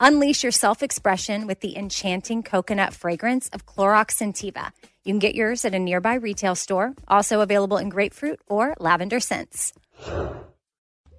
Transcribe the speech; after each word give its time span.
Unleash 0.00 0.44
your 0.44 0.52
self 0.52 0.82
expression 0.82 1.48
with 1.48 1.60
the 1.60 1.76
enchanting 1.76 2.44
coconut 2.44 2.94
fragrance 2.94 3.48
of 3.48 3.66
Clorox 3.66 4.12
Scentiva. 4.12 4.70
You 5.04 5.12
can 5.12 5.18
get 5.18 5.34
yours 5.34 5.64
at 5.64 5.74
a 5.74 5.78
nearby 5.78 6.14
retail 6.14 6.54
store, 6.54 6.94
also 7.08 7.40
available 7.40 7.78
in 7.78 7.88
grapefruit 7.88 8.38
or 8.46 8.74
lavender 8.78 9.18
scents. 9.18 9.72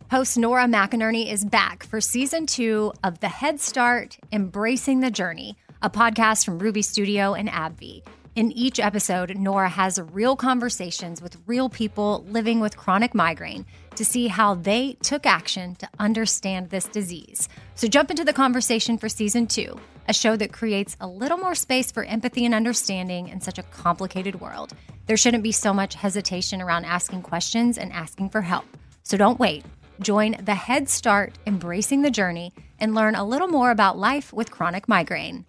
Host 0.09 0.38
Nora 0.38 0.66
McInerney 0.66 1.31
is 1.31 1.44
back 1.44 1.84
for 1.84 2.00
season 2.00 2.45
two 2.45 2.94
of 3.04 3.20
The 3.20 3.28
Head 3.28 3.59
Start 3.59 4.17
Embracing 4.31 5.02
the 5.02 5.11
Journey, 5.11 5.58
a 5.82 5.89
podcast 5.89 6.45
from 6.45 6.59
Ruby 6.59 6.82
Studio 6.82 7.34
and 7.34 7.50
AbbVie. 7.50 8.02
In 8.36 8.54
each 8.54 8.80
episode, 8.80 9.36
Nora 9.36 9.67
has 9.67 10.00
real 10.14 10.38
conversations 10.38 11.22
with 11.22 11.38
real 11.45 11.67
people 11.67 12.23
living 12.30 12.61
with 12.61 12.78
chronic 12.78 13.14
migraine 13.14 13.66
to 14.00 14.05
see 14.05 14.28
how 14.28 14.55
they 14.55 14.94
took 15.03 15.25
action 15.25 15.75
to 15.75 15.89
understand 16.00 16.69
this 16.69 16.86
disease. 16.86 17.50
So 17.75 17.86
jump 17.86 18.09
into 18.09 18.23
the 18.23 18.31
conversation 18.31 18.97
for 18.97 19.09
season 19.09 19.45
two, 19.45 19.78
a 20.08 20.14
show 20.14 20.38
that 20.38 20.53
creates 20.53 20.95
a 21.02 21.08
little 21.08 21.38
more 21.38 21.53
space 21.53 21.92
for 21.92 22.05
empathy 22.05 22.45
and 22.45 22.55
understanding 22.55 23.27
in 23.27 23.42
such 23.42 23.58
a 23.58 23.64
complicated 23.64 24.39
world. 24.39 24.72
There 25.08 25.17
shouldn't 25.17 25.44
be 25.44 25.52
so 25.52 25.73
much 25.73 25.95
hesitation 25.95 26.61
around 26.61 26.86
asking 26.86 27.23
questions 27.23 27.77
and 27.77 27.92
asking 27.92 28.30
for 28.30 28.39
help. 28.39 28.64
So 29.03 29.17
don't 29.17 29.38
wait. 29.38 29.66
Join 30.00 30.38
the 30.42 30.55
Head 30.55 30.88
Start 30.88 31.38
Embracing 31.45 32.02
the 32.02 32.09
Journey 32.09 32.53
and 32.80 32.95
learn 32.95 33.16
a 33.16 33.25
little 33.25 33.50
more 33.50 33.70
about 33.70 33.97
life 33.97 34.31
with 34.31 34.50
chronic 34.50 34.88
migraine. 34.88 35.45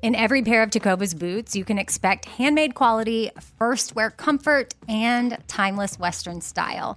In 0.00 0.14
every 0.14 0.42
pair 0.42 0.62
of 0.62 0.70
Tecovas 0.70 1.18
boots, 1.18 1.56
you 1.56 1.64
can 1.64 1.76
expect 1.76 2.26
handmade 2.26 2.76
quality, 2.76 3.32
first 3.58 3.96
wear 3.96 4.10
comfort, 4.10 4.74
and 4.88 5.36
timeless 5.48 5.98
Western 5.98 6.40
style. 6.40 6.96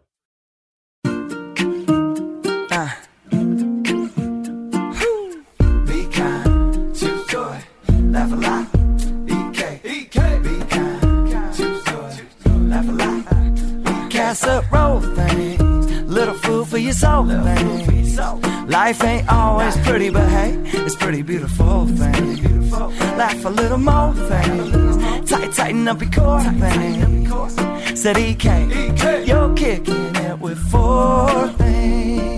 Laugh 8.35 8.73
a 8.73 8.77
lot. 8.77 8.97
EK, 9.29 9.79
EK, 9.83 10.39
be 10.39 10.59
kind, 10.65 11.55
choose 11.55 11.83
joy, 11.83 12.51
laugh 12.69 12.87
a 12.87 12.91
lot. 12.91 14.11
Casserole 14.11 15.01
things, 15.01 15.91
little 16.03 16.35
food 16.35 16.67
for 16.67 16.77
your 16.77 16.93
soul. 16.93 17.25
Things. 17.27 18.60
Life 18.71 19.03
ain't 19.03 19.27
always 19.29 19.75
pretty, 19.85 20.09
but 20.09 20.29
hey, 20.29 20.57
it's 20.63 20.95
pretty 20.95 21.21
beautiful 21.23 21.87
things. 21.87 22.71
Laugh 22.71 23.43
a 23.43 23.49
little 23.49 23.77
more 23.77 24.13
things, 24.13 25.29
tight, 25.29 25.51
tighten 25.51 25.89
up 25.89 26.01
your 26.01 26.09
core 26.09 26.41
things. 26.41 27.99
Said 27.99 28.17
EK, 28.17 29.25
you're 29.25 29.53
kicking 29.55 30.15
it 30.15 30.39
with 30.39 30.57
four 30.71 31.49
things 31.49 31.71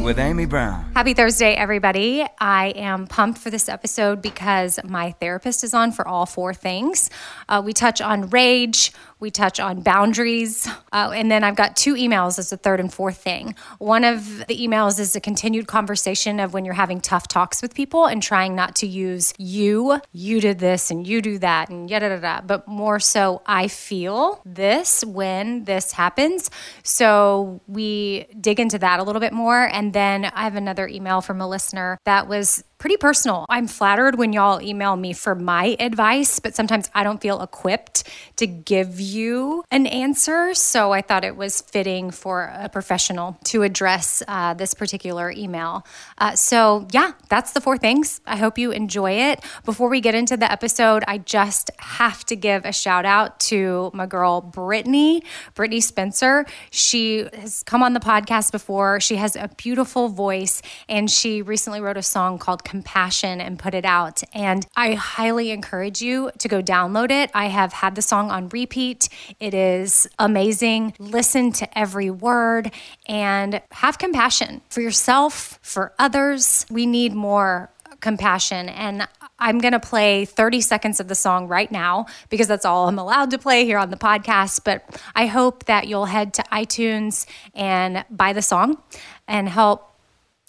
with 0.03 0.19
Amy 0.19 0.45
Brown. 0.45 0.91
Happy 0.95 1.13
Thursday, 1.13 1.53
everybody. 1.53 2.25
I 2.39 2.73
am 2.75 3.07
pumped 3.07 3.39
for 3.39 3.49
this 3.49 3.69
episode 3.69 4.21
because 4.21 4.79
my 4.83 5.11
therapist 5.11 5.63
is 5.63 5.73
on 5.73 5.91
for 5.91 6.07
all 6.07 6.25
four 6.25 6.53
things. 6.53 7.09
Uh, 7.47 7.61
we 7.63 7.73
touch 7.73 8.01
on 8.01 8.29
rage, 8.29 8.91
we 9.19 9.31
touch 9.31 9.59
on 9.59 9.81
boundaries, 9.81 10.67
uh, 10.91 11.11
and 11.15 11.31
then 11.31 11.43
I've 11.43 11.55
got 11.55 11.75
two 11.75 11.95
emails 11.95 12.37
as 12.37 12.49
the 12.49 12.57
third 12.57 12.79
and 12.79 12.93
fourth 12.93 13.17
thing. 13.17 13.55
One 13.79 14.03
of 14.03 14.45
the 14.47 14.57
emails 14.57 14.99
is 14.99 15.15
a 15.15 15.21
continued 15.21 15.67
conversation 15.67 16.22
of 16.27 16.53
when 16.53 16.65
you're 16.65 16.73
having 16.73 17.01
tough 17.01 17.27
talks 17.27 17.61
with 17.61 17.73
people 17.73 18.05
and 18.05 18.21
trying 18.21 18.55
not 18.55 18.75
to 18.77 18.87
use 18.87 19.33
you, 19.37 19.99
you 20.11 20.41
did 20.41 20.59
this 20.59 20.89
and 20.91 21.05
you 21.07 21.21
do 21.21 21.37
that 21.39 21.69
and 21.69 21.89
yada 21.89 22.09
da 22.09 22.17
da, 22.19 22.41
but 22.41 22.67
more 22.67 22.99
so 22.99 23.41
I 23.45 23.67
feel 23.67 24.41
this 24.45 25.03
when 25.05 25.65
this 25.65 25.91
happens. 25.91 26.49
So 26.83 27.61
we 27.67 28.27
dig 28.39 28.59
into 28.59 28.79
that 28.79 28.99
a 28.99 29.03
little 29.03 29.19
bit 29.19 29.33
more. 29.33 29.67
And 29.71 29.93
then 29.93 30.25
I 30.25 30.43
have 30.43 30.55
another 30.55 30.87
email 30.87 31.21
from 31.21 31.41
a 31.41 31.47
listener 31.47 31.97
that 32.05 32.27
was 32.27 32.63
pretty 32.83 32.97
personal. 32.97 33.45
I'm 33.47 33.65
flattered 33.65 34.17
when 34.17 34.33
y'all 34.33 34.61
email 34.61 34.97
me 34.97 35.13
for 35.13 35.35
my 35.35 35.77
advice, 35.79 36.41
but 36.41 36.53
sometimes 36.53 36.91
I 36.93 37.05
don't 37.05 37.21
feel 37.21 37.41
equipped 37.41 38.03
to 38.35 38.45
give 38.45 38.99
you 38.99 39.63
an 39.71 39.87
answer. 39.87 40.53
So 40.53 40.91
I 40.91 41.01
thought 41.01 41.23
it 41.23 41.37
was 41.37 41.61
fitting 41.61 42.11
for 42.11 42.51
a 42.53 42.67
professional 42.67 43.37
to 43.45 43.63
address 43.63 44.21
uh, 44.27 44.53
this 44.55 44.73
particular 44.73 45.31
email. 45.31 45.87
Uh, 46.17 46.35
so, 46.35 46.85
yeah, 46.91 47.13
that's 47.29 47.53
the 47.53 47.61
four 47.61 47.77
things. 47.77 48.19
I 48.25 48.35
hope 48.35 48.57
you 48.57 48.71
enjoy 48.71 49.11
it. 49.11 49.41
Before 49.63 49.87
we 49.87 50.01
get 50.01 50.13
into 50.13 50.35
the 50.35 50.51
episode, 50.51 51.05
I 51.07 51.19
just 51.19 51.71
have 51.79 52.25
to 52.25 52.35
give 52.35 52.65
a 52.65 52.73
shout 52.73 53.05
out 53.05 53.39
to 53.51 53.91
my 53.93 54.07
girl, 54.07 54.41
Brittney, 54.41 55.23
Brittney 55.55 55.81
Spencer. 55.81 56.45
She 56.69 57.29
has 57.31 57.63
come 57.63 57.81
on 57.81 57.93
the 57.93 58.01
podcast 58.01 58.51
before. 58.51 58.99
She 58.99 59.15
has 59.15 59.37
a 59.37 59.49
beautiful 59.55 60.09
voice, 60.09 60.61
and 60.89 61.09
she 61.09 61.41
recently 61.41 61.79
wrote 61.79 61.95
a 61.95 62.03
song 62.03 62.39
called 62.39 62.65
compassion 62.73 63.39
and 63.39 63.59
put 63.59 63.75
it 63.75 63.85
out. 63.85 64.23
And 64.33 64.65
I 64.75 64.95
highly 64.95 65.51
encourage 65.51 66.01
you 66.01 66.31
to 66.39 66.47
go 66.47 66.59
download 66.59 67.11
it. 67.11 67.29
I 67.35 67.45
have 67.45 67.71
had 67.71 67.93
the 67.93 68.01
song 68.01 68.31
on 68.31 68.49
repeat. 68.49 69.09
It 69.39 69.53
is 69.53 70.07
amazing. 70.17 70.95
Listen 70.97 71.51
to 71.51 71.77
every 71.77 72.09
word 72.09 72.71
and 73.05 73.61
have 73.69 73.99
compassion 73.99 74.61
for 74.71 74.81
yourself, 74.81 75.59
for 75.61 75.93
others. 75.99 76.65
We 76.71 76.87
need 76.87 77.13
more 77.13 77.69
compassion. 77.99 78.69
And 78.69 79.07
I'm 79.37 79.59
going 79.59 79.73
to 79.73 79.79
play 79.79 80.25
30 80.25 80.61
seconds 80.61 80.99
of 80.99 81.07
the 81.07 81.15
song 81.15 81.47
right 81.47 81.71
now 81.71 82.07
because 82.29 82.47
that's 82.47 82.65
all 82.65 82.87
I'm 82.87 82.97
allowed 82.97 83.29
to 83.31 83.37
play 83.37 83.65
here 83.65 83.77
on 83.77 83.91
the 83.91 83.97
podcast. 83.97 84.61
But 84.65 84.99
I 85.13 85.27
hope 85.27 85.65
that 85.65 85.87
you'll 85.87 86.05
head 86.05 86.33
to 86.33 86.43
iTunes 86.51 87.27
and 87.53 88.03
buy 88.09 88.33
the 88.33 88.41
song 88.41 88.81
and 89.27 89.47
help 89.47 89.92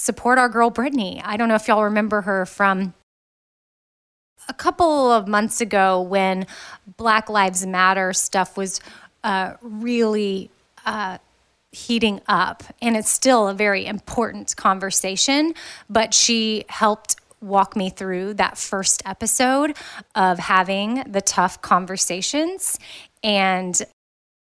support 0.04 0.38
our 0.38 0.50
girl 0.50 0.70
Brittney. 0.70 1.20
I 1.24 1.38
don't 1.38 1.48
know 1.48 1.54
if 1.54 1.66
y'all 1.66 1.84
remember 1.84 2.20
her 2.22 2.44
from 2.44 2.92
a 4.48 4.52
couple 4.52 5.10
of 5.10 5.26
months 5.26 5.62
ago 5.62 6.02
when 6.02 6.46
Black 6.98 7.30
Lives 7.30 7.64
Matter 7.64 8.12
stuff 8.12 8.56
was 8.56 8.80
uh, 9.22 9.54
really 9.62 10.50
uh, 10.84 11.16
heating 11.72 12.20
up. 12.28 12.62
And 12.82 12.98
it's 12.98 13.08
still 13.08 13.48
a 13.48 13.54
very 13.54 13.86
important 13.86 14.54
conversation, 14.56 15.54
but 15.88 16.12
she 16.12 16.66
helped 16.68 17.16
walk 17.40 17.74
me 17.74 17.88
through 17.88 18.34
that 18.34 18.58
first 18.58 19.02
episode 19.06 19.74
of 20.14 20.38
having 20.38 21.02
the 21.06 21.22
tough 21.22 21.62
conversations. 21.62 22.78
And 23.22 23.80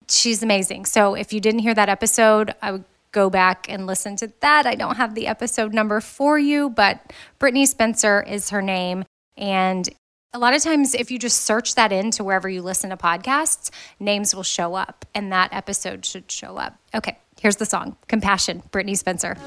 she's 0.09 0.41
amazing. 0.41 0.85
So 0.85 1.13
if 1.13 1.31
you 1.31 1.39
didn't 1.39 1.59
hear 1.59 1.75
that 1.75 1.89
episode, 1.89 2.55
I 2.59 2.71
would 2.71 2.85
go 3.13 3.29
back 3.29 3.67
and 3.69 3.87
listen 3.87 4.17
to 4.17 4.33
that. 4.41 4.65
I 4.65 4.75
don't 4.75 4.97
have 4.97 5.15
the 5.15 5.27
episode 5.27 5.73
number 5.73 6.01
for 6.01 6.37
you, 6.37 6.69
but 6.69 7.13
Brittney 7.39 7.65
Spencer 7.65 8.21
is 8.21 8.49
her 8.49 8.61
name. 8.61 9.05
And 9.37 9.87
A 10.35 10.39
lot 10.39 10.55
of 10.55 10.63
times, 10.63 10.95
if 10.95 11.11
you 11.11 11.19
just 11.19 11.41
search 11.41 11.75
that 11.75 11.91
into 11.91 12.23
wherever 12.23 12.49
you 12.49 12.63
listen 12.63 12.89
to 12.89 12.97
podcasts, 12.97 13.69
names 13.99 14.33
will 14.35 14.41
show 14.41 14.73
up 14.73 15.05
and 15.13 15.31
that 15.31 15.53
episode 15.53 16.03
should 16.05 16.31
show 16.31 16.57
up. 16.57 16.75
Okay, 16.95 17.19
here's 17.39 17.57
the 17.57 17.67
song 17.67 17.95
Compassion, 18.07 18.63
Brittney 18.71 18.97
Spencer. 18.97 19.37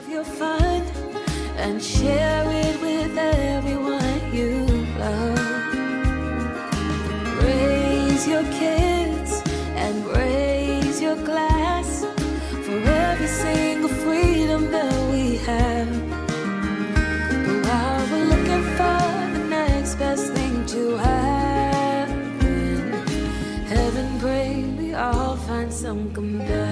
And 1.59 1.83
share 1.83 2.45
it 2.49 2.81
with 2.81 3.19
everyone 3.19 4.33
you 4.33 4.65
love. 4.99 5.39
Raise 7.43 8.29
your 8.29 8.43
kids 8.53 8.76
all 25.87 25.95
find 25.95 26.15
some 26.15 26.15
compassion. 26.15 26.66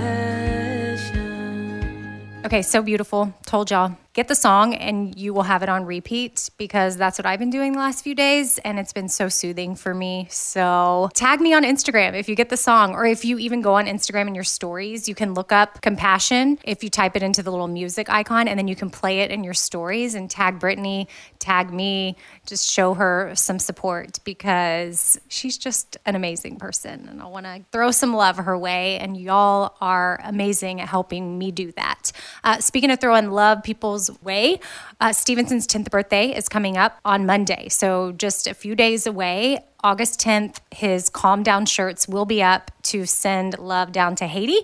Okay, 2.44 2.60
so 2.60 2.82
beautiful. 2.82 3.32
Told 3.46 3.70
y'all. 3.70 3.96
Get 4.14 4.28
the 4.28 4.36
song 4.36 4.76
and 4.76 5.18
you 5.18 5.34
will 5.34 5.42
have 5.42 5.64
it 5.64 5.68
on 5.68 5.86
repeat 5.86 6.48
because 6.56 6.96
that's 6.96 7.18
what 7.18 7.26
I've 7.26 7.40
been 7.40 7.50
doing 7.50 7.72
the 7.72 7.80
last 7.80 8.04
few 8.04 8.14
days 8.14 8.58
and 8.58 8.78
it's 8.78 8.92
been 8.92 9.08
so 9.08 9.28
soothing 9.28 9.74
for 9.74 9.92
me. 9.92 10.28
So 10.30 11.10
tag 11.14 11.40
me 11.40 11.52
on 11.52 11.64
Instagram 11.64 12.14
if 12.14 12.28
you 12.28 12.36
get 12.36 12.48
the 12.48 12.56
song 12.56 12.94
or 12.94 13.04
if 13.06 13.24
you 13.24 13.38
even 13.38 13.60
go 13.60 13.74
on 13.74 13.86
Instagram 13.86 14.28
in 14.28 14.36
your 14.36 14.44
stories, 14.44 15.08
you 15.08 15.16
can 15.16 15.34
look 15.34 15.50
up 15.50 15.82
compassion 15.82 16.60
if 16.62 16.84
you 16.84 16.90
type 16.90 17.16
it 17.16 17.24
into 17.24 17.42
the 17.42 17.50
little 17.50 17.66
music 17.66 18.08
icon 18.08 18.46
and 18.46 18.56
then 18.56 18.68
you 18.68 18.76
can 18.76 18.88
play 18.88 19.18
it 19.22 19.32
in 19.32 19.42
your 19.42 19.52
stories 19.52 20.14
and 20.14 20.30
tag 20.30 20.60
Brittney, 20.60 21.08
tag 21.40 21.72
me, 21.72 22.16
just 22.46 22.70
show 22.70 22.94
her 22.94 23.32
some 23.34 23.58
support 23.58 24.20
because 24.22 25.18
she's 25.26 25.58
just 25.58 25.96
an 26.06 26.14
amazing 26.14 26.58
person 26.58 27.08
and 27.08 27.20
I 27.20 27.26
want 27.26 27.46
to 27.46 27.64
throw 27.72 27.90
some 27.90 28.14
love 28.14 28.36
her 28.36 28.56
way 28.56 28.96
and 29.00 29.16
y'all 29.16 29.74
are 29.80 30.20
amazing 30.22 30.80
at 30.80 30.86
helping 30.86 31.36
me 31.36 31.50
do 31.50 31.72
that. 31.72 32.12
Uh, 32.44 32.60
speaking 32.60 32.90
of 32.90 33.00
throwing 33.00 33.30
love 33.30 33.62
people's 33.62 34.10
way, 34.22 34.60
uh, 35.00 35.12
Stevenson's 35.12 35.66
10th 35.66 35.90
birthday 35.90 36.28
is 36.28 36.48
coming 36.48 36.76
up 36.76 37.00
on 37.04 37.26
Monday. 37.26 37.68
So 37.68 38.12
just 38.12 38.46
a 38.46 38.54
few 38.54 38.76
days 38.76 39.06
away. 39.06 39.64
August 39.84 40.18
10th, 40.18 40.60
his 40.72 41.10
Calm 41.10 41.42
Down 41.42 41.66
shirts 41.66 42.08
will 42.08 42.24
be 42.24 42.42
up 42.42 42.70
to 42.84 43.04
send 43.04 43.58
love 43.58 43.92
down 43.92 44.16
to 44.16 44.26
Haiti. 44.26 44.60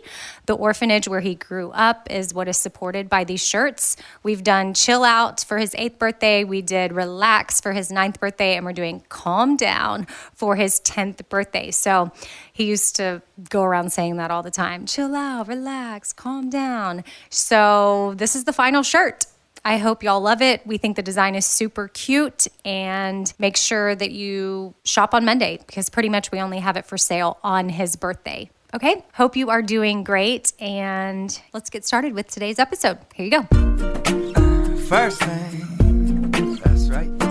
The 0.46 0.54
orphanage 0.54 1.06
where 1.06 1.20
he 1.20 1.34
grew 1.34 1.70
up 1.72 2.10
is 2.10 2.32
what 2.32 2.48
is 2.48 2.56
supported 2.56 3.10
by 3.10 3.24
these 3.24 3.46
shirts. 3.46 3.98
We've 4.22 4.42
done 4.42 4.72
Chill 4.72 5.04
Out 5.04 5.40
for 5.40 5.58
his 5.58 5.74
eighth 5.76 5.98
birthday, 5.98 6.42
we 6.42 6.62
did 6.62 6.92
Relax 6.92 7.60
for 7.60 7.72
his 7.72 7.92
ninth 7.92 8.18
birthday, 8.18 8.56
and 8.56 8.64
we're 8.64 8.72
doing 8.72 9.02
Calm 9.10 9.58
Down 9.58 10.06
for 10.32 10.56
his 10.56 10.80
10th 10.80 11.28
birthday. 11.28 11.70
So 11.70 12.10
he 12.50 12.64
used 12.64 12.96
to 12.96 13.20
go 13.50 13.62
around 13.62 13.92
saying 13.92 14.16
that 14.16 14.30
all 14.30 14.42
the 14.42 14.50
time 14.50 14.86
chill 14.86 15.14
out, 15.14 15.48
relax, 15.48 16.14
calm 16.14 16.48
down. 16.48 17.04
So 17.28 18.14
this 18.16 18.34
is 18.34 18.44
the 18.44 18.54
final 18.54 18.82
shirt. 18.82 19.26
I 19.64 19.78
hope 19.78 20.02
y'all 20.02 20.20
love 20.20 20.42
it. 20.42 20.66
We 20.66 20.78
think 20.78 20.96
the 20.96 21.02
design 21.02 21.34
is 21.34 21.46
super 21.46 21.88
cute 21.88 22.46
and 22.64 23.32
make 23.38 23.56
sure 23.56 23.94
that 23.94 24.10
you 24.10 24.74
shop 24.84 25.14
on 25.14 25.24
Monday 25.24 25.58
because 25.66 25.88
pretty 25.88 26.08
much 26.08 26.32
we 26.32 26.40
only 26.40 26.58
have 26.58 26.76
it 26.76 26.86
for 26.86 26.96
sale 26.96 27.38
on 27.42 27.68
his 27.68 27.96
birthday. 27.96 28.50
Okay, 28.72 29.04
hope 29.14 29.36
you 29.36 29.50
are 29.50 29.62
doing 29.62 30.04
great 30.04 30.52
and 30.60 31.40
let's 31.52 31.70
get 31.70 31.84
started 31.84 32.14
with 32.14 32.28
today's 32.28 32.58
episode. 32.58 32.98
Here 33.14 33.26
you 33.26 33.32
go. 33.32 34.76
First 34.86 35.22
thing. 35.22 35.79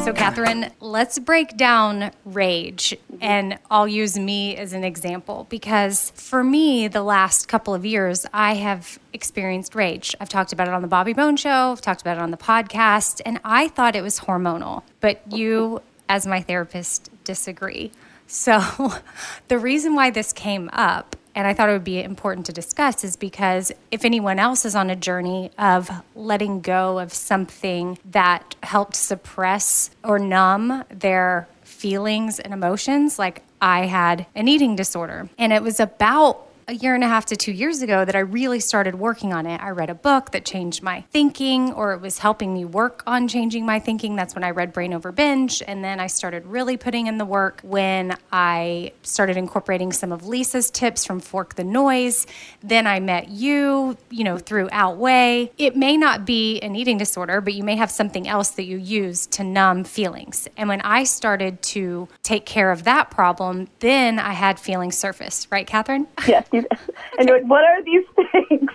So, 0.10 0.14
Catherine, 0.16 0.72
let's 0.80 1.20
break 1.20 1.56
down 1.56 2.10
rage. 2.26 2.98
And 3.22 3.60
I'll 3.70 3.88
use 3.88 4.18
me 4.18 4.56
as 4.58 4.74
an 4.74 4.84
example 4.84 5.46
because 5.52 6.10
for 6.16 6.44
me, 6.44 6.88
the 6.88 7.04
last 7.04 7.48
couple 7.48 7.76
of 7.76 7.86
years, 7.86 8.26
I 8.34 8.56
have 8.56 8.98
experienced 9.14 9.76
rage. 9.76 10.16
I've 10.20 10.28
talked 10.28 10.52
about 10.52 10.68
it 10.68 10.74
on 10.74 10.82
the 10.82 10.88
Bobby 10.88 11.14
Bones 11.14 11.42
Show, 11.42 11.74
I've 11.74 11.82
talked 11.82 12.02
about 12.02 12.18
it 12.18 12.22
on 12.22 12.32
the 12.32 12.38
podcast, 12.38 13.22
and 13.24 13.40
I 13.44 13.68
thought 13.68 13.96
it 13.96 14.02
was 14.02 14.22
hormonal. 14.22 14.82
But 15.00 15.22
you, 15.32 15.84
as 16.10 16.26
my 16.26 16.42
therapist, 16.42 17.12
disagree. 17.24 17.92
So, 18.26 18.94
the 19.48 19.60
reason 19.60 19.94
why 19.94 20.10
this 20.10 20.34
came 20.34 20.72
up 20.74 21.18
and 21.40 21.48
I 21.48 21.54
thought 21.54 21.70
it 21.70 21.72
would 21.72 21.86
be 21.86 22.04
important 22.04 22.48
to 22.48 22.52
discuss 22.52 23.06
is 23.06 23.16
because 23.16 23.72
if 23.92 24.04
anyone 24.04 24.40
else 24.40 24.66
is 24.66 24.76
on 24.76 24.90
a 24.90 24.96
journey 24.98 25.52
of 25.58 25.90
letting 26.14 26.60
go 26.60 27.00
of 27.00 27.14
something 27.14 27.98
that 28.12 28.56
helped 28.62 28.98
suppress 28.98 29.90
or 30.04 30.20
numb 30.20 30.84
their 30.90 31.48
feelings 31.62 32.42
and 32.42 32.54
emotions, 32.54 33.18
like 33.18 33.42
I 33.62 33.86
had 33.86 34.26
an 34.36 34.50
eating 34.50 34.76
disorder, 34.76 35.30
and 35.38 35.54
it 35.54 35.64
was 35.64 35.80
about 35.80 36.46
a 36.70 36.74
year 36.74 36.94
and 36.94 37.04
a 37.04 37.08
half 37.08 37.26
to 37.26 37.36
two 37.36 37.52
years 37.52 37.82
ago 37.82 38.06
that 38.06 38.16
I 38.16 38.20
really 38.20 38.60
started 38.60 38.94
working 38.94 39.34
on 39.34 39.48
it. 39.48 39.60
I 39.60 39.72
read 39.72 39.90
a 39.90 39.96
book 39.96 40.30
that 40.32 40.46
changed 40.46 40.84
my 40.84 41.02
thinking, 41.10 41.74
or 41.74 41.94
it 41.94 42.02
was 42.02 42.20
helping 42.20 42.54
me 42.54 42.64
work 42.64 43.02
on 43.08 43.28
changing 43.28 43.66
my 43.66 43.80
thinking. 43.80 44.16
That's 44.16 44.36
when 44.36 44.44
I 44.44 44.52
read 44.52 44.72
Brain 44.72 44.94
Over 44.94 45.12
Binge. 45.12 45.64
And 45.66 45.84
then 45.84 46.00
I 46.00 46.06
started 46.06 46.46
really 46.46 46.78
putting 46.78 47.08
in 47.08 47.18
the 47.18 47.26
work 47.26 47.60
when 47.64 48.16
I 48.32 48.92
started 49.02 49.36
incorporating 49.36 49.92
some 49.92 50.12
of 50.12 50.28
Lisa's 50.28 50.70
tips 50.70 51.06
from 51.06 51.20
Fork 51.20 51.56
the 51.56 51.64
Noise. 51.64 52.28
Then 52.62 52.86
I 52.86 53.00
met 53.00 53.30
you, 53.30 53.98
you 54.12 54.24
know, 54.24 54.38
through 54.38 54.70
Outweigh. 54.72 55.52
It 55.58 55.76
may 55.76 55.98
not 55.98 56.24
be 56.24 56.60
an 56.60 56.76
eating 56.76 57.00
disorder, 57.00 57.42
but 57.42 57.56
you 57.56 57.64
may 57.64 57.78
have 57.78 57.90
something 57.90 58.28
else 58.28 58.52
that 58.52 58.66
you 58.66 58.78
use 58.78 59.26
to 59.28 59.44
numb 59.44 59.86
feelings. 59.86 60.48
And 60.56 60.70
when 60.70 60.82
I 60.82 61.04
started 61.06 61.64
to 61.64 62.08
take 62.22 62.46
care 62.46 62.72
of 62.72 62.84
that 62.84 63.10
problem, 63.10 63.70
then 63.80 64.20
I 64.20 64.34
had 64.34 64.60
feelings 64.60 64.96
surface, 64.96 65.48
right, 65.50 65.66
Catherine? 65.66 66.08
Yes. 66.28 66.48
And 67.20 67.50
what 67.50 67.66
are 67.66 67.84
these 67.84 68.06
things? 68.32 68.70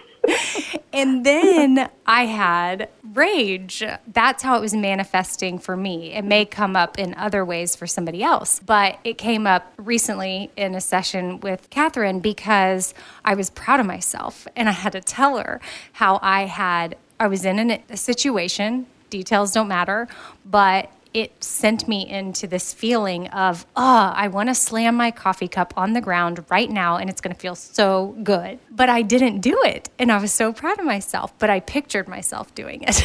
And 0.92 1.24
then 1.26 1.90
I 2.06 2.26
had 2.26 2.88
rage. 3.12 3.82
That's 4.06 4.42
how 4.42 4.56
it 4.56 4.60
was 4.60 4.74
manifesting 4.74 5.58
for 5.58 5.76
me. 5.76 6.12
It 6.12 6.24
may 6.24 6.44
come 6.44 6.76
up 6.76 6.98
in 6.98 7.14
other 7.14 7.44
ways 7.44 7.76
for 7.76 7.86
somebody 7.86 8.22
else, 8.22 8.60
but 8.60 8.98
it 9.04 9.18
came 9.18 9.46
up 9.46 9.72
recently 9.76 10.50
in 10.56 10.74
a 10.74 10.80
session 10.80 11.40
with 11.40 11.68
Catherine 11.70 12.20
because 12.20 12.94
I 13.24 13.34
was 13.34 13.50
proud 13.50 13.80
of 13.80 13.86
myself 13.86 14.46
and 14.56 14.68
I 14.68 14.72
had 14.72 14.92
to 14.92 15.00
tell 15.00 15.38
her 15.38 15.60
how 15.94 16.18
I 16.22 16.42
had, 16.46 16.96
I 17.20 17.26
was 17.26 17.44
in 17.44 17.58
an, 17.58 17.82
a 17.90 17.96
situation, 17.96 18.86
details 19.10 19.52
don't 19.52 19.68
matter, 19.68 20.08
but 20.44 20.90
it 21.14 21.44
sent 21.44 21.86
me 21.86 22.08
into 22.08 22.48
this 22.48 22.74
feeling 22.74 23.28
of, 23.28 23.64
oh, 23.76 24.12
I 24.14 24.26
want 24.26 24.48
to 24.48 24.54
slam 24.54 24.96
my 24.96 25.12
coffee 25.12 25.46
cup 25.46 25.72
on 25.76 25.92
the 25.92 26.00
ground 26.00 26.44
right 26.50 26.68
now 26.68 26.96
and 26.96 27.08
it's 27.08 27.20
going 27.20 27.32
to 27.32 27.40
feel 27.40 27.54
so 27.54 28.16
good. 28.24 28.58
But 28.68 28.88
I 28.88 29.02
didn't 29.02 29.40
do 29.40 29.56
it. 29.64 29.88
And 29.96 30.10
I 30.10 30.20
was 30.20 30.32
so 30.32 30.52
proud 30.52 30.80
of 30.80 30.84
myself, 30.84 31.32
but 31.38 31.50
I 31.50 31.60
pictured 31.60 32.08
myself 32.08 32.52
doing 32.56 32.82
it. 32.82 33.04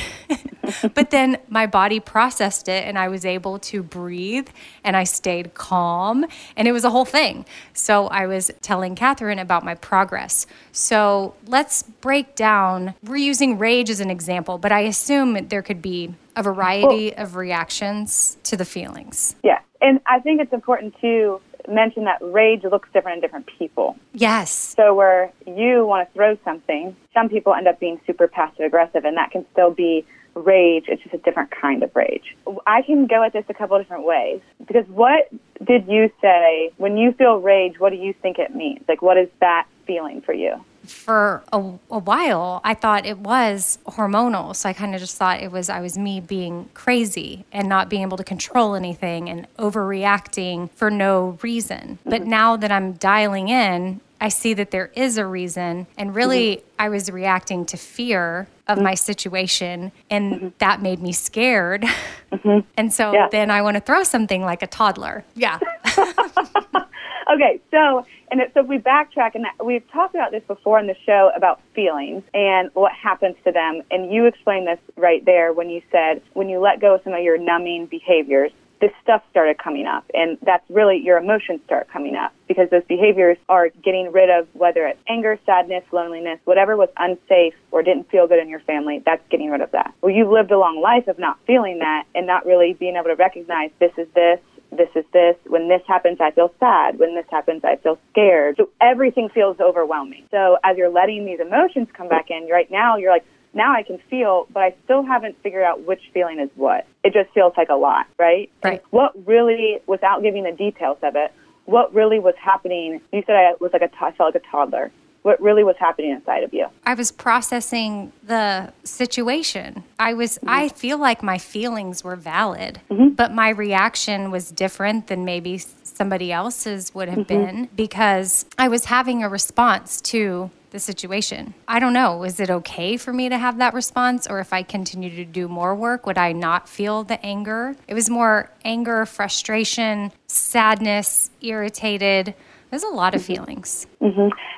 but 0.95 1.11
then 1.11 1.37
my 1.49 1.67
body 1.67 1.99
processed 1.99 2.67
it 2.67 2.85
and 2.85 2.97
I 2.97 3.09
was 3.09 3.25
able 3.25 3.59
to 3.59 3.83
breathe 3.83 4.49
and 4.83 4.97
I 4.97 5.03
stayed 5.03 5.53
calm 5.53 6.25
and 6.57 6.67
it 6.67 6.71
was 6.71 6.83
a 6.83 6.89
whole 6.89 7.05
thing. 7.05 7.45
So 7.73 8.07
I 8.07 8.25
was 8.25 8.49
telling 8.61 8.95
Catherine 8.95 9.39
about 9.39 9.63
my 9.63 9.75
progress. 9.75 10.47
So 10.71 11.35
let's 11.45 11.83
break 11.83 12.35
down. 12.35 12.95
We're 13.03 13.17
using 13.17 13.59
rage 13.59 13.91
as 13.91 13.99
an 13.99 14.09
example, 14.09 14.57
but 14.57 14.71
I 14.71 14.81
assume 14.81 15.47
there 15.49 15.61
could 15.61 15.83
be 15.83 16.15
a 16.39 16.43
variety 16.43 17.13
of 17.15 17.35
reactions 17.35 18.37
to 18.43 18.55
the 18.55 18.65
feelings. 18.65 19.35
Yeah. 19.43 19.59
And 19.81 19.99
I 20.05 20.19
think 20.19 20.41
it's 20.41 20.53
important 20.53 20.95
to 21.01 21.41
mention 21.67 22.05
that 22.05 22.17
rage 22.21 22.63
looks 22.63 22.89
different 22.93 23.17
in 23.17 23.21
different 23.21 23.47
people. 23.57 23.97
Yes. 24.13 24.51
So 24.51 24.93
where 24.93 25.31
you 25.45 25.85
want 25.85 26.07
to 26.07 26.13
throw 26.13 26.37
something, 26.43 26.95
some 27.13 27.29
people 27.29 27.53
end 27.53 27.67
up 27.67 27.79
being 27.79 27.99
super 28.07 28.27
passive 28.27 28.65
aggressive, 28.65 29.05
and 29.05 29.17
that 29.17 29.31
can 29.31 29.45
still 29.51 29.71
be 29.71 30.05
rage. 30.33 30.85
It's 30.87 31.03
just 31.03 31.13
a 31.13 31.17
different 31.19 31.51
kind 31.51 31.83
of 31.83 31.93
rage. 31.95 32.35
I 32.65 32.81
can 32.81 33.07
go 33.07 33.23
at 33.23 33.33
this 33.33 33.45
a 33.49 33.53
couple 33.53 33.75
of 33.75 33.83
different 33.83 34.05
ways 34.05 34.39
because 34.65 34.87
what 34.87 35.29
did 35.63 35.87
you 35.87 36.09
say 36.21 36.71
when 36.77 36.97
you 36.97 37.11
feel 37.11 37.37
rage? 37.37 37.79
What 37.79 37.91
do 37.91 37.97
you 37.97 38.13
think 38.13 38.39
it 38.39 38.55
means? 38.55 38.83
Like, 38.87 39.01
what 39.01 39.17
is 39.17 39.27
that 39.41 39.67
feeling 39.85 40.21
for 40.21 40.33
you? 40.33 40.63
For 40.85 41.43
a, 41.51 41.57
a, 41.91 41.99
while, 41.99 42.61
I 42.63 42.73
thought 42.73 43.05
it 43.05 43.17
was 43.19 43.79
hormonal. 43.85 44.55
So 44.55 44.69
I 44.69 44.73
kind 44.73 44.93
of 44.95 45.01
just 45.01 45.17
thought 45.17 45.41
it 45.41 45.51
was 45.51 45.69
I 45.69 45.81
was 45.81 45.97
me 45.97 46.19
being 46.19 46.69
crazy 46.73 47.45
and 47.51 47.67
not 47.67 47.89
being 47.89 48.01
able 48.01 48.17
to 48.17 48.23
control 48.23 48.75
anything 48.75 49.29
and 49.29 49.47
overreacting 49.57 50.69
for 50.71 50.89
no 50.89 51.37
reason. 51.41 51.99
But 52.03 52.21
mm-hmm. 52.21 52.29
now 52.29 52.57
that 52.57 52.71
I'm 52.71 52.93
dialing 52.93 53.49
in, 53.49 54.01
I 54.21 54.29
see 54.29 54.53
that 54.55 54.71
there 54.71 54.91
is 54.95 55.17
a 55.17 55.25
reason. 55.25 55.87
And 55.97 56.13
really, 56.13 56.57
mm-hmm. 56.57 56.65
I 56.79 56.89
was 56.89 57.09
reacting 57.11 57.65
to 57.67 57.77
fear 57.77 58.47
of 58.67 58.75
mm-hmm. 58.75 58.83
my 58.83 58.95
situation, 58.95 59.91
and 60.09 60.53
that 60.59 60.81
made 60.81 61.01
me 61.01 61.13
scared. 61.13 61.85
and 62.77 62.93
so 62.93 63.13
Yeah. 63.13 63.27
then 63.31 63.49
I 63.49 63.61
want 63.61 63.75
to 63.75 63.81
throw 63.81 64.03
something 64.03 64.41
like 64.41 64.61
a 64.61 64.67
toddler. 64.67 65.23
Yeah. 65.35 65.59
Okay, 67.31 67.61
so 67.69 68.05
and 68.31 68.41
it, 68.41 68.51
so 68.53 68.61
if 68.61 68.67
we 68.67 68.79
backtrack, 68.79 69.35
and 69.35 69.45
that, 69.45 69.63
we've 69.63 69.87
talked 69.91 70.15
about 70.15 70.31
this 70.31 70.43
before 70.47 70.79
in 70.79 70.87
the 70.87 70.95
show 71.05 71.31
about 71.35 71.61
feelings 71.75 72.23
and 72.33 72.71
what 72.73 72.91
happens 72.91 73.35
to 73.45 73.51
them. 73.51 73.83
And 73.91 74.11
you 74.11 74.25
explained 74.25 74.67
this 74.67 74.79
right 74.95 75.23
there 75.23 75.53
when 75.53 75.69
you 75.69 75.81
said 75.91 76.21
when 76.33 76.49
you 76.49 76.59
let 76.59 76.81
go 76.81 76.95
of 76.95 77.01
some 77.03 77.13
of 77.13 77.21
your 77.21 77.37
numbing 77.37 77.85
behaviors, 77.85 78.51
this 78.81 78.91
stuff 79.03 79.21
started 79.29 79.57
coming 79.57 79.85
up. 79.85 80.05
And 80.13 80.37
that's 80.41 80.63
really 80.69 80.97
your 80.97 81.17
emotions 81.17 81.61
start 81.65 81.89
coming 81.89 82.15
up 82.15 82.33
because 82.47 82.69
those 82.69 82.83
behaviors 82.87 83.37
are 83.47 83.69
getting 83.83 84.11
rid 84.11 84.29
of 84.29 84.47
whether 84.53 84.87
it's 84.87 84.99
anger, 85.07 85.37
sadness, 85.45 85.83
loneliness, 85.91 86.39
whatever 86.45 86.75
was 86.77 86.89
unsafe 86.97 87.53
or 87.71 87.83
didn't 87.83 88.09
feel 88.09 88.27
good 88.27 88.39
in 88.39 88.49
your 88.49 88.61
family, 88.61 89.03
that's 89.05 89.21
getting 89.29 89.51
rid 89.51 89.61
of 89.61 89.71
that. 89.71 89.93
Well, 90.01 90.11
you've 90.11 90.31
lived 90.31 90.51
a 90.51 90.57
long 90.57 90.81
life 90.81 91.07
of 91.07 91.19
not 91.19 91.37
feeling 91.45 91.79
that 91.79 92.05
and 92.15 92.25
not 92.25 92.45
really 92.45 92.73
being 92.73 92.95
able 92.95 93.09
to 93.09 93.15
recognize 93.15 93.69
this 93.79 93.91
is 93.97 94.07
this, 94.15 94.39
this 94.71 94.89
is 94.95 95.05
this. 95.13 95.35
When 95.47 95.67
this 95.67 95.81
happens, 95.87 96.19
I 96.19 96.31
feel 96.31 96.53
sad. 96.59 96.99
When 96.99 97.15
this 97.15 97.25
happens, 97.29 97.63
I 97.63 97.77
feel 97.77 97.97
scared. 98.11 98.57
So 98.57 98.69
everything 98.81 99.29
feels 99.29 99.59
overwhelming. 99.59 100.25
So 100.31 100.57
as 100.63 100.77
you're 100.77 100.89
letting 100.89 101.25
these 101.25 101.39
emotions 101.39 101.87
come 101.93 102.07
back 102.07 102.29
in, 102.29 102.47
right 102.51 102.69
now 102.69 102.97
you're 102.97 103.11
like, 103.11 103.25
now 103.53 103.73
I 103.73 103.83
can 103.83 103.99
feel, 104.09 104.47
but 104.53 104.61
I 104.61 104.75
still 104.83 105.03
haven't 105.03 105.35
figured 105.41 105.63
out 105.63 105.85
which 105.85 106.01
feeling 106.13 106.39
is 106.39 106.49
what. 106.55 106.85
It 107.03 107.13
just 107.13 107.33
feels 107.33 107.53
like 107.57 107.69
a 107.69 107.75
lot, 107.75 108.05
right? 108.19 108.51
Right. 108.63 108.83
What 108.91 109.13
really, 109.27 109.79
without 109.87 110.21
giving 110.21 110.43
the 110.43 110.51
details 110.51 110.97
of 111.01 111.15
it, 111.15 111.33
what 111.65 111.93
really 111.93 112.19
was 112.19 112.35
happening? 112.39 113.01
You 113.11 113.23
said 113.25 113.35
I 113.35 113.53
was 113.59 113.71
like 113.73 113.81
a, 113.81 113.87
t- 113.87 113.95
I 114.01 114.11
felt 114.11 114.35
like 114.35 114.43
a 114.43 114.47
toddler. 114.51 114.91
What 115.21 115.41
really 115.41 115.63
was 115.63 115.75
happening 115.77 116.11
inside 116.11 116.43
of 116.43 116.53
you? 116.53 116.67
I 116.85 116.93
was 116.93 117.11
processing 117.11 118.11
the 118.23 118.71
situation. 118.83 119.83
I 119.99 120.13
was 120.13 120.37
mm-hmm. 120.37 120.49
I 120.49 120.69
feel 120.69 120.97
like 120.97 121.21
my 121.21 121.37
feelings 121.37 122.03
were 122.03 122.15
valid, 122.15 122.79
mm-hmm. 122.89 123.09
but 123.09 123.33
my 123.33 123.49
reaction 123.49 124.31
was 124.31 124.49
different 124.51 125.07
than 125.07 125.25
maybe 125.25 125.57
somebody 125.83 126.31
else's 126.31 126.95
would 126.95 127.09
have 127.09 127.27
mm-hmm. 127.27 127.45
been 127.45 127.69
because 127.75 128.45
I 128.57 128.69
was 128.69 128.85
having 128.85 129.23
a 129.23 129.29
response 129.29 129.99
to 130.01 130.49
the 130.71 130.79
situation. 130.79 131.53
I 131.67 131.79
don't 131.79 131.93
know, 131.93 132.23
is 132.23 132.39
it 132.39 132.49
okay 132.49 132.97
for 132.97 133.11
me 133.11 133.29
to 133.29 133.37
have 133.37 133.57
that 133.57 133.73
response 133.73 134.27
or 134.27 134.39
if 134.39 134.53
I 134.53 134.63
continue 134.63 135.09
to 135.15 135.25
do 135.25 135.47
more 135.47 135.75
work 135.75 136.05
would 136.05 136.17
I 136.17 136.31
not 136.31 136.69
feel 136.69 137.03
the 137.03 137.23
anger? 137.25 137.75
It 137.87 137.93
was 137.93 138.09
more 138.09 138.51
anger, 138.63 139.05
frustration, 139.05 140.11
sadness, 140.27 141.31
irritated. 141.41 142.35
There's 142.69 142.83
a 142.83 142.89
lot 142.89 143.15
of 143.15 143.23
feelings. 143.23 143.87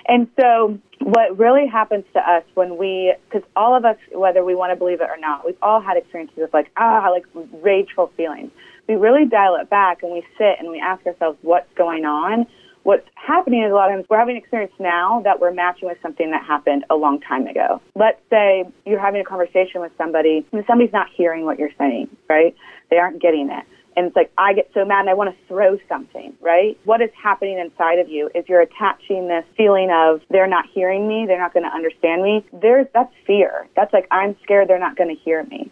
And 0.08 0.28
so, 0.40 0.78
what 1.00 1.38
really 1.38 1.68
happens 1.68 2.04
to 2.14 2.20
us 2.20 2.44
when 2.56 2.78
we, 2.78 3.16
because 3.30 3.48
all 3.56 3.76
of 3.76 3.86
us, 3.86 3.98
whether 4.12 4.44
we 4.44 4.54
want 4.56 4.72
to 4.72 4.76
believe 4.76 5.02
it 5.02 5.10
or 5.10 5.18
not, 5.18 5.46
we've 5.46 5.58
all 5.62 5.82
had 5.82 5.98
experiences 5.98 6.38
of 6.44 6.54
like, 6.54 6.72
ah, 6.78 7.10
like 7.10 7.26
rageful 7.62 8.12
feelings. 8.18 8.52
We 8.88 8.96
really 8.96 9.26
dial 9.26 9.56
it 9.56 9.70
back 9.70 10.04
and 10.04 10.12
we 10.12 10.24
sit 10.38 10.60
and 10.60 10.70
we 10.70 10.80
ask 10.80 11.06
ourselves, 11.06 11.38
what's 11.42 11.72
going 11.76 12.06
on? 12.06 12.46
What's 12.84 13.08
happening 13.16 13.64
is 13.64 13.72
a 13.72 13.76
lot 13.76 13.90
of 13.90 13.96
times 13.96 14.06
we're 14.10 14.18
having 14.18 14.36
an 14.36 14.42
experience 14.42 14.74
now 14.80 15.22
that 15.24 15.40
we're 15.40 15.54
matching 15.54 15.88
with 15.88 16.00
something 16.02 16.32
that 16.32 16.44
happened 16.44 16.84
a 16.90 16.96
long 16.96 17.22
time 17.22 17.46
ago. 17.48 17.80
Let's 17.96 18.20
say 18.30 18.66
you're 18.86 19.00
having 19.00 19.22
a 19.22 19.24
conversation 19.24 19.82
with 19.82 19.92
somebody 19.98 20.46
and 20.52 20.64
somebody's 20.68 20.94
not 20.94 21.08
hearing 21.16 21.46
what 21.46 21.60
you're 21.60 21.74
saying, 21.78 22.10
right? 22.28 22.56
They 22.90 22.98
aren't 22.98 23.22
getting 23.22 23.50
it. 23.52 23.66
And 23.96 24.08
it's 24.08 24.16
like, 24.16 24.32
I 24.38 24.54
get 24.54 24.70
so 24.74 24.86
mad 24.86 25.02
and 25.02 25.10
I 25.10 25.14
want 25.14 25.36
to 25.36 25.48
throw 25.48 25.78
something, 25.90 26.34
right? 26.42 26.80
What 26.86 27.02
is 27.02 27.10
happening 27.22 27.60
inside 27.60 28.00
of 28.00 28.10
you 28.10 28.30
is 28.34 28.46
you're 28.48 28.62
attaching 28.62 29.28
this 29.28 29.46
feeling 29.58 29.90
of 29.92 30.22
they're 30.30 30.48
not 30.48 30.66
hearing 30.74 31.08
me, 31.08 31.26
they're 31.28 31.40
not 31.40 31.54
going 31.54 31.66
to 31.66 31.74
understand 31.74 32.24
me. 32.24 32.46
There's, 32.54 32.88
that's 32.94 33.14
fear. 33.28 33.68
That's 33.76 33.92
like, 33.94 34.08
I'm 34.12 34.36
scared 34.44 34.70
they're 34.70 34.80
not 34.80 34.96
going 34.96 35.16
to 35.16 35.22
hear 35.22 35.44
me. 35.44 35.72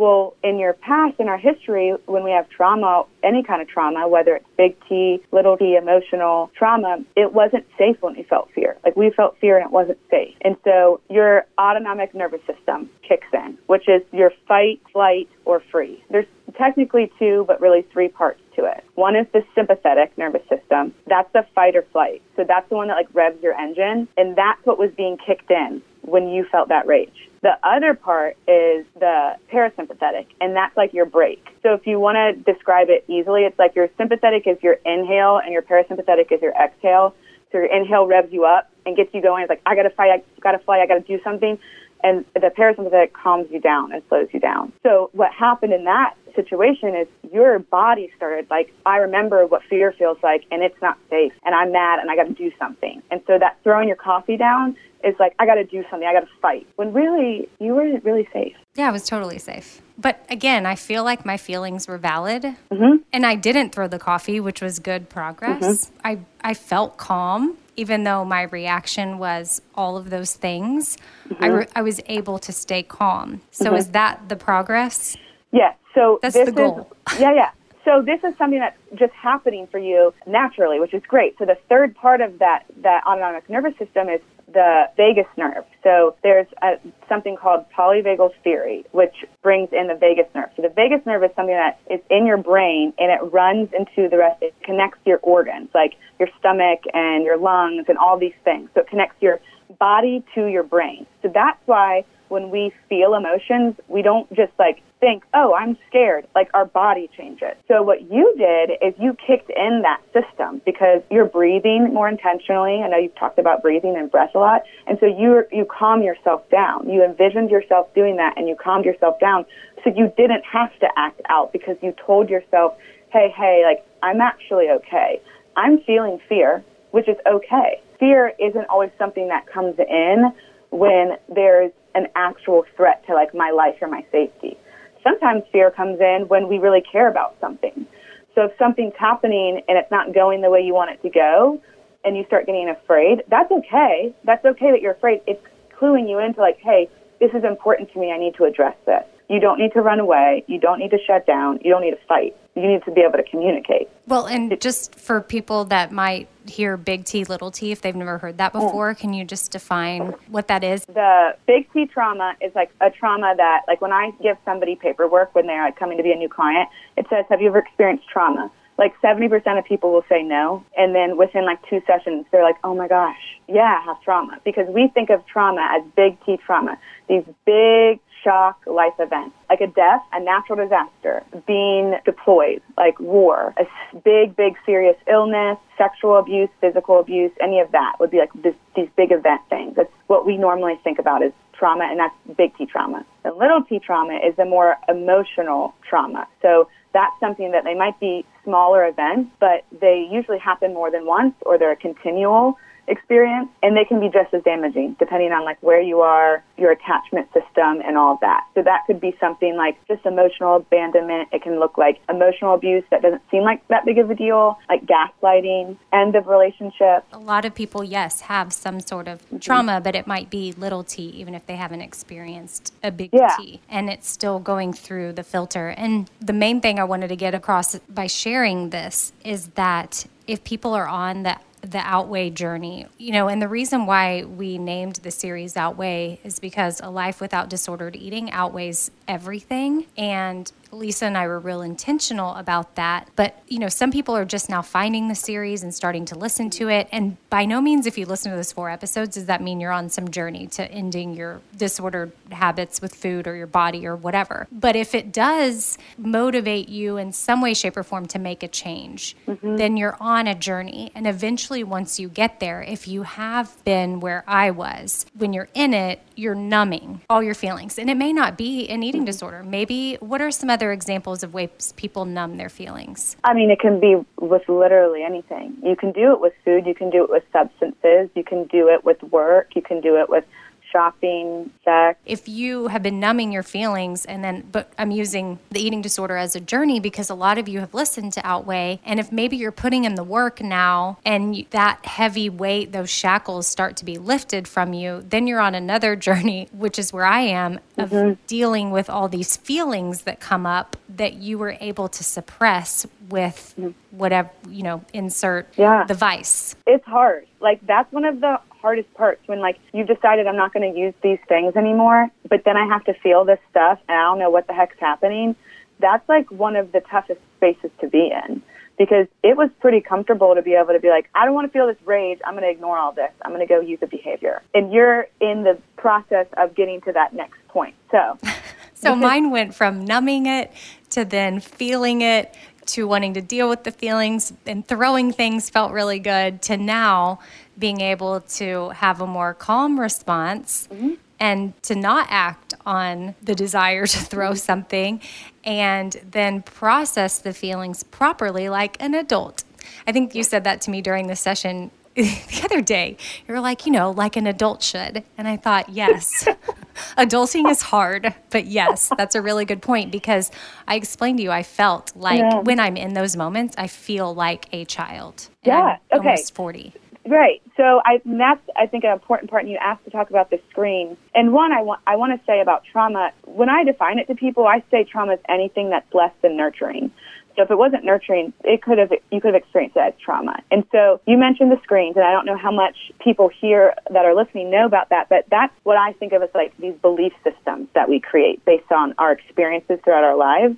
Well, 0.00 0.34
in 0.42 0.58
your 0.58 0.72
past, 0.72 1.20
in 1.20 1.28
our 1.28 1.36
history, 1.36 1.92
when 2.06 2.24
we 2.24 2.30
have 2.30 2.48
trauma, 2.48 3.04
any 3.22 3.42
kind 3.42 3.60
of 3.60 3.68
trauma, 3.68 4.08
whether 4.08 4.34
it's 4.34 4.46
big 4.56 4.74
T, 4.88 5.20
little 5.30 5.58
t, 5.58 5.76
emotional 5.76 6.50
trauma, 6.56 7.04
it 7.16 7.34
wasn't 7.34 7.66
safe 7.76 7.98
when 8.00 8.16
we 8.16 8.22
felt 8.22 8.48
fear. 8.54 8.78
Like 8.82 8.96
we 8.96 9.10
felt 9.10 9.36
fear 9.42 9.58
and 9.58 9.66
it 9.66 9.70
wasn't 9.70 9.98
safe. 10.10 10.34
And 10.40 10.56
so 10.64 11.02
your 11.10 11.44
autonomic 11.58 12.14
nervous 12.14 12.40
system 12.46 12.88
kicks 13.06 13.26
in, 13.34 13.58
which 13.66 13.90
is 13.90 14.00
your 14.10 14.32
fight, 14.48 14.80
flight, 14.90 15.28
or 15.44 15.62
free. 15.70 16.02
There's 16.08 16.24
technically 16.56 17.12
two, 17.18 17.44
but 17.46 17.60
really 17.60 17.82
three 17.92 18.08
parts 18.08 18.40
to 18.56 18.64
it. 18.64 18.82
One 18.94 19.16
is 19.16 19.26
the 19.34 19.42
sympathetic 19.54 20.16
nervous 20.16 20.48
system. 20.48 20.94
That's 21.08 21.30
the 21.34 21.44
fight 21.54 21.76
or 21.76 21.84
flight. 21.92 22.22
So 22.36 22.44
that's 22.48 22.66
the 22.70 22.76
one 22.76 22.88
that 22.88 22.94
like 22.94 23.08
revs 23.12 23.42
your 23.42 23.52
engine. 23.52 24.08
And 24.16 24.34
that's 24.34 24.64
what 24.64 24.78
was 24.78 24.92
being 24.96 25.18
kicked 25.18 25.50
in 25.50 25.82
when 26.00 26.30
you 26.30 26.46
felt 26.50 26.70
that 26.70 26.86
rage. 26.86 27.29
The 27.42 27.56
other 27.62 27.94
part 27.94 28.36
is 28.46 28.84
the 28.98 29.36
parasympathetic, 29.50 30.26
and 30.42 30.54
that's 30.54 30.76
like 30.76 30.92
your 30.92 31.06
brake. 31.06 31.46
So 31.62 31.72
if 31.72 31.86
you 31.86 31.98
want 31.98 32.16
to 32.16 32.52
describe 32.52 32.88
it 32.90 33.04
easily, 33.08 33.44
it's 33.44 33.58
like 33.58 33.74
your 33.74 33.88
sympathetic 33.96 34.46
is 34.46 34.58
your 34.62 34.74
inhale 34.84 35.40
and 35.42 35.50
your 35.50 35.62
parasympathetic 35.62 36.30
is 36.30 36.42
your 36.42 36.52
exhale. 36.52 37.14
So 37.50 37.58
your 37.58 37.66
inhale 37.66 38.06
revs 38.06 38.30
you 38.30 38.44
up 38.44 38.70
and 38.84 38.94
gets 38.94 39.14
you 39.14 39.22
going. 39.22 39.42
It's 39.42 39.48
like, 39.48 39.62
I 39.64 39.74
got 39.74 39.84
to 39.84 39.90
fight, 39.90 40.10
I 40.10 40.40
got 40.40 40.52
to 40.52 40.58
fly, 40.58 40.80
I 40.80 40.86
got 40.86 40.94
to 40.94 41.00
do 41.00 41.22
something. 41.24 41.58
And 42.02 42.24
the 42.34 42.50
parasympathetic 42.56 43.12
calms 43.12 43.48
you 43.50 43.60
down 43.60 43.92
and 43.92 44.02
slows 44.08 44.28
you 44.32 44.40
down. 44.40 44.72
So 44.82 45.10
what 45.12 45.32
happened 45.32 45.72
in 45.72 45.84
that 45.84 46.14
situation 46.34 46.94
is 46.94 47.08
your 47.32 47.58
body 47.58 48.10
started 48.16 48.46
like, 48.50 48.72
I 48.86 48.98
remember 48.98 49.46
what 49.46 49.62
fear 49.68 49.92
feels 49.92 50.18
like 50.22 50.44
and 50.50 50.62
it's 50.62 50.80
not 50.80 50.98
safe 51.08 51.32
and 51.44 51.54
I'm 51.54 51.72
mad 51.72 51.98
and 51.98 52.10
I 52.10 52.16
got 52.16 52.24
to 52.24 52.34
do 52.34 52.50
something. 52.58 53.02
And 53.10 53.20
so 53.26 53.38
that 53.38 53.58
throwing 53.62 53.88
your 53.88 53.96
coffee 53.96 54.36
down 54.36 54.76
is 55.02 55.14
like, 55.18 55.34
I 55.38 55.46
got 55.46 55.54
to 55.54 55.64
do 55.64 55.82
something, 55.90 56.06
I 56.06 56.12
got 56.12 56.20
to 56.20 56.32
fight. 56.40 56.66
When 56.76 56.92
really, 56.92 57.48
you 57.58 57.74
were 57.74 57.98
really 58.00 58.28
safe. 58.32 58.54
Yeah, 58.74 58.88
I 58.88 58.92
was 58.92 59.04
totally 59.04 59.38
safe. 59.38 59.80
But 59.98 60.24
again, 60.30 60.66
I 60.66 60.76
feel 60.76 61.04
like 61.04 61.24
my 61.26 61.36
feelings 61.36 61.88
were 61.88 61.98
valid. 61.98 62.42
Mm-hmm. 62.42 62.96
And 63.12 63.26
I 63.26 63.34
didn't 63.34 63.70
throw 63.72 63.88
the 63.88 63.98
coffee, 63.98 64.40
which 64.40 64.62
was 64.62 64.78
good 64.78 65.08
progress. 65.08 65.90
I, 66.04 66.18
I 66.42 66.54
felt 66.54 66.96
calm, 66.96 67.56
even 67.80 68.04
though 68.04 68.26
my 68.26 68.42
reaction 68.42 69.16
was 69.16 69.62
all 69.74 69.96
of 69.96 70.10
those 70.10 70.34
things. 70.34 70.98
I, 70.98 71.32
mm-hmm. 71.32 71.54
re- 71.54 71.66
I 71.74 71.80
was 71.80 71.98
able 72.06 72.38
to 72.40 72.52
stay 72.52 72.82
calm. 72.82 73.40
So 73.52 73.66
mm-hmm. 73.66 73.76
is 73.76 73.88
that 73.92 74.28
the 74.28 74.36
progress? 74.36 75.16
Yeah. 75.50 75.72
So 75.94 76.18
That's 76.20 76.34
this 76.34 76.44
the 76.44 76.52
goal. 76.52 76.92
Is, 77.10 77.20
yeah, 77.20 77.32
yeah. 77.32 77.50
So 77.86 78.02
this 78.02 78.20
is 78.22 78.36
something 78.36 78.58
that's 78.58 78.76
just 78.96 79.14
happening 79.14 79.66
for 79.66 79.78
you 79.78 80.12
naturally, 80.26 80.78
which 80.78 80.92
is 80.92 81.02
great. 81.08 81.38
So 81.38 81.46
the 81.46 81.56
third 81.70 81.96
part 81.96 82.20
of 82.20 82.38
that 82.38 82.66
that 82.82 83.02
autonomic 83.06 83.48
nervous 83.48 83.72
system 83.78 84.10
is 84.10 84.20
the 84.52 84.84
vagus 84.96 85.26
nerve. 85.36 85.64
So 85.82 86.16
there's 86.22 86.46
a, 86.62 86.78
something 87.08 87.36
called 87.36 87.64
polyvagal 87.76 88.30
theory, 88.42 88.84
which 88.92 89.14
brings 89.42 89.68
in 89.72 89.88
the 89.88 89.94
vagus 89.94 90.26
nerve. 90.34 90.50
So 90.56 90.62
the 90.62 90.68
vagus 90.68 91.04
nerve 91.06 91.22
is 91.24 91.30
something 91.36 91.54
that 91.54 91.78
is 91.90 92.00
in 92.10 92.26
your 92.26 92.36
brain 92.36 92.92
and 92.98 93.10
it 93.10 93.22
runs 93.32 93.68
into 93.72 94.08
the 94.08 94.18
rest. 94.18 94.42
It 94.42 94.54
connects 94.62 94.98
your 95.04 95.18
organs, 95.22 95.68
like 95.74 95.94
your 96.18 96.28
stomach 96.38 96.80
and 96.92 97.24
your 97.24 97.38
lungs 97.38 97.86
and 97.88 97.98
all 97.98 98.18
these 98.18 98.34
things. 98.44 98.68
So 98.74 98.80
it 98.80 98.88
connects 98.88 99.20
your 99.20 99.40
body 99.78 100.24
to 100.34 100.46
your 100.46 100.64
brain. 100.64 101.06
So 101.22 101.30
that's 101.32 101.60
why 101.66 102.04
when 102.28 102.50
we 102.50 102.72
feel 102.88 103.14
emotions, 103.14 103.74
we 103.88 104.02
don't 104.02 104.28
just 104.34 104.52
like 104.58 104.82
think, 105.00 105.24
oh, 105.34 105.54
I'm 105.54 105.76
scared. 105.88 106.28
Like 106.34 106.50
our 106.54 106.66
body 106.66 107.08
changes. 107.16 107.56
So 107.66 107.82
what 107.82 108.10
you 108.10 108.34
did 108.36 108.70
is 108.82 108.94
you 109.00 109.16
kicked 109.26 109.50
in 109.50 109.82
that 109.82 110.00
system 110.12 110.60
because 110.64 111.02
you're 111.10 111.26
breathing 111.26 111.92
more 111.92 112.08
intentionally. 112.08 112.82
I 112.84 112.88
know 112.88 112.98
you've 112.98 113.16
talked 113.16 113.38
about 113.38 113.62
breathing 113.62 113.96
and 113.96 114.10
breath 114.10 114.34
a 114.34 114.38
lot. 114.38 114.62
And 114.86 114.98
so 115.00 115.06
you, 115.06 115.44
you 115.50 115.64
calm 115.64 116.02
yourself 116.02 116.48
down. 116.50 116.88
You 116.88 117.04
envisioned 117.04 117.50
yourself 117.50 117.92
doing 117.94 118.16
that 118.16 118.34
and 118.36 118.46
you 118.46 118.56
calmed 118.56 118.84
yourself 118.84 119.18
down. 119.18 119.46
So 119.82 119.90
you 119.96 120.12
didn't 120.16 120.44
have 120.44 120.78
to 120.80 120.88
act 120.96 121.20
out 121.28 121.52
because 121.52 121.76
you 121.82 121.94
told 122.06 122.28
yourself, 122.28 122.74
hey, 123.12 123.32
hey, 123.36 123.62
like 123.64 123.84
I'm 124.02 124.20
actually 124.20 124.68
okay. 124.70 125.20
I'm 125.56 125.80
feeling 125.80 126.20
fear, 126.28 126.62
which 126.90 127.08
is 127.08 127.16
okay. 127.26 127.82
Fear 127.98 128.32
isn't 128.38 128.66
always 128.68 128.90
something 128.98 129.28
that 129.28 129.46
comes 129.46 129.78
in 129.78 130.32
when 130.70 131.16
there's 131.34 131.72
an 131.94 132.06
actual 132.14 132.64
threat 132.76 133.04
to 133.06 133.14
like 133.14 133.34
my 133.34 133.50
life 133.50 133.76
or 133.80 133.88
my 133.88 134.04
safety. 134.12 134.56
Sometimes 135.02 135.42
fear 135.52 135.70
comes 135.70 136.00
in 136.00 136.26
when 136.28 136.48
we 136.48 136.58
really 136.58 136.82
care 136.82 137.08
about 137.08 137.36
something. 137.40 137.86
So 138.34 138.44
if 138.44 138.52
something's 138.58 138.94
happening 138.98 139.62
and 139.68 139.76
it's 139.78 139.90
not 139.90 140.14
going 140.14 140.40
the 140.40 140.50
way 140.50 140.60
you 140.60 140.74
want 140.74 140.90
it 140.90 141.02
to 141.02 141.10
go 141.10 141.60
and 142.04 142.16
you 142.16 142.24
start 142.26 142.46
getting 142.46 142.68
afraid, 142.68 143.22
that's 143.28 143.50
okay. 143.50 144.14
That's 144.24 144.44
okay 144.44 144.70
that 144.70 144.80
you're 144.80 144.92
afraid. 144.92 145.20
It's 145.26 145.42
cluing 145.78 146.08
you 146.08 146.18
into 146.18 146.40
like, 146.40 146.58
hey, 146.58 146.88
this 147.20 147.30
is 147.34 147.44
important 147.44 147.92
to 147.92 147.98
me. 147.98 148.12
I 148.12 148.18
need 148.18 148.34
to 148.36 148.44
address 148.44 148.76
this. 148.86 149.04
You 149.30 149.38
don't 149.38 149.60
need 149.60 149.72
to 149.74 149.80
run 149.80 150.00
away. 150.00 150.42
You 150.48 150.58
don't 150.58 150.80
need 150.80 150.90
to 150.90 150.98
shut 151.06 151.24
down. 151.24 151.60
You 151.62 151.70
don't 151.70 151.82
need 151.82 151.92
to 151.92 152.06
fight. 152.08 152.34
You 152.56 152.66
need 152.66 152.82
to 152.82 152.90
be 152.90 153.00
able 153.02 153.16
to 153.16 153.22
communicate. 153.22 153.88
Well, 154.08 154.26
and 154.26 154.60
just 154.60 154.96
for 154.96 155.20
people 155.20 155.66
that 155.66 155.92
might 155.92 156.28
hear 156.46 156.76
big 156.76 157.04
T, 157.04 157.22
little 157.22 157.52
t, 157.52 157.70
if 157.70 157.80
they've 157.80 157.94
never 157.94 158.18
heard 158.18 158.38
that 158.38 158.52
mm. 158.52 158.60
before, 158.60 158.92
can 158.94 159.12
you 159.12 159.24
just 159.24 159.52
define 159.52 160.14
what 160.26 160.48
that 160.48 160.64
is? 160.64 160.84
the 160.86 161.36
big 161.46 161.72
T 161.72 161.86
trauma 161.86 162.34
is 162.40 162.52
like 162.56 162.72
a 162.80 162.90
trauma 162.90 163.34
that, 163.36 163.62
like 163.68 163.80
when 163.80 163.92
I 163.92 164.10
give 164.20 164.36
somebody 164.44 164.74
paperwork 164.74 165.32
when 165.36 165.46
they're 165.46 165.64
like 165.64 165.78
coming 165.78 165.96
to 165.98 166.02
be 166.02 166.10
a 166.10 166.16
new 166.16 166.28
client, 166.28 166.68
it 166.96 167.06
says, 167.08 167.24
"Have 167.28 167.40
you 167.40 167.50
ever 167.50 167.58
experienced 167.58 168.08
trauma?" 168.08 168.50
Like 168.80 168.98
70% 169.02 169.58
of 169.58 169.64
people 169.66 169.92
will 169.92 170.06
say 170.08 170.22
no, 170.22 170.64
and 170.74 170.94
then 170.94 171.18
within 171.18 171.44
like 171.44 171.58
two 171.68 171.82
sessions, 171.86 172.24
they're 172.32 172.42
like, 172.42 172.56
"Oh 172.64 172.74
my 172.74 172.88
gosh, 172.88 173.20
yeah, 173.46 173.78
I 173.78 173.84
have 173.84 174.00
trauma," 174.00 174.40
because 174.42 174.66
we 174.68 174.88
think 174.88 175.10
of 175.10 175.20
trauma 175.26 175.60
as 175.76 175.84
big 175.94 176.16
T 176.24 176.38
trauma, 176.38 176.78
these 177.06 177.24
big 177.44 178.00
shock 178.24 178.62
life 178.66 178.94
events, 178.98 179.36
like 179.50 179.60
a 179.60 179.66
death, 179.66 180.00
a 180.14 180.20
natural 180.20 180.56
disaster, 180.64 181.22
being 181.46 181.98
deployed, 182.06 182.62
like 182.78 182.98
war, 183.00 183.54
a 183.58 183.66
big, 184.02 184.34
big 184.34 184.54
serious 184.64 184.96
illness, 185.06 185.58
sexual 185.76 186.16
abuse, 186.16 186.48
physical 186.62 187.00
abuse, 187.00 187.32
any 187.42 187.60
of 187.60 187.70
that 187.72 187.96
would 188.00 188.10
be 188.10 188.18
like 188.18 188.32
this, 188.42 188.54
these 188.76 188.88
big 188.96 189.12
event 189.12 189.42
things. 189.50 189.76
That's 189.76 189.92
what 190.06 190.24
we 190.24 190.38
normally 190.38 190.80
think 190.82 190.98
about 190.98 191.22
as 191.22 191.32
trauma, 191.52 191.84
and 191.84 192.00
that's 192.00 192.14
big 192.34 192.56
T 192.56 192.64
trauma. 192.64 193.04
The 193.24 193.32
little 193.32 193.62
t 193.62 193.78
trauma 193.78 194.18
is 194.26 194.34
the 194.36 194.46
more 194.46 194.76
emotional 194.88 195.74
trauma. 195.86 196.26
So 196.40 196.68
that's 196.92 197.18
something 197.20 197.52
that 197.52 197.64
they 197.64 197.74
might 197.74 197.98
be 198.00 198.24
smaller 198.44 198.86
events, 198.86 199.30
but 199.38 199.64
they 199.80 200.08
usually 200.10 200.38
happen 200.38 200.74
more 200.74 200.90
than 200.90 201.06
once 201.06 201.34
or 201.42 201.58
they're 201.58 201.72
a 201.72 201.76
continual 201.76 202.56
experience 202.90 203.48
and 203.62 203.76
they 203.76 203.84
can 203.84 204.00
be 204.00 204.08
just 204.08 204.34
as 204.34 204.42
damaging 204.42 204.96
depending 204.98 205.32
on 205.32 205.44
like 205.44 205.62
where 205.62 205.80
you 205.80 206.00
are, 206.00 206.42
your 206.58 206.72
attachment 206.72 207.26
system 207.32 207.80
and 207.86 207.96
all 207.96 208.14
of 208.14 208.20
that. 208.20 208.46
So 208.54 208.62
that 208.62 208.84
could 208.86 209.00
be 209.00 209.16
something 209.20 209.56
like 209.56 209.78
just 209.86 210.04
emotional 210.04 210.56
abandonment. 210.56 211.28
It 211.32 211.42
can 211.42 211.58
look 211.58 211.78
like 211.78 212.00
emotional 212.08 212.54
abuse 212.54 212.84
that 212.90 213.02
doesn't 213.02 213.22
seem 213.30 213.42
like 213.42 213.66
that 213.68 213.84
big 213.84 213.98
of 213.98 214.10
a 214.10 214.14
deal, 214.14 214.58
like 214.68 214.86
gaslighting, 214.86 215.76
end 215.92 216.16
of 216.16 216.26
relationship. 216.26 217.04
A 217.12 217.18
lot 217.18 217.44
of 217.44 217.54
people, 217.54 217.84
yes, 217.84 218.22
have 218.22 218.52
some 218.52 218.80
sort 218.80 219.08
of 219.08 219.22
mm-hmm. 219.22 219.38
trauma, 219.38 219.80
but 219.80 219.94
it 219.94 220.06
might 220.06 220.28
be 220.28 220.52
little 220.52 220.84
t, 220.84 221.02
even 221.04 221.34
if 221.34 221.46
they 221.46 221.56
haven't 221.56 221.80
experienced 221.80 222.74
a 222.82 222.90
big 222.90 223.10
yeah. 223.12 223.36
T. 223.38 223.60
And 223.68 223.88
it's 223.88 224.08
still 224.08 224.38
going 224.40 224.72
through 224.72 225.12
the 225.12 225.22
filter. 225.22 225.68
And 225.68 226.10
the 226.20 226.32
main 226.32 226.60
thing 226.60 226.78
I 226.78 226.84
wanted 226.84 227.08
to 227.08 227.16
get 227.16 227.34
across 227.34 227.78
by 227.78 228.06
sharing 228.06 228.70
this 228.70 229.12
is 229.24 229.48
that 229.48 230.06
if 230.30 230.44
people 230.44 230.74
are 230.74 230.86
on 230.86 231.24
the 231.24 231.36
the 231.62 231.78
Outweigh 231.78 232.30
journey. 232.30 232.86
You 232.96 233.12
know, 233.12 233.28
and 233.28 233.42
the 233.42 233.48
reason 233.48 233.84
why 233.84 234.24
we 234.24 234.56
named 234.56 234.96
the 234.96 235.10
series 235.10 235.58
Outweigh 235.58 236.18
is 236.24 236.38
because 236.38 236.80
a 236.80 236.88
life 236.88 237.20
without 237.20 237.50
disordered 237.50 237.96
eating 237.96 238.30
outweighs 238.30 238.90
everything. 239.06 239.84
And 239.96 240.50
Lisa 240.72 241.06
and 241.06 241.16
I 241.16 241.26
were 241.26 241.38
real 241.38 241.62
intentional 241.62 242.34
about 242.34 242.74
that. 242.76 243.08
But, 243.16 243.42
you 243.48 243.58
know, 243.58 243.68
some 243.68 243.90
people 243.90 244.16
are 244.16 244.24
just 244.24 244.48
now 244.48 244.62
finding 244.62 245.08
the 245.08 245.14
series 245.14 245.62
and 245.62 245.74
starting 245.74 246.04
to 246.06 246.18
listen 246.18 246.50
to 246.50 246.68
it. 246.68 246.88
And 246.92 247.16
by 247.30 247.44
no 247.44 247.60
means, 247.60 247.86
if 247.86 247.96
you 247.98 248.06
listen 248.06 248.30
to 248.30 248.36
those 248.36 248.52
four 248.52 248.70
episodes, 248.70 249.14
does 249.14 249.26
that 249.26 249.42
mean 249.42 249.60
you're 249.60 249.72
on 249.72 249.88
some 249.88 250.10
journey 250.10 250.46
to 250.48 250.70
ending 250.70 251.14
your 251.14 251.40
disordered 251.56 252.12
habits 252.32 252.80
with 252.80 252.94
food 252.94 253.26
or 253.26 253.34
your 253.34 253.46
body 253.46 253.86
or 253.86 253.96
whatever. 253.96 254.46
But 254.52 254.76
if 254.76 254.94
it 254.94 255.12
does 255.12 255.78
motivate 255.96 256.68
you 256.68 256.96
in 256.96 257.12
some 257.12 257.40
way, 257.40 257.54
shape, 257.54 257.76
or 257.76 257.82
form 257.82 258.06
to 258.06 258.18
make 258.18 258.42
a 258.42 258.48
change, 258.48 259.16
mm-hmm. 259.26 259.56
then 259.56 259.76
you're 259.76 259.96
on 260.00 260.26
a 260.26 260.34
journey. 260.34 260.90
And 260.94 261.06
eventually, 261.06 261.64
once 261.64 261.98
you 261.98 262.08
get 262.08 262.40
there, 262.40 262.62
if 262.62 262.86
you 262.86 263.02
have 263.02 263.62
been 263.64 264.00
where 264.00 264.24
I 264.26 264.50
was, 264.50 265.06
when 265.14 265.32
you're 265.32 265.48
in 265.54 265.74
it, 265.74 266.00
you're 266.16 266.34
numbing 266.34 267.00
all 267.08 267.22
your 267.22 267.34
feelings. 267.34 267.78
And 267.78 267.88
it 267.88 267.96
may 267.96 268.12
not 268.12 268.36
be 268.36 268.68
an 268.68 268.82
eating 268.82 269.04
disorder. 269.04 269.42
Maybe 269.42 269.96
what 270.00 270.20
are 270.20 270.30
some 270.30 270.50
other 270.50 270.59
examples 270.68 271.22
of 271.22 271.32
ways 271.32 271.72
people 271.76 272.04
numb 272.04 272.36
their 272.36 272.50
feelings? 272.50 273.16
I 273.24 273.32
mean, 273.32 273.50
it 273.50 273.60
can 273.60 273.80
be 273.80 273.96
with 274.20 274.46
literally 274.48 275.02
anything. 275.02 275.56
You 275.62 275.76
can 275.76 275.92
do 275.92 276.12
it 276.12 276.20
with 276.20 276.34
food, 276.44 276.66
you 276.66 276.74
can 276.74 276.90
do 276.90 277.02
it 277.04 277.10
with 277.10 277.24
substances, 277.32 278.10
you 278.14 278.22
can 278.22 278.44
do 278.48 278.68
it 278.68 278.84
with 278.84 279.02
work, 279.04 279.56
you 279.56 279.62
can 279.62 279.80
do 279.80 279.96
it 279.96 280.10
with 280.10 280.24
shopping, 280.70 281.50
sex. 281.64 281.98
If 282.06 282.28
you 282.28 282.68
have 282.68 282.82
been 282.82 283.00
numbing 283.00 283.32
your 283.32 283.42
feelings, 283.42 284.04
and 284.04 284.22
then, 284.24 284.48
but 284.50 284.72
I'm 284.78 284.90
using 284.90 285.38
the 285.50 285.60
eating 285.60 285.82
disorder 285.82 286.16
as 286.16 286.36
a 286.36 286.40
journey 286.40 286.80
because 286.80 287.10
a 287.10 287.14
lot 287.14 287.38
of 287.38 287.48
you 287.48 287.60
have 287.60 287.74
listened 287.74 288.12
to 288.14 288.26
Outweigh. 288.26 288.80
And 288.84 289.00
if 289.00 289.12
maybe 289.12 289.36
you're 289.36 289.52
putting 289.52 289.84
in 289.84 289.94
the 289.94 290.04
work 290.04 290.40
now 290.40 290.98
and 291.04 291.46
that 291.50 291.84
heavy 291.84 292.28
weight, 292.28 292.72
those 292.72 292.90
shackles 292.90 293.46
start 293.46 293.76
to 293.78 293.84
be 293.84 293.98
lifted 293.98 294.46
from 294.46 294.72
you, 294.72 295.02
then 295.08 295.26
you're 295.26 295.40
on 295.40 295.54
another 295.54 295.96
journey, 296.10 296.48
which 296.52 296.78
is 296.78 296.92
where 296.92 297.04
I 297.04 297.20
am, 297.20 297.60
of 297.76 297.90
mm-hmm. 297.90 298.20
dealing 298.26 298.70
with 298.70 298.88
all 298.88 299.08
these 299.08 299.36
feelings 299.36 300.02
that 300.02 300.20
come 300.20 300.46
up 300.46 300.76
that 300.88 301.14
you 301.14 301.38
were 301.38 301.56
able 301.60 301.88
to 301.88 302.04
suppress 302.04 302.86
with 303.10 303.54
whatever, 303.90 304.30
you 304.48 304.62
know, 304.62 304.82
insert 304.92 305.52
yeah. 305.56 305.84
the 305.84 305.94
vice. 305.94 306.56
It's 306.66 306.84
hard. 306.86 307.26
Like, 307.40 307.64
that's 307.66 307.92
one 307.92 308.04
of 308.04 308.20
the 308.20 308.40
hardest 308.60 308.92
parts 308.94 309.20
when 309.26 309.40
like 309.40 309.58
you've 309.72 309.86
decided 309.86 310.26
I'm 310.26 310.36
not 310.36 310.52
going 310.52 310.72
to 310.72 310.78
use 310.78 310.94
these 311.02 311.18
things 311.28 311.56
anymore, 311.56 312.08
but 312.28 312.44
then 312.44 312.56
I 312.56 312.66
have 312.66 312.84
to 312.84 312.94
feel 312.94 313.24
this 313.24 313.38
stuff 313.50 313.78
and 313.88 313.98
I 313.98 314.02
don't 314.02 314.18
know 314.18 314.30
what 314.30 314.46
the 314.46 314.52
heck's 314.52 314.78
happening. 314.78 315.34
That's 315.78 316.06
like 316.08 316.30
one 316.30 316.56
of 316.56 316.72
the 316.72 316.80
toughest 316.80 317.20
spaces 317.36 317.70
to 317.80 317.88
be 317.88 318.12
in 318.12 318.42
because 318.80 319.06
it 319.22 319.36
was 319.36 319.50
pretty 319.60 319.80
comfortable 319.80 320.34
to 320.34 320.42
be 320.42 320.54
able 320.54 320.72
to 320.72 320.80
be 320.80 320.88
like, 320.88 321.08
I 321.14 321.24
don't 321.24 321.34
want 321.34 321.50
to 321.50 321.52
feel 321.52 321.66
this 321.66 321.76
rage. 321.84 322.18
I'm 322.24 322.34
going 322.34 322.44
to 322.44 322.50
ignore 322.50 322.78
all 322.78 322.92
this. 322.92 323.10
I'm 323.22 323.30
going 323.30 323.46
to 323.46 323.46
go 323.46 323.60
use 323.60 323.78
a 323.82 323.86
behavior. 323.86 324.42
And 324.54 324.72
you're 324.72 325.06
in 325.20 325.42
the 325.42 325.58
process 325.76 326.26
of 326.36 326.54
getting 326.54 326.80
to 326.82 326.92
that 326.92 327.12
next 327.12 327.46
point. 327.48 327.74
So, 327.90 328.18
so 328.74 328.96
mine 328.96 329.30
went 329.30 329.54
from 329.54 329.84
numbing 329.84 330.26
it 330.26 330.52
to 330.90 331.04
then 331.04 331.40
feeling 331.40 332.00
it 332.00 332.34
to 332.74 332.86
wanting 332.86 333.14
to 333.14 333.20
deal 333.20 333.48
with 333.48 333.64
the 333.64 333.70
feelings 333.70 334.32
and 334.46 334.66
throwing 334.66 335.12
things 335.12 335.50
felt 335.50 335.72
really 335.72 335.98
good 335.98 336.42
to 336.42 336.56
now 336.56 337.20
being 337.58 337.80
able 337.80 338.20
to 338.22 338.70
have 338.70 339.00
a 339.00 339.06
more 339.06 339.34
calm 339.34 339.78
response 339.78 340.68
mm-hmm. 340.72 340.94
and 341.18 341.62
to 341.62 341.74
not 341.74 342.06
act 342.10 342.54
on 342.64 343.14
the 343.22 343.34
desire 343.34 343.86
to 343.86 343.98
throw 343.98 344.34
something 344.34 345.00
and 345.44 346.00
then 346.10 346.42
process 346.42 347.18
the 347.18 347.32
feelings 347.32 347.82
properly 347.82 348.48
like 348.48 348.76
an 348.80 348.94
adult. 348.94 349.44
I 349.86 349.92
think 349.92 350.14
you 350.14 350.22
said 350.22 350.44
that 350.44 350.60
to 350.62 350.70
me 350.70 350.80
during 350.80 351.06
the 351.06 351.16
session 351.16 351.70
the 351.94 352.42
other 352.44 352.60
day. 352.60 352.96
You 353.26 353.34
were 353.34 353.40
like, 353.40 353.66
you 353.66 353.72
know, 353.72 353.90
like 353.90 354.16
an 354.16 354.26
adult 354.26 354.62
should. 354.62 355.04
And 355.18 355.26
I 355.26 355.36
thought, 355.36 355.68
yes, 355.68 356.26
adulting 356.98 357.50
is 357.50 357.62
hard. 357.62 358.14
But 358.30 358.46
yes, 358.46 358.90
that's 358.96 359.14
a 359.14 359.22
really 359.22 359.44
good 359.44 359.62
point 359.62 359.90
because 359.90 360.30
I 360.68 360.76
explained 360.76 361.18
to 361.18 361.24
you, 361.24 361.30
I 361.30 361.42
felt 361.42 361.92
like 361.96 362.20
yeah. 362.20 362.40
when 362.40 362.60
I'm 362.60 362.76
in 362.76 362.94
those 362.94 363.16
moments, 363.16 363.54
I 363.58 363.66
feel 363.66 364.14
like 364.14 364.48
a 364.52 364.64
child. 364.64 365.28
yeah. 365.44 365.78
I'm 365.92 366.00
okay. 366.00 366.10
Almost 366.10 366.34
40. 366.34 366.74
Right. 367.06 367.42
So 367.56 367.80
I, 367.84 368.00
that's, 368.04 368.40
I 368.56 368.66
think, 368.66 368.84
an 368.84 368.92
important 368.92 369.30
part. 369.30 369.42
And 369.42 369.50
you 369.50 369.58
asked 369.60 369.84
to 369.84 369.90
talk 369.90 370.10
about 370.10 370.30
the 370.30 370.38
screen. 370.50 370.96
And 371.14 371.32
one, 371.32 371.52
I 371.52 371.62
want, 371.62 371.80
I 371.86 371.96
want 371.96 372.18
to 372.18 372.24
say 372.26 372.40
about 372.40 372.62
trauma. 372.70 373.10
When 373.24 373.48
I 373.48 373.64
define 373.64 373.98
it 373.98 374.06
to 374.08 374.14
people, 374.14 374.46
I 374.46 374.62
say 374.70 374.84
trauma 374.84 375.14
is 375.14 375.20
anything 375.28 375.70
that's 375.70 375.92
less 375.94 376.12
than 376.22 376.36
nurturing. 376.36 376.92
So 377.40 377.44
if 377.44 377.50
it 377.50 377.56
wasn't 377.56 377.86
nurturing, 377.86 378.34
it 378.44 378.60
could 378.60 378.76
have 378.76 378.92
you 379.10 379.18
could 379.18 379.32
have 379.32 379.42
experienced 379.42 379.74
it 379.74 379.80
as 379.80 379.94
trauma. 379.98 380.42
And 380.50 380.62
so 380.70 381.00
you 381.06 381.16
mentioned 381.16 381.50
the 381.50 381.58
screens, 381.62 381.96
and 381.96 382.04
I 382.04 382.12
don't 382.12 382.26
know 382.26 382.36
how 382.36 382.50
much 382.50 382.76
people 383.02 383.30
here 383.30 383.72
that 383.90 384.04
are 384.04 384.14
listening 384.14 384.50
know 384.50 384.66
about 384.66 384.90
that, 384.90 385.08
but 385.08 385.24
that's 385.30 385.54
what 385.62 385.78
I 385.78 385.94
think 385.94 386.12
of 386.12 386.22
as 386.22 386.28
like 386.34 386.54
these 386.58 386.74
belief 386.82 387.14
systems 387.24 387.68
that 387.74 387.88
we 387.88 387.98
create 387.98 388.44
based 388.44 388.70
on 388.70 388.94
our 388.98 389.10
experiences 389.10 389.78
throughout 389.82 390.04
our 390.04 390.16
lives. 390.16 390.54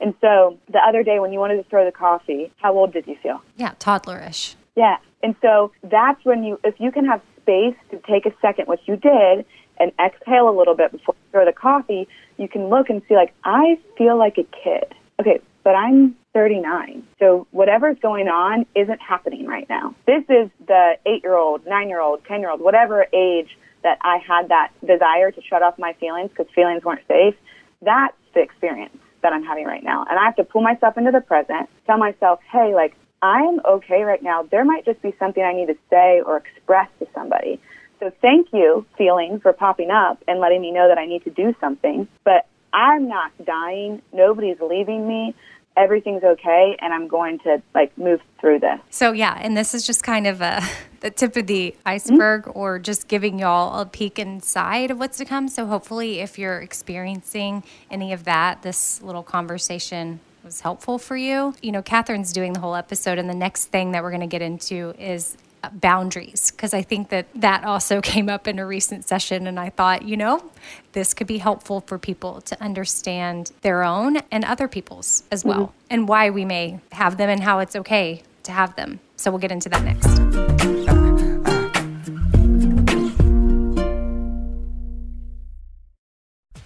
And 0.00 0.12
so 0.20 0.58
the 0.72 0.80
other 0.80 1.04
day 1.04 1.20
when 1.20 1.32
you 1.32 1.38
wanted 1.38 1.62
to 1.62 1.70
throw 1.70 1.84
the 1.84 1.92
coffee, 1.92 2.50
how 2.56 2.76
old 2.76 2.92
did 2.92 3.06
you 3.06 3.14
feel? 3.22 3.40
Yeah, 3.54 3.74
toddlerish. 3.74 4.56
Yeah. 4.74 4.96
And 5.22 5.36
so 5.40 5.70
that's 5.84 6.24
when 6.24 6.42
you, 6.42 6.58
if 6.64 6.74
you 6.80 6.90
can 6.90 7.04
have 7.04 7.22
space 7.42 7.76
to 7.92 8.00
take 8.10 8.26
a 8.26 8.34
second, 8.42 8.66
which 8.66 8.80
you 8.86 8.96
did, 8.96 9.46
and 9.78 9.92
exhale 10.04 10.48
a 10.48 10.56
little 10.56 10.74
bit 10.74 10.90
before 10.90 11.14
you 11.14 11.30
throw 11.30 11.44
the 11.44 11.52
coffee, 11.52 12.08
you 12.38 12.48
can 12.48 12.70
look 12.70 12.90
and 12.90 13.02
see, 13.08 13.14
like, 13.14 13.32
I 13.44 13.78
feel 13.96 14.18
like 14.18 14.36
a 14.36 14.42
kid. 14.42 14.92
Okay, 15.20 15.40
but 15.64 15.74
I'm 15.74 16.14
39. 16.34 17.02
So 17.18 17.46
whatever's 17.50 17.96
going 18.00 18.28
on 18.28 18.66
isn't 18.76 19.00
happening 19.00 19.46
right 19.46 19.68
now. 19.68 19.94
This 20.06 20.22
is 20.28 20.50
the 20.66 20.94
eight 21.06 21.22
year 21.24 21.36
old, 21.36 21.66
nine 21.66 21.88
year 21.88 22.00
old, 22.00 22.24
10 22.26 22.40
year 22.40 22.50
old, 22.50 22.60
whatever 22.60 23.06
age 23.12 23.48
that 23.82 23.98
I 24.02 24.18
had 24.18 24.48
that 24.48 24.72
desire 24.86 25.30
to 25.30 25.40
shut 25.42 25.62
off 25.62 25.78
my 25.78 25.94
feelings 25.94 26.30
because 26.30 26.46
feelings 26.54 26.84
weren't 26.84 27.06
safe. 27.08 27.34
That's 27.82 28.16
the 28.34 28.40
experience 28.40 28.96
that 29.22 29.32
I'm 29.32 29.44
having 29.44 29.64
right 29.64 29.82
now. 29.82 30.04
And 30.08 30.18
I 30.18 30.24
have 30.24 30.36
to 30.36 30.44
pull 30.44 30.62
myself 30.62 30.98
into 30.98 31.10
the 31.10 31.20
present, 31.20 31.68
tell 31.86 31.98
myself, 31.98 32.40
hey, 32.52 32.74
like, 32.74 32.94
I'm 33.22 33.60
okay 33.64 34.02
right 34.02 34.22
now. 34.22 34.42
There 34.42 34.64
might 34.64 34.84
just 34.84 35.00
be 35.00 35.14
something 35.18 35.42
I 35.42 35.54
need 35.54 35.68
to 35.68 35.76
say 35.88 36.20
or 36.20 36.36
express 36.36 36.88
to 36.98 37.06
somebody. 37.14 37.58
So 38.00 38.12
thank 38.20 38.48
you, 38.52 38.84
feeling, 38.98 39.40
for 39.40 39.54
popping 39.54 39.90
up 39.90 40.22
and 40.28 40.40
letting 40.40 40.60
me 40.60 40.72
know 40.72 40.88
that 40.88 40.98
I 40.98 41.06
need 41.06 41.24
to 41.24 41.30
do 41.30 41.54
something. 41.58 42.06
But 42.22 42.46
I'm 42.74 43.08
not 43.08 43.32
dying. 43.44 44.02
Nobody's 44.12 44.58
leaving 44.60 45.06
me 45.06 45.34
everything's 45.76 46.22
okay 46.22 46.76
and 46.80 46.94
I'm 46.94 47.08
going 47.08 47.38
to 47.40 47.62
like 47.74 47.96
move 47.98 48.20
through 48.40 48.60
this. 48.60 48.78
So 48.90 49.12
yeah, 49.12 49.38
and 49.40 49.56
this 49.56 49.74
is 49.74 49.86
just 49.86 50.02
kind 50.02 50.26
of 50.26 50.40
a 50.40 50.62
the 51.00 51.10
tip 51.10 51.36
of 51.36 51.46
the 51.46 51.74
iceberg 51.84 52.42
mm-hmm. 52.44 52.58
or 52.58 52.78
just 52.78 53.08
giving 53.08 53.38
y'all 53.38 53.80
a 53.80 53.86
peek 53.86 54.18
inside 54.18 54.90
of 54.90 54.98
what's 54.98 55.18
to 55.18 55.24
come. 55.24 55.48
So 55.48 55.66
hopefully 55.66 56.20
if 56.20 56.38
you're 56.38 56.60
experiencing 56.60 57.64
any 57.90 58.12
of 58.12 58.24
that, 58.24 58.62
this 58.62 59.02
little 59.02 59.22
conversation 59.22 60.20
was 60.42 60.60
helpful 60.60 60.98
for 60.98 61.16
you. 61.16 61.54
You 61.62 61.72
know, 61.72 61.82
Catherine's 61.82 62.32
doing 62.32 62.52
the 62.52 62.60
whole 62.60 62.74
episode 62.74 63.18
and 63.18 63.28
the 63.28 63.34
next 63.34 63.66
thing 63.66 63.92
that 63.92 64.02
we're 64.02 64.10
going 64.10 64.20
to 64.20 64.26
get 64.26 64.42
into 64.42 64.94
is 64.98 65.36
boundaries 65.72 66.50
because 66.50 66.74
I 66.74 66.82
think 66.82 67.08
that 67.10 67.26
that 67.36 67.64
also 67.64 68.00
came 68.14 68.28
up 68.28 68.46
in 68.46 68.58
a 68.58 68.66
recent 68.66 69.06
session. 69.06 69.46
And 69.46 69.58
I 69.58 69.70
thought, 69.70 70.02
you 70.02 70.16
know, 70.16 70.50
this 70.92 71.14
could 71.14 71.26
be 71.26 71.38
helpful 71.38 71.80
for 71.86 71.98
people 71.98 72.40
to 72.42 72.62
understand 72.62 73.52
their 73.62 73.82
own 73.82 74.18
and 74.30 74.44
other 74.44 74.68
people's 74.68 75.24
as 75.30 75.44
well, 75.44 75.66
mm-hmm. 75.66 75.86
and 75.90 76.08
why 76.08 76.30
we 76.30 76.44
may 76.44 76.80
have 76.92 77.16
them 77.16 77.30
and 77.30 77.42
how 77.42 77.58
it's 77.60 77.76
okay 77.76 78.22
to 78.44 78.52
have 78.52 78.76
them. 78.76 79.00
So 79.16 79.30
we'll 79.30 79.40
get 79.40 79.52
into 79.52 79.68
that 79.70 79.82
next. 79.82 81.24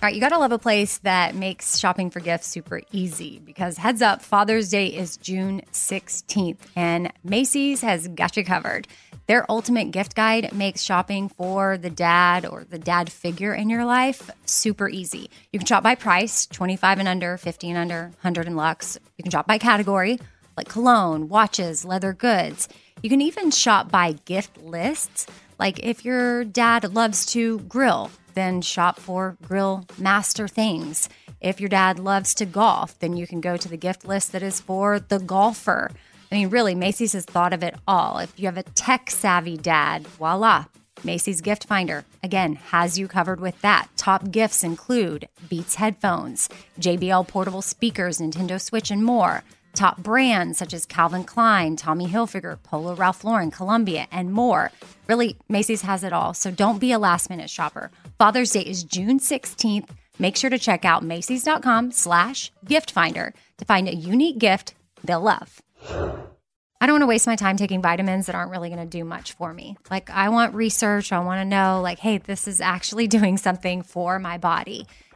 All 0.01 0.07
right, 0.07 0.15
you 0.15 0.21
got 0.21 0.29
to 0.29 0.39
love 0.39 0.53
a 0.53 0.61
place 0.61 0.99
that 0.99 1.35
makes 1.35 1.77
shopping 1.77 2.09
for 2.11 2.21
gifts 2.21 2.47
super 2.47 2.83
easy 2.93 3.41
because 3.45 3.77
heads 3.77 4.01
up, 4.01 4.23
Father's 4.23 4.69
Day 4.69 4.87
is 4.87 5.17
June 5.17 5.61
16th 5.73 6.59
and 6.77 7.13
Macy's 7.25 7.81
has 7.81 8.07
got 8.07 8.37
you 8.37 8.45
covered. 8.45 8.87
Their 9.27 9.45
ultimate 9.51 9.91
gift 9.91 10.15
guide 10.15 10.53
makes 10.53 10.83
shopping 10.83 11.29
for 11.29 11.77
the 11.77 11.91
dad 11.91 12.47
or 12.47 12.63
the 12.63 12.79
dad 12.79 13.11
figure 13.11 13.53
in 13.53 13.69
your 13.69 13.85
life 13.85 14.31
super 14.45 14.89
easy. 14.89 15.31
You 15.53 15.59
can 15.59 15.67
shop 15.67 15.83
by 15.83 15.97
price, 15.97 16.47
25 16.47 17.01
and 17.01 17.09
under, 17.09 17.37
50 17.37 17.69
and 17.71 17.79
under, 17.79 18.03
100 18.03 18.47
and 18.47 18.57
lux. 18.57 19.01
You 19.17 19.25
can 19.25 19.33
shop 19.33 19.49
by 19.49 19.59
category, 19.59 20.21
like 20.57 20.69
cologne, 20.69 21.29
watches, 21.29 21.85
leather 21.85 22.13
goods. 22.13 22.69
You 23.03 23.11
can 23.11 23.21
even 23.21 23.51
shop 23.51 23.91
by 23.91 24.13
gift 24.27 24.63
lists. 24.63 25.27
Like 25.59 25.81
if 25.81 26.05
your 26.05 26.45
dad 26.45 26.95
loves 26.95 27.27
to 27.33 27.59
grill, 27.61 28.13
then 28.39 28.63
shop 28.63 28.99
for 28.99 29.37
grill 29.43 29.85
master 29.99 30.49
things. 30.49 31.09
If 31.41 31.61
your 31.61 31.69
dad 31.69 31.99
loves 31.99 32.35
to 32.35 32.47
golf, 32.47 32.99
then 32.99 33.17
you 33.17 33.27
can 33.27 33.41
go 33.41 33.57
to 33.57 33.69
the 33.69 33.77
gift 33.77 34.07
list 34.07 34.33
that 34.33 34.43
is 34.43 34.61
for 34.61 35.01
the 35.01 35.19
golfer. 35.19 35.91
I 36.31 36.35
mean, 36.35 36.51
really, 36.51 36.75
Macy's 36.75 37.13
has 37.15 37.25
thought 37.25 37.53
of 37.53 37.63
it 37.63 37.75
all. 37.87 38.19
If 38.19 38.33
you 38.39 38.47
have 38.47 38.59
a 38.59 38.63
tech 38.63 39.11
savvy 39.11 39.57
dad, 39.57 40.07
voila, 40.07 40.67
Macy's 41.05 41.41
Gift 41.41 41.65
Finder, 41.65 42.05
again, 42.23 42.57
has 42.57 42.99
you 42.99 43.09
covered 43.09 43.41
with 43.41 43.61
that. 43.63 43.89
Top 43.97 44.31
gifts 44.31 44.65
include 44.65 45.29
Beats 45.49 45.77
headphones, 45.77 46.49
JBL 46.81 47.29
portable 47.29 47.63
speakers, 47.63 48.19
Nintendo 48.19 48.61
Switch, 48.61 48.91
and 48.91 49.05
more. 49.05 49.43
Top 49.79 49.99
brands 49.99 50.59
such 50.59 50.75
as 50.75 50.85
Calvin 50.85 51.23
Klein, 51.23 51.77
Tommy 51.77 52.09
Hilfiger, 52.09 52.61
Polo 52.65 52.97
Ralph 52.97 53.23
Lauren, 53.23 53.53
Columbia, 53.53 54.09
and 54.11 54.33
more. 54.33 54.73
Really, 55.07 55.37
Macy's 55.49 55.83
has 55.83 56.03
it 56.03 56.13
all, 56.13 56.35
so 56.35 56.51
don't 56.51 56.81
be 56.81 56.91
a 56.91 56.99
last 56.99 57.31
minute 57.31 57.49
shopper. 57.49 57.93
Father's 58.19 58.51
Day 58.51 58.63
is 58.63 58.83
June 58.83 59.21
16th. 59.21 59.91
Make 60.19 60.37
sure 60.37 60.51
to 60.51 60.59
check 60.59 60.85
out 60.85 61.05
Macy's.com 61.05 61.93
slash 61.93 62.51
gift 62.65 62.91
finder 62.91 63.33
to 63.59 63.65
find 63.65 63.89
a 63.89 63.95
unique 63.95 64.39
gift 64.39 64.75
they'll 65.05 65.21
love. 65.21 65.63
I 66.81 66.87
don't 66.87 66.95
want 66.95 67.03
to 67.03 67.07
waste 67.07 67.29
my 67.29 67.37
time 67.37 67.57
taking 67.57 67.81
vitamins 67.81 68.27
that 68.27 68.35
aren't 68.35 68.51
really 68.51 68.71
going 68.71 68.81
to 68.81 68.99
do 68.99 69.05
much 69.05 69.35
for 69.35 69.55
me. 69.55 69.77
Like, 69.93 70.11
I 70.11 70.29
want 70.31 70.57
research. 70.57 71.13
I 71.13 71.21
want 71.21 71.41
to 71.41 71.45
know, 71.45 71.81
like, 71.83 72.01
hey, 72.01 72.19
this 72.19 72.49
is 72.49 72.61
actually 72.61 73.07
doing 73.17 73.37
something 73.37 73.83
for 73.83 74.19
my 74.19 74.39
body. 74.39 74.89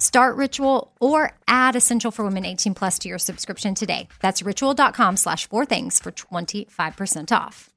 Start 0.00 0.36
Ritual 0.36 0.90
or 0.98 1.32
add 1.46 1.76
Essential 1.76 2.10
for 2.10 2.24
Women 2.24 2.46
18 2.46 2.72
plus 2.72 2.98
to 3.00 3.08
your 3.10 3.18
subscription 3.18 3.74
today. 3.74 4.08
That's 4.20 4.40
ritual.com 4.42 5.18
slash 5.18 5.46
four 5.46 5.66
things 5.66 6.00
for 6.00 6.10
25% 6.10 7.30
off. 7.30 7.68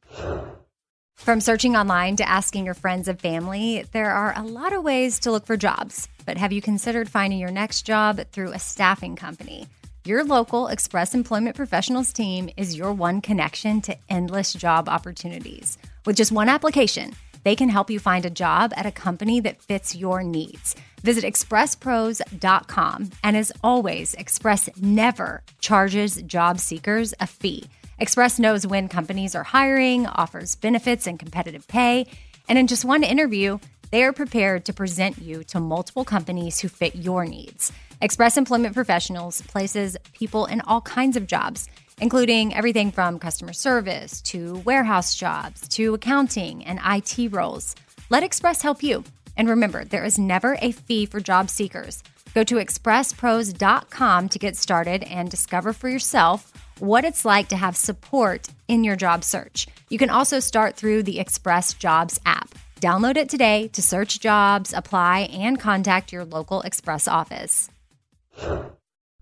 From 1.15 1.41
searching 1.41 1.75
online 1.75 2.15
to 2.15 2.27
asking 2.27 2.63
your 2.63 2.75
friends 2.75 3.09
and 3.09 3.19
family, 3.19 3.86
there 3.91 4.12
are 4.12 4.33
a 4.38 4.41
lot 4.41 4.71
of 4.71 4.83
ways 4.83 5.19
to 5.19 5.31
look 5.31 5.45
for 5.45 5.57
jobs. 5.57 6.07
But 6.25 6.38
have 6.38 6.53
you 6.53 6.62
considered 6.62 7.09
finding 7.09 7.39
your 7.39 7.51
next 7.51 7.81
job 7.81 8.21
through 8.31 8.53
a 8.53 8.59
staffing 8.59 9.17
company? 9.17 9.67
Your 10.05 10.23
local 10.23 10.67
Express 10.67 11.13
Employment 11.13 11.57
Professionals 11.57 12.13
team 12.13 12.49
is 12.55 12.77
your 12.77 12.93
one 12.93 13.19
connection 13.19 13.81
to 13.81 13.97
endless 14.09 14.53
job 14.53 14.88
opportunities. 14.88 15.77
With 16.05 16.15
just 16.15 16.31
one 16.31 16.47
application, 16.47 17.15
they 17.43 17.56
can 17.56 17.69
help 17.69 17.89
you 17.89 17.99
find 17.99 18.25
a 18.25 18.29
job 18.29 18.73
at 18.75 18.86
a 18.86 18.91
company 18.91 19.39
that 19.41 19.62
fits 19.62 19.95
your 19.95 20.23
needs. 20.23 20.75
Visit 21.01 21.23
expresspros.com. 21.23 23.12
And 23.23 23.38
as 23.38 23.51
always, 23.63 24.13
Express 24.13 24.69
never 24.77 25.43
charges 25.60 26.21
job 26.23 26.60
seekers 26.60 27.13
a 27.19 27.27
fee. 27.27 27.65
Express 27.99 28.39
knows 28.39 28.65
when 28.65 28.88
companies 28.88 29.36
are 29.36 29.43
hiring, 29.43 30.08
offers 30.08 30.56
benefits 30.56 31.06
and 31.08 31.19
competitive 31.19 31.67
pay. 31.67 32.08
And 32.49 32.58
in 32.58 32.67
just 32.67 32.86
one 32.86 33.03
interview, 33.03 33.60
they 33.91 34.03
are 34.03 34.12
prepared 34.12 34.65
to 34.65 34.73
present 34.73 35.19
you 35.19 35.43
to 35.45 35.60
multiple 35.60 36.03
companies 36.03 36.60
who 36.60 36.67
fit 36.67 36.95
your 36.95 37.25
needs. 37.25 37.71
Express 38.01 38.38
Employment 38.38 38.73
Professionals 38.73 39.41
places 39.43 39.95
people 40.13 40.45
in 40.47 40.62
all 40.62 40.82
kinds 40.82 41.15
of 41.15 41.27
jobs, 41.27 41.69
including 41.99 42.53
everything 42.53 42.91
from 42.91 43.19
customer 43.19 43.53
service 43.53 44.21
to 44.21 44.58
warehouse 44.65 45.15
jobs 45.15 45.67
to 45.69 45.93
accounting 45.93 46.65
and 46.65 46.79
IT 46.86 47.32
roles. 47.34 47.75
Let 48.10 48.23
Express 48.23 48.62
help 48.62 48.84
you. 48.84 49.03
And 49.38 49.49
remember, 49.49 49.84
there 49.84 50.03
is 50.03 50.19
never 50.19 50.58
a 50.62 50.71
fee 50.71 51.06
for 51.06 51.19
job 51.19 51.49
seekers. 51.49 52.03
Go 52.34 52.43
to 52.43 52.56
expresspros.com 52.56 54.29
to 54.29 54.39
get 54.39 54.58
started 54.58 55.03
and 55.03 55.29
discover 55.29 55.73
for 55.73 55.89
yourself 55.89 56.51
what 56.79 57.06
it's 57.06 57.25
like 57.25 57.47
to 57.49 57.56
have 57.56 57.77
support 57.77 58.47
in 58.67 58.84
your 58.84 58.95
job 58.95 59.23
search. 59.23 59.67
You 59.89 59.97
can 59.97 60.10
also 60.10 60.39
start 60.39 60.75
through 60.75 61.03
the 61.03 61.19
Express 61.19 61.73
Jobs 61.73 62.19
app. 62.25 62.49
Download 62.82 63.15
it 63.15 63.29
today 63.29 63.69
to 63.69 63.82
search 63.82 64.19
jobs, 64.19 64.73
apply, 64.73 65.21
and 65.32 65.60
contact 65.60 66.12
your 66.12 66.25
local 66.25 66.62
Express 66.62 67.08
office. 67.08 67.69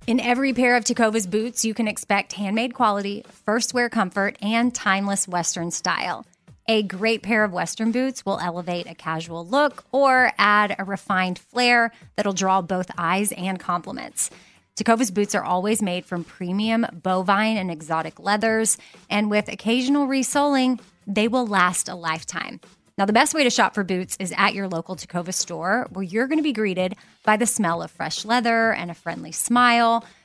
In 0.07 0.19
every 0.19 0.51
pair 0.51 0.75
of 0.75 0.83
Tecovas 0.83 1.29
boots, 1.29 1.63
you 1.63 1.75
can 1.75 1.87
expect 1.87 2.33
handmade 2.33 2.73
quality, 2.73 3.23
first 3.45 3.75
wear 3.75 3.87
comfort, 3.87 4.35
and 4.41 4.73
timeless 4.73 5.27
Western 5.27 5.69
style. 5.69 6.25
A 6.67 6.81
great 6.81 7.21
pair 7.21 7.43
of 7.43 7.53
Western 7.53 7.91
boots 7.91 8.25
will 8.25 8.39
elevate 8.39 8.87
a 8.87 8.95
casual 8.95 9.45
look 9.45 9.83
or 9.91 10.31
add 10.39 10.75
a 10.79 10.85
refined 10.85 11.37
flair 11.37 11.91
that'll 12.15 12.33
draw 12.33 12.63
both 12.63 12.89
eyes 12.97 13.31
and 13.31 13.59
compliments. 13.59 14.31
Tecovas 14.75 15.13
boots 15.13 15.35
are 15.35 15.43
always 15.43 15.83
made 15.83 16.03
from 16.03 16.23
premium 16.23 16.87
bovine 16.91 17.57
and 17.57 17.69
exotic 17.69 18.19
leathers, 18.19 18.79
and 19.07 19.29
with 19.29 19.49
occasional 19.49 20.07
resoling, 20.07 20.79
they 21.05 21.27
will 21.27 21.45
last 21.45 21.87
a 21.87 21.93
lifetime. 21.93 22.59
Now, 22.97 23.05
the 23.05 23.13
best 23.13 23.33
way 23.33 23.43
to 23.43 23.49
shop 23.49 23.73
for 23.73 23.83
boots 23.83 24.17
is 24.19 24.33
at 24.37 24.53
your 24.53 24.67
local 24.67 24.95
Tecovas 24.95 25.35
store, 25.35 25.87
where 25.91 26.03
you're 26.03 26.27
going 26.27 26.39
to 26.39 26.43
be 26.43 26.53
greeted 26.53 26.95
by 27.23 27.37
the 27.37 27.45
smell 27.45 27.81
of 27.81 27.91
fresh 27.91 28.25
leather 28.25 28.73
and 28.73 28.91
a 28.91 28.93
friendly 28.93 29.31
smile. 29.31 30.05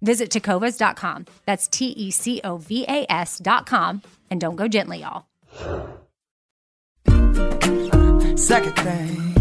Visit 0.00 0.30
tecovas.com. 0.30 1.26
That's 1.46 1.68
T 1.68 1.86
E 1.86 2.10
C 2.10 2.40
O 2.44 2.56
V 2.56 2.84
A 2.88 3.06
S.com. 3.10 4.02
And 4.30 4.40
don't 4.40 4.56
go 4.56 4.68
gently, 4.68 5.00
y'all. 5.00 5.24
Second 8.36 8.76
thing. 8.76 9.37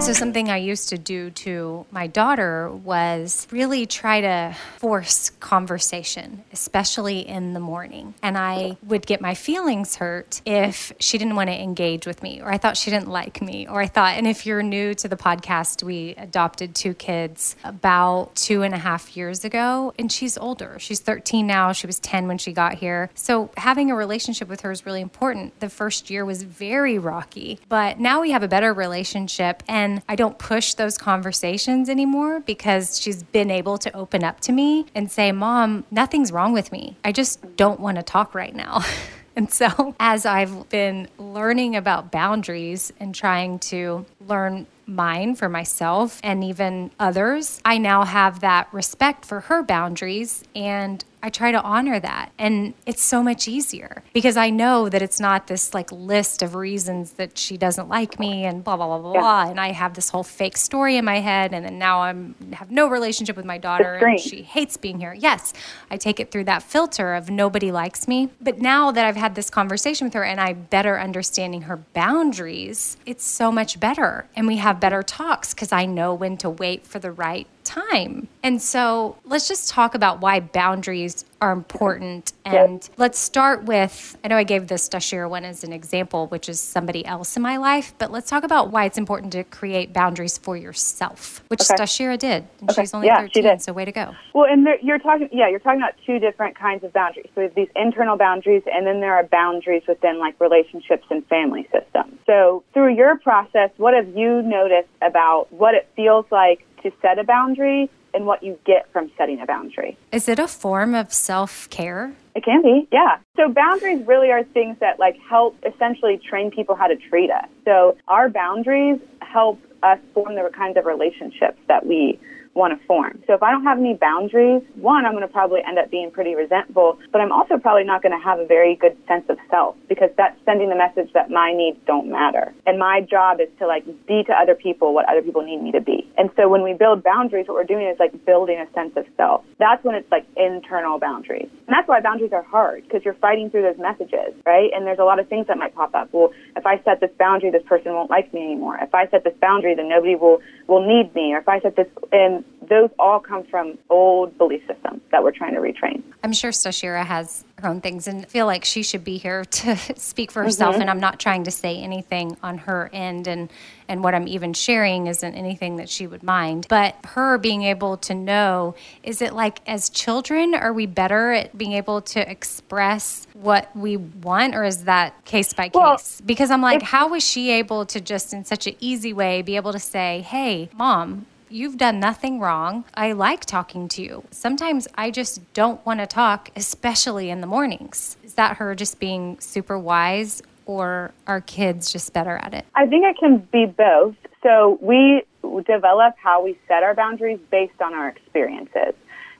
So, 0.00 0.12
something 0.12 0.48
I 0.48 0.58
used 0.58 0.88
to 0.90 0.96
do 0.96 1.30
to 1.30 1.84
my 1.90 2.06
daughter 2.06 2.70
was 2.70 3.46
really 3.50 3.84
try 3.84 4.20
to 4.20 4.56
force 4.78 5.30
conversation, 5.40 6.44
especially 6.52 7.28
in 7.28 7.52
the 7.52 7.60
morning. 7.60 8.14
And 8.22 8.38
I 8.38 8.78
would 8.84 9.04
get 9.06 9.20
my 9.20 9.34
feelings 9.34 9.96
hurt 9.96 10.40
if 10.46 10.92
she 10.98 11.18
didn't 11.18 11.34
want 11.34 11.50
to 11.50 11.60
engage 11.60 12.06
with 12.06 12.22
me, 12.22 12.40
or 12.40 12.50
I 12.50 12.58
thought 12.58 12.76
she 12.76 12.90
didn't 12.90 13.08
like 13.08 13.42
me, 13.42 13.66
or 13.66 13.82
I 13.82 13.86
thought, 13.86 14.16
and 14.16 14.26
if 14.26 14.46
you're 14.46 14.62
new 14.62 14.94
to 14.94 15.08
the 15.08 15.16
podcast, 15.16 15.82
we 15.82 16.14
adopted 16.16 16.76
two 16.76 16.94
kids 16.94 17.56
about 17.64 18.34
two 18.36 18.62
and 18.62 18.74
a 18.74 18.78
half 18.78 19.14
years 19.16 19.44
ago, 19.44 19.92
and 19.98 20.10
she's 20.10 20.38
older. 20.38 20.78
She's 20.78 21.00
13 21.00 21.46
now. 21.46 21.72
She 21.72 21.88
was 21.88 21.98
10 21.98 22.28
when 22.28 22.38
she 22.38 22.52
got 22.52 22.74
here. 22.74 23.10
So, 23.14 23.50
having 23.56 23.90
a 23.90 23.96
relationship 23.96 24.48
with 24.48 24.60
her 24.60 24.70
is 24.70 24.86
really 24.86 25.02
important. 25.02 25.58
The 25.60 25.68
first 25.68 26.08
year 26.08 26.24
was 26.24 26.44
very 26.44 26.98
rocky, 26.98 27.58
but 27.68 27.98
now 27.98 28.22
we 28.22 28.30
have 28.30 28.44
a 28.44 28.48
better 28.48 28.72
relationship. 28.72 29.62
And 29.68 29.87
I 30.08 30.16
don't 30.16 30.38
push 30.38 30.74
those 30.74 30.96
conversations 30.98 31.88
anymore 31.88 32.40
because 32.40 33.00
she's 33.00 33.22
been 33.22 33.50
able 33.50 33.78
to 33.78 33.94
open 33.94 34.24
up 34.24 34.40
to 34.40 34.52
me 34.52 34.86
and 34.94 35.10
say, 35.10 35.32
Mom, 35.32 35.84
nothing's 35.90 36.32
wrong 36.32 36.52
with 36.52 36.72
me. 36.72 36.96
I 37.04 37.12
just 37.12 37.56
don't 37.56 37.80
want 37.80 37.96
to 37.96 38.02
talk 38.02 38.34
right 38.34 38.54
now. 38.54 38.82
And 39.38 39.52
so, 39.52 39.94
as 40.00 40.26
I've 40.26 40.68
been 40.68 41.06
learning 41.16 41.76
about 41.76 42.10
boundaries 42.10 42.92
and 42.98 43.14
trying 43.14 43.60
to 43.70 44.04
learn 44.26 44.66
mine 44.84 45.36
for 45.36 45.48
myself 45.48 46.18
and 46.24 46.42
even 46.42 46.90
others, 46.98 47.60
I 47.64 47.78
now 47.78 48.02
have 48.02 48.40
that 48.40 48.66
respect 48.72 49.24
for 49.24 49.38
her 49.42 49.62
boundaries 49.62 50.42
and 50.56 51.04
I 51.22 51.30
try 51.30 51.50
to 51.52 51.60
honor 51.62 51.98
that. 51.98 52.30
And 52.38 52.74
it's 52.86 53.02
so 53.02 53.22
much 53.22 53.48
easier 53.48 54.02
because 54.12 54.36
I 54.36 54.50
know 54.50 54.88
that 54.88 55.02
it's 55.02 55.18
not 55.18 55.48
this 55.48 55.74
like 55.74 55.90
list 55.90 56.42
of 56.42 56.54
reasons 56.54 57.12
that 57.14 57.36
she 57.36 57.56
doesn't 57.56 57.88
like 57.88 58.20
me 58.20 58.44
and 58.44 58.62
blah, 58.62 58.76
blah, 58.76 58.86
blah, 58.86 58.98
blah, 58.98 59.12
Yeah. 59.14 59.20
blah. 59.20 59.50
And 59.50 59.60
I 59.60 59.72
have 59.72 59.94
this 59.94 60.10
whole 60.10 60.22
fake 60.22 60.56
story 60.56 60.96
in 60.96 61.04
my 61.04 61.20
head. 61.20 61.52
And 61.52 61.64
then 61.64 61.78
now 61.78 62.02
I'm 62.02 62.34
have 62.52 62.70
no 62.70 62.86
relationship 62.88 63.36
with 63.36 63.44
my 63.44 63.58
daughter 63.58 63.94
and 63.94 64.20
she 64.20 64.42
hates 64.42 64.76
being 64.76 65.00
here. 65.00 65.12
Yes, 65.12 65.52
I 65.90 65.96
take 65.96 66.20
it 66.20 66.30
through 66.30 66.44
that 66.44 66.62
filter 66.62 67.14
of 67.14 67.30
nobody 67.30 67.72
likes 67.72 68.06
me. 68.06 68.30
But 68.40 68.58
now 68.58 68.92
that 68.92 69.04
I've 69.04 69.16
had 69.16 69.34
this 69.34 69.50
conversation 69.50 70.06
with 70.06 70.14
her 70.14 70.24
and 70.24 70.40
I 70.40 70.52
better 70.52 70.98
understanding 71.00 71.62
her 71.62 71.76
boundaries, 71.94 72.96
it's 73.06 73.24
so 73.24 73.50
much 73.50 73.80
better. 73.80 74.26
And 74.36 74.46
we 74.46 74.56
have 74.58 74.80
better 74.80 75.02
talks 75.02 75.54
because 75.54 75.72
I 75.72 75.86
know 75.86 76.14
when 76.14 76.36
to 76.38 76.50
wait 76.50 76.86
for 76.86 76.98
the 76.98 77.10
right 77.10 77.46
time. 77.68 78.28
And 78.42 78.60
so 78.62 79.16
let's 79.24 79.46
just 79.46 79.68
talk 79.68 79.94
about 79.94 80.20
why 80.20 80.40
boundaries 80.40 81.24
are 81.40 81.52
important. 81.52 82.32
And 82.44 82.88
let's 82.96 83.18
start 83.18 83.64
with 83.64 84.16
I 84.24 84.28
know 84.28 84.36
I 84.36 84.44
gave 84.44 84.68
this 84.68 84.88
Dashira 84.88 85.28
one 85.28 85.44
as 85.44 85.62
an 85.64 85.72
example, 85.72 86.26
which 86.28 86.48
is 86.48 86.58
somebody 86.60 87.04
else 87.04 87.36
in 87.36 87.42
my 87.42 87.58
life, 87.58 87.92
but 87.98 88.10
let's 88.10 88.30
talk 88.30 88.42
about 88.42 88.70
why 88.70 88.86
it's 88.86 88.96
important 88.96 89.32
to 89.32 89.44
create 89.44 89.92
boundaries 89.92 90.38
for 90.38 90.56
yourself, 90.56 91.44
which 91.48 91.60
Okay. 91.60 91.82
Dashira 91.82 92.18
did. 92.18 92.46
And 92.60 92.70
Okay. 92.70 92.82
she's 92.82 92.94
only 92.94 93.06
Yeah, 93.08 93.22
she 93.26 93.42
13, 93.42 93.42
did. 93.42 93.62
so 93.62 93.72
way 93.74 93.84
to 93.84 93.92
go. 93.92 94.14
Well, 94.34 94.50
and 94.50 94.66
there, 94.66 94.78
you're 94.80 94.98
talking, 94.98 95.28
yeah, 95.30 95.48
you're 95.48 95.60
talking 95.60 95.80
about 95.80 95.94
two 96.06 96.18
different 96.18 96.58
kinds 96.58 96.84
of 96.84 96.92
boundaries. 96.92 97.26
So 97.34 97.42
we 97.42 97.42
have 97.44 97.54
these 97.54 97.68
internal 97.76 98.16
boundaries, 98.16 98.62
and 98.72 98.86
then 98.86 99.00
there 99.00 99.14
are 99.14 99.24
boundaries 99.24 99.82
within 99.86 100.18
like 100.18 100.40
relationships 100.40 101.04
and 101.10 101.24
family 101.26 101.68
systems. 101.70 102.18
So 102.26 102.64
through 102.72 102.94
your 102.94 103.18
process, 103.18 103.70
what 103.76 103.94
have 103.94 104.08
you 104.16 104.42
noticed 104.42 104.88
about 105.02 105.52
what 105.52 105.74
it 105.74 105.88
feels 105.94 106.24
like 106.30 106.64
to 106.82 106.92
set 107.02 107.18
a 107.18 107.24
boundary 107.24 107.90
and 108.14 108.26
what 108.26 108.42
you 108.42 108.58
get 108.64 108.90
from 108.92 109.10
setting 109.16 109.40
a 109.40 109.46
boundary? 109.46 109.96
Is 110.12 110.28
it 110.28 110.38
a 110.38 110.48
form 110.48 110.94
of 110.94 111.12
self 111.12 111.68
care? 111.70 112.14
It 112.34 112.44
can 112.44 112.62
be, 112.62 112.86
yeah. 112.92 113.18
So 113.36 113.48
boundaries 113.48 114.06
really 114.06 114.30
are 114.30 114.44
things 114.44 114.76
that 114.80 114.98
like 114.98 115.18
help 115.28 115.56
essentially 115.66 116.18
train 116.18 116.50
people 116.50 116.74
how 116.74 116.86
to 116.86 116.96
treat 116.96 117.30
us. 117.30 117.48
So 117.64 117.96
our 118.06 118.28
boundaries 118.28 119.00
help 119.20 119.60
us 119.82 119.98
form 120.14 120.34
the 120.34 120.50
kinds 120.54 120.76
of 120.76 120.86
relationships 120.86 121.58
that 121.68 121.86
we 121.86 122.18
want 122.58 122.78
to 122.78 122.86
form. 122.86 123.22
So 123.26 123.34
if 123.34 123.42
I 123.42 123.52
don't 123.52 123.62
have 123.62 123.78
any 123.78 123.94
boundaries, 123.94 124.62
one, 124.74 125.06
I'm 125.06 125.12
going 125.12 125.26
to 125.26 125.32
probably 125.32 125.60
end 125.66 125.78
up 125.78 125.90
being 125.90 126.10
pretty 126.10 126.34
resentful, 126.34 126.98
but 127.12 127.20
I'm 127.20 127.30
also 127.30 127.56
probably 127.56 127.84
not 127.84 128.02
going 128.02 128.12
to 128.12 128.22
have 128.22 128.40
a 128.40 128.46
very 128.46 128.74
good 128.74 128.98
sense 129.06 129.24
of 129.30 129.38
self 129.48 129.76
because 129.88 130.10
that's 130.18 130.36
sending 130.44 130.68
the 130.68 130.76
message 130.76 131.12
that 131.14 131.30
my 131.30 131.52
needs 131.54 131.78
don't 131.86 132.10
matter. 132.10 132.52
And 132.66 132.78
my 132.78 133.00
job 133.00 133.40
is 133.40 133.48
to 133.60 133.66
like 133.66 133.86
be 134.06 134.24
to 134.26 134.32
other 134.34 134.54
people 134.54 134.92
what 134.92 135.08
other 135.08 135.22
people 135.22 135.42
need 135.42 135.62
me 135.62 135.70
to 135.72 135.80
be. 135.80 136.10
And 136.18 136.30
so 136.36 136.48
when 136.48 136.62
we 136.62 136.74
build 136.74 137.02
boundaries, 137.02 137.46
what 137.46 137.54
we're 137.54 137.64
doing 137.64 137.86
is 137.86 137.96
like 137.98 138.12
building 138.26 138.58
a 138.58 138.66
sense 138.74 138.92
of 138.96 139.06
self. 139.16 139.44
That's 139.58 139.82
when 139.84 139.94
it's 139.94 140.10
like 140.10 140.26
internal 140.36 140.98
boundaries. 140.98 141.48
And 141.66 141.72
that's 141.72 141.86
why 141.86 142.00
boundaries 142.00 142.32
are 142.32 142.42
hard 142.42 142.82
because 142.82 143.04
you're 143.04 143.14
fighting 143.22 143.50
through 143.50 143.62
those 143.62 143.78
messages, 143.78 144.34
right? 144.44 144.70
And 144.74 144.84
there's 144.84 144.98
a 144.98 145.04
lot 145.04 145.20
of 145.20 145.28
things 145.28 145.46
that 145.46 145.56
might 145.56 145.74
pop 145.74 145.94
up. 145.94 146.08
Well, 146.12 146.32
if 146.56 146.66
I 146.66 146.82
set 146.82 147.00
this 147.00 147.14
boundary, 147.18 147.50
this 147.50 147.62
person 147.62 147.92
won't 147.92 148.10
like 148.10 148.34
me 148.34 148.42
anymore. 148.42 148.78
If 148.82 148.94
I 148.94 149.06
set 149.08 149.22
this 149.22 149.36
boundary, 149.40 149.74
then 149.74 149.88
nobody 149.88 150.16
will 150.16 150.40
will 150.66 150.86
need 150.86 151.14
me. 151.14 151.32
Or 151.32 151.38
if 151.38 151.48
I 151.48 151.60
set 151.60 151.76
this, 151.76 151.86
and 152.12 152.44
those 152.68 152.90
all 152.98 153.20
come 153.20 153.44
from 153.44 153.78
old 153.88 154.36
belief 154.38 154.62
systems 154.66 155.00
that 155.10 155.22
we're 155.22 155.32
trying 155.32 155.54
to 155.54 155.60
retrain. 155.60 156.02
I'm 156.22 156.32
sure 156.32 156.50
Dashira 156.50 157.04
has 157.04 157.44
her 157.58 157.68
own 157.68 157.80
things 157.80 158.06
and 158.06 158.28
feel 158.28 158.46
like 158.46 158.64
she 158.64 158.82
should 158.82 159.04
be 159.04 159.18
here 159.18 159.44
to 159.62 159.76
speak 159.98 160.30
for 160.30 160.42
herself. 160.42 160.74
Mm-hmm. 160.74 160.82
And 160.82 160.90
I'm 160.90 161.00
not 161.00 161.18
trying 161.18 161.44
to 161.44 161.50
say 161.50 161.80
anything 161.80 162.36
on 162.42 162.58
her 162.58 162.90
end 162.92 163.26
and 163.26 163.50
and 163.90 164.04
what 164.04 164.14
I'm 164.14 164.28
even 164.28 164.52
sharing 164.52 165.06
isn't 165.06 165.34
anything 165.34 165.76
that 165.76 165.88
she 165.88 166.06
would 166.06 166.22
mind. 166.22 166.66
But 166.68 166.94
her 167.06 167.38
being 167.38 167.62
able 167.62 167.96
to 167.98 168.14
know, 168.14 168.74
is 169.02 169.22
it 169.22 169.32
like 169.32 169.60
as 169.66 169.88
children, 169.88 170.54
are 170.54 170.74
we 170.74 170.84
better 170.84 171.32
at 171.32 171.56
being 171.56 171.72
able 171.72 172.02
to 172.02 172.30
express 172.30 173.26
what 173.32 173.74
we 173.74 173.96
want 173.96 174.54
or 174.54 174.64
is 174.64 174.84
that 174.84 175.24
case 175.24 175.54
by 175.54 175.70
Well, 175.72 175.96
case? 175.96 176.20
Because 176.20 176.50
I'm 176.50 176.60
like, 176.60 176.82
how 176.82 177.08
was 177.08 177.24
she 177.26 177.50
able 177.50 177.86
to 177.86 177.98
just 177.98 178.34
in 178.34 178.44
such 178.44 178.66
an 178.66 178.74
easy 178.78 179.14
way 179.14 179.40
be 179.40 179.56
able 179.56 179.72
to 179.72 179.78
say, 179.78 180.20
Hey, 180.20 180.68
mom, 180.76 181.24
You've 181.50 181.78
done 181.78 181.98
nothing 181.98 182.40
wrong. 182.40 182.84
I 182.94 183.12
like 183.12 183.44
talking 183.44 183.88
to 183.88 184.02
you. 184.02 184.24
Sometimes 184.30 184.86
I 184.96 185.10
just 185.10 185.52
don't 185.54 185.84
want 185.86 186.00
to 186.00 186.06
talk, 186.06 186.50
especially 186.56 187.30
in 187.30 187.40
the 187.40 187.46
mornings. 187.46 188.16
Is 188.22 188.34
that 188.34 188.58
her 188.58 188.74
just 188.74 189.00
being 189.00 189.40
super 189.40 189.78
wise, 189.78 190.42
or 190.66 191.12
are 191.26 191.40
kids 191.40 191.90
just 191.90 192.12
better 192.12 192.36
at 192.36 192.52
it? 192.52 192.66
I 192.74 192.86
think 192.86 193.04
it 193.06 193.16
can 193.18 193.38
be 193.50 193.64
both. 193.64 194.14
So 194.42 194.78
we 194.82 195.22
develop 195.66 196.14
how 196.22 196.44
we 196.44 196.58
set 196.68 196.82
our 196.82 196.94
boundaries 196.94 197.40
based 197.50 197.80
on 197.80 197.94
our 197.94 198.08
experiences. 198.08 198.94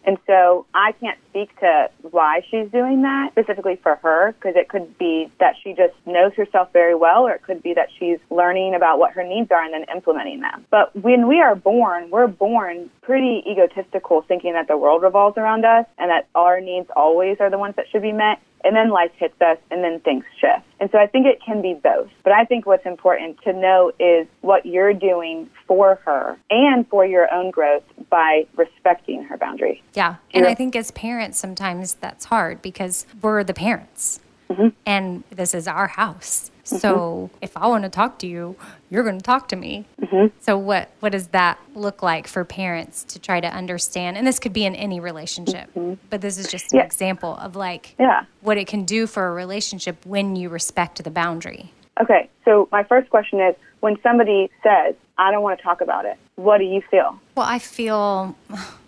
And 0.04 0.16
so 0.26 0.66
I 0.74 0.92
can't 0.92 1.18
speak 1.30 1.58
to 1.60 1.90
why 2.10 2.40
she's 2.50 2.70
doing 2.70 3.02
that 3.02 3.32
specifically 3.32 3.76
for 3.82 3.96
her 3.96 4.32
because 4.32 4.54
it 4.56 4.68
could 4.68 4.96
be 4.98 5.30
that 5.38 5.54
she 5.62 5.72
just 5.72 5.94
knows 6.06 6.32
herself 6.34 6.72
very 6.72 6.94
well 6.94 7.26
or 7.26 7.32
it 7.32 7.42
could 7.42 7.62
be 7.62 7.74
that 7.74 7.88
she's 7.98 8.18
learning 8.30 8.74
about 8.74 8.98
what 8.98 9.12
her 9.12 9.24
needs 9.24 9.50
are 9.50 9.62
and 9.62 9.74
then 9.74 9.84
implementing 9.94 10.40
them. 10.40 10.66
But 10.70 10.94
when 10.96 11.28
we 11.28 11.40
are 11.40 11.54
born, 11.54 12.10
we're 12.10 12.26
born 12.26 12.90
pretty 13.02 13.42
egotistical 13.50 14.22
thinking 14.22 14.54
that 14.54 14.68
the 14.68 14.76
world 14.76 15.02
revolves 15.02 15.36
around 15.36 15.64
us 15.64 15.86
and 15.98 16.10
that 16.10 16.28
our 16.34 16.60
needs 16.60 16.88
always 16.96 17.36
are 17.40 17.50
the 17.50 17.58
ones 17.58 17.74
that 17.76 17.86
should 17.90 18.02
be 18.02 18.12
met. 18.12 18.40
And 18.64 18.74
then 18.74 18.90
life 18.90 19.12
hits 19.16 19.40
us 19.40 19.58
and 19.70 19.84
then 19.84 20.00
things 20.00 20.24
shift. 20.40 20.66
And 20.80 20.90
so 20.90 20.98
I 20.98 21.06
think 21.06 21.26
it 21.26 21.40
can 21.44 21.62
be 21.62 21.74
both. 21.74 22.10
But 22.24 22.32
I 22.32 22.44
think 22.44 22.66
what's 22.66 22.86
important 22.86 23.40
to 23.42 23.52
know 23.52 23.92
is 23.98 24.26
what 24.40 24.66
you're 24.66 24.94
doing 24.94 25.48
for 25.66 25.96
her 26.04 26.38
and 26.50 26.86
for 26.88 27.06
your 27.06 27.32
own 27.32 27.50
growth 27.50 27.84
by 28.10 28.46
respecting 28.56 29.22
her 29.24 29.36
boundary. 29.36 29.82
Yeah. 29.94 30.16
And. 30.32 30.46
I 30.46 30.54
think 30.54 30.74
as 30.74 30.90
parents, 30.92 31.38
sometimes 31.38 31.94
that's 31.94 32.26
hard 32.26 32.62
because 32.62 33.06
we're 33.20 33.44
the 33.44 33.54
parents 33.54 34.20
mm-hmm. 34.50 34.68
and 34.86 35.24
this 35.30 35.54
is 35.54 35.68
our 35.68 35.88
house. 35.88 36.50
So 36.68 37.30
mm-hmm. 37.32 37.36
if 37.40 37.56
I 37.56 37.66
want 37.66 37.84
to 37.84 37.88
talk 37.90 38.18
to 38.20 38.26
you, 38.26 38.56
you're 38.90 39.02
going 39.02 39.18
to 39.18 39.24
talk 39.24 39.48
to 39.48 39.56
me. 39.56 39.86
Mm-hmm. 40.00 40.26
So 40.40 40.56
what 40.58 40.90
what 41.00 41.12
does 41.12 41.28
that 41.28 41.58
look 41.74 42.02
like 42.02 42.26
for 42.28 42.44
parents 42.44 43.04
to 43.04 43.18
try 43.18 43.40
to 43.40 43.48
understand? 43.48 44.16
And 44.16 44.26
this 44.26 44.38
could 44.38 44.52
be 44.52 44.64
in 44.64 44.74
any 44.74 45.00
relationship, 45.00 45.70
mm-hmm. 45.74 45.94
but 46.10 46.20
this 46.20 46.38
is 46.38 46.50
just 46.50 46.72
an 46.72 46.78
Yeah. 46.78 46.84
example 46.84 47.36
of 47.36 47.56
like 47.56 47.94
Yeah. 47.98 48.24
what 48.42 48.58
it 48.58 48.66
can 48.66 48.84
do 48.84 49.06
for 49.06 49.28
a 49.28 49.32
relationship 49.32 49.96
when 50.04 50.36
you 50.36 50.48
respect 50.48 51.02
the 51.02 51.10
boundary. 51.10 51.72
Okay, 52.00 52.28
so 52.44 52.68
my 52.70 52.84
first 52.84 53.10
question 53.10 53.40
is 53.40 53.56
when 53.80 53.96
somebody 54.02 54.50
says, 54.62 54.94
I 55.18 55.32
don't 55.32 55.42
want 55.42 55.58
to 55.58 55.62
talk 55.64 55.80
about 55.80 56.04
it, 56.04 56.16
what 56.36 56.58
do 56.58 56.64
you 56.64 56.80
feel? 56.90 57.18
Well, 57.34 57.46
I 57.48 57.58
feel 57.58 58.36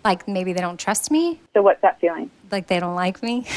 like 0.05 0.27
maybe 0.29 0.53
they 0.53 0.61
don't 0.61 0.79
trust 0.79 1.11
me, 1.11 1.41
So 1.53 1.61
what's 1.61 1.81
that 1.81 1.99
feeling? 1.99 2.29
like 2.51 2.67
they 2.67 2.79
don't 2.79 2.95
like 2.95 3.21
me. 3.23 3.45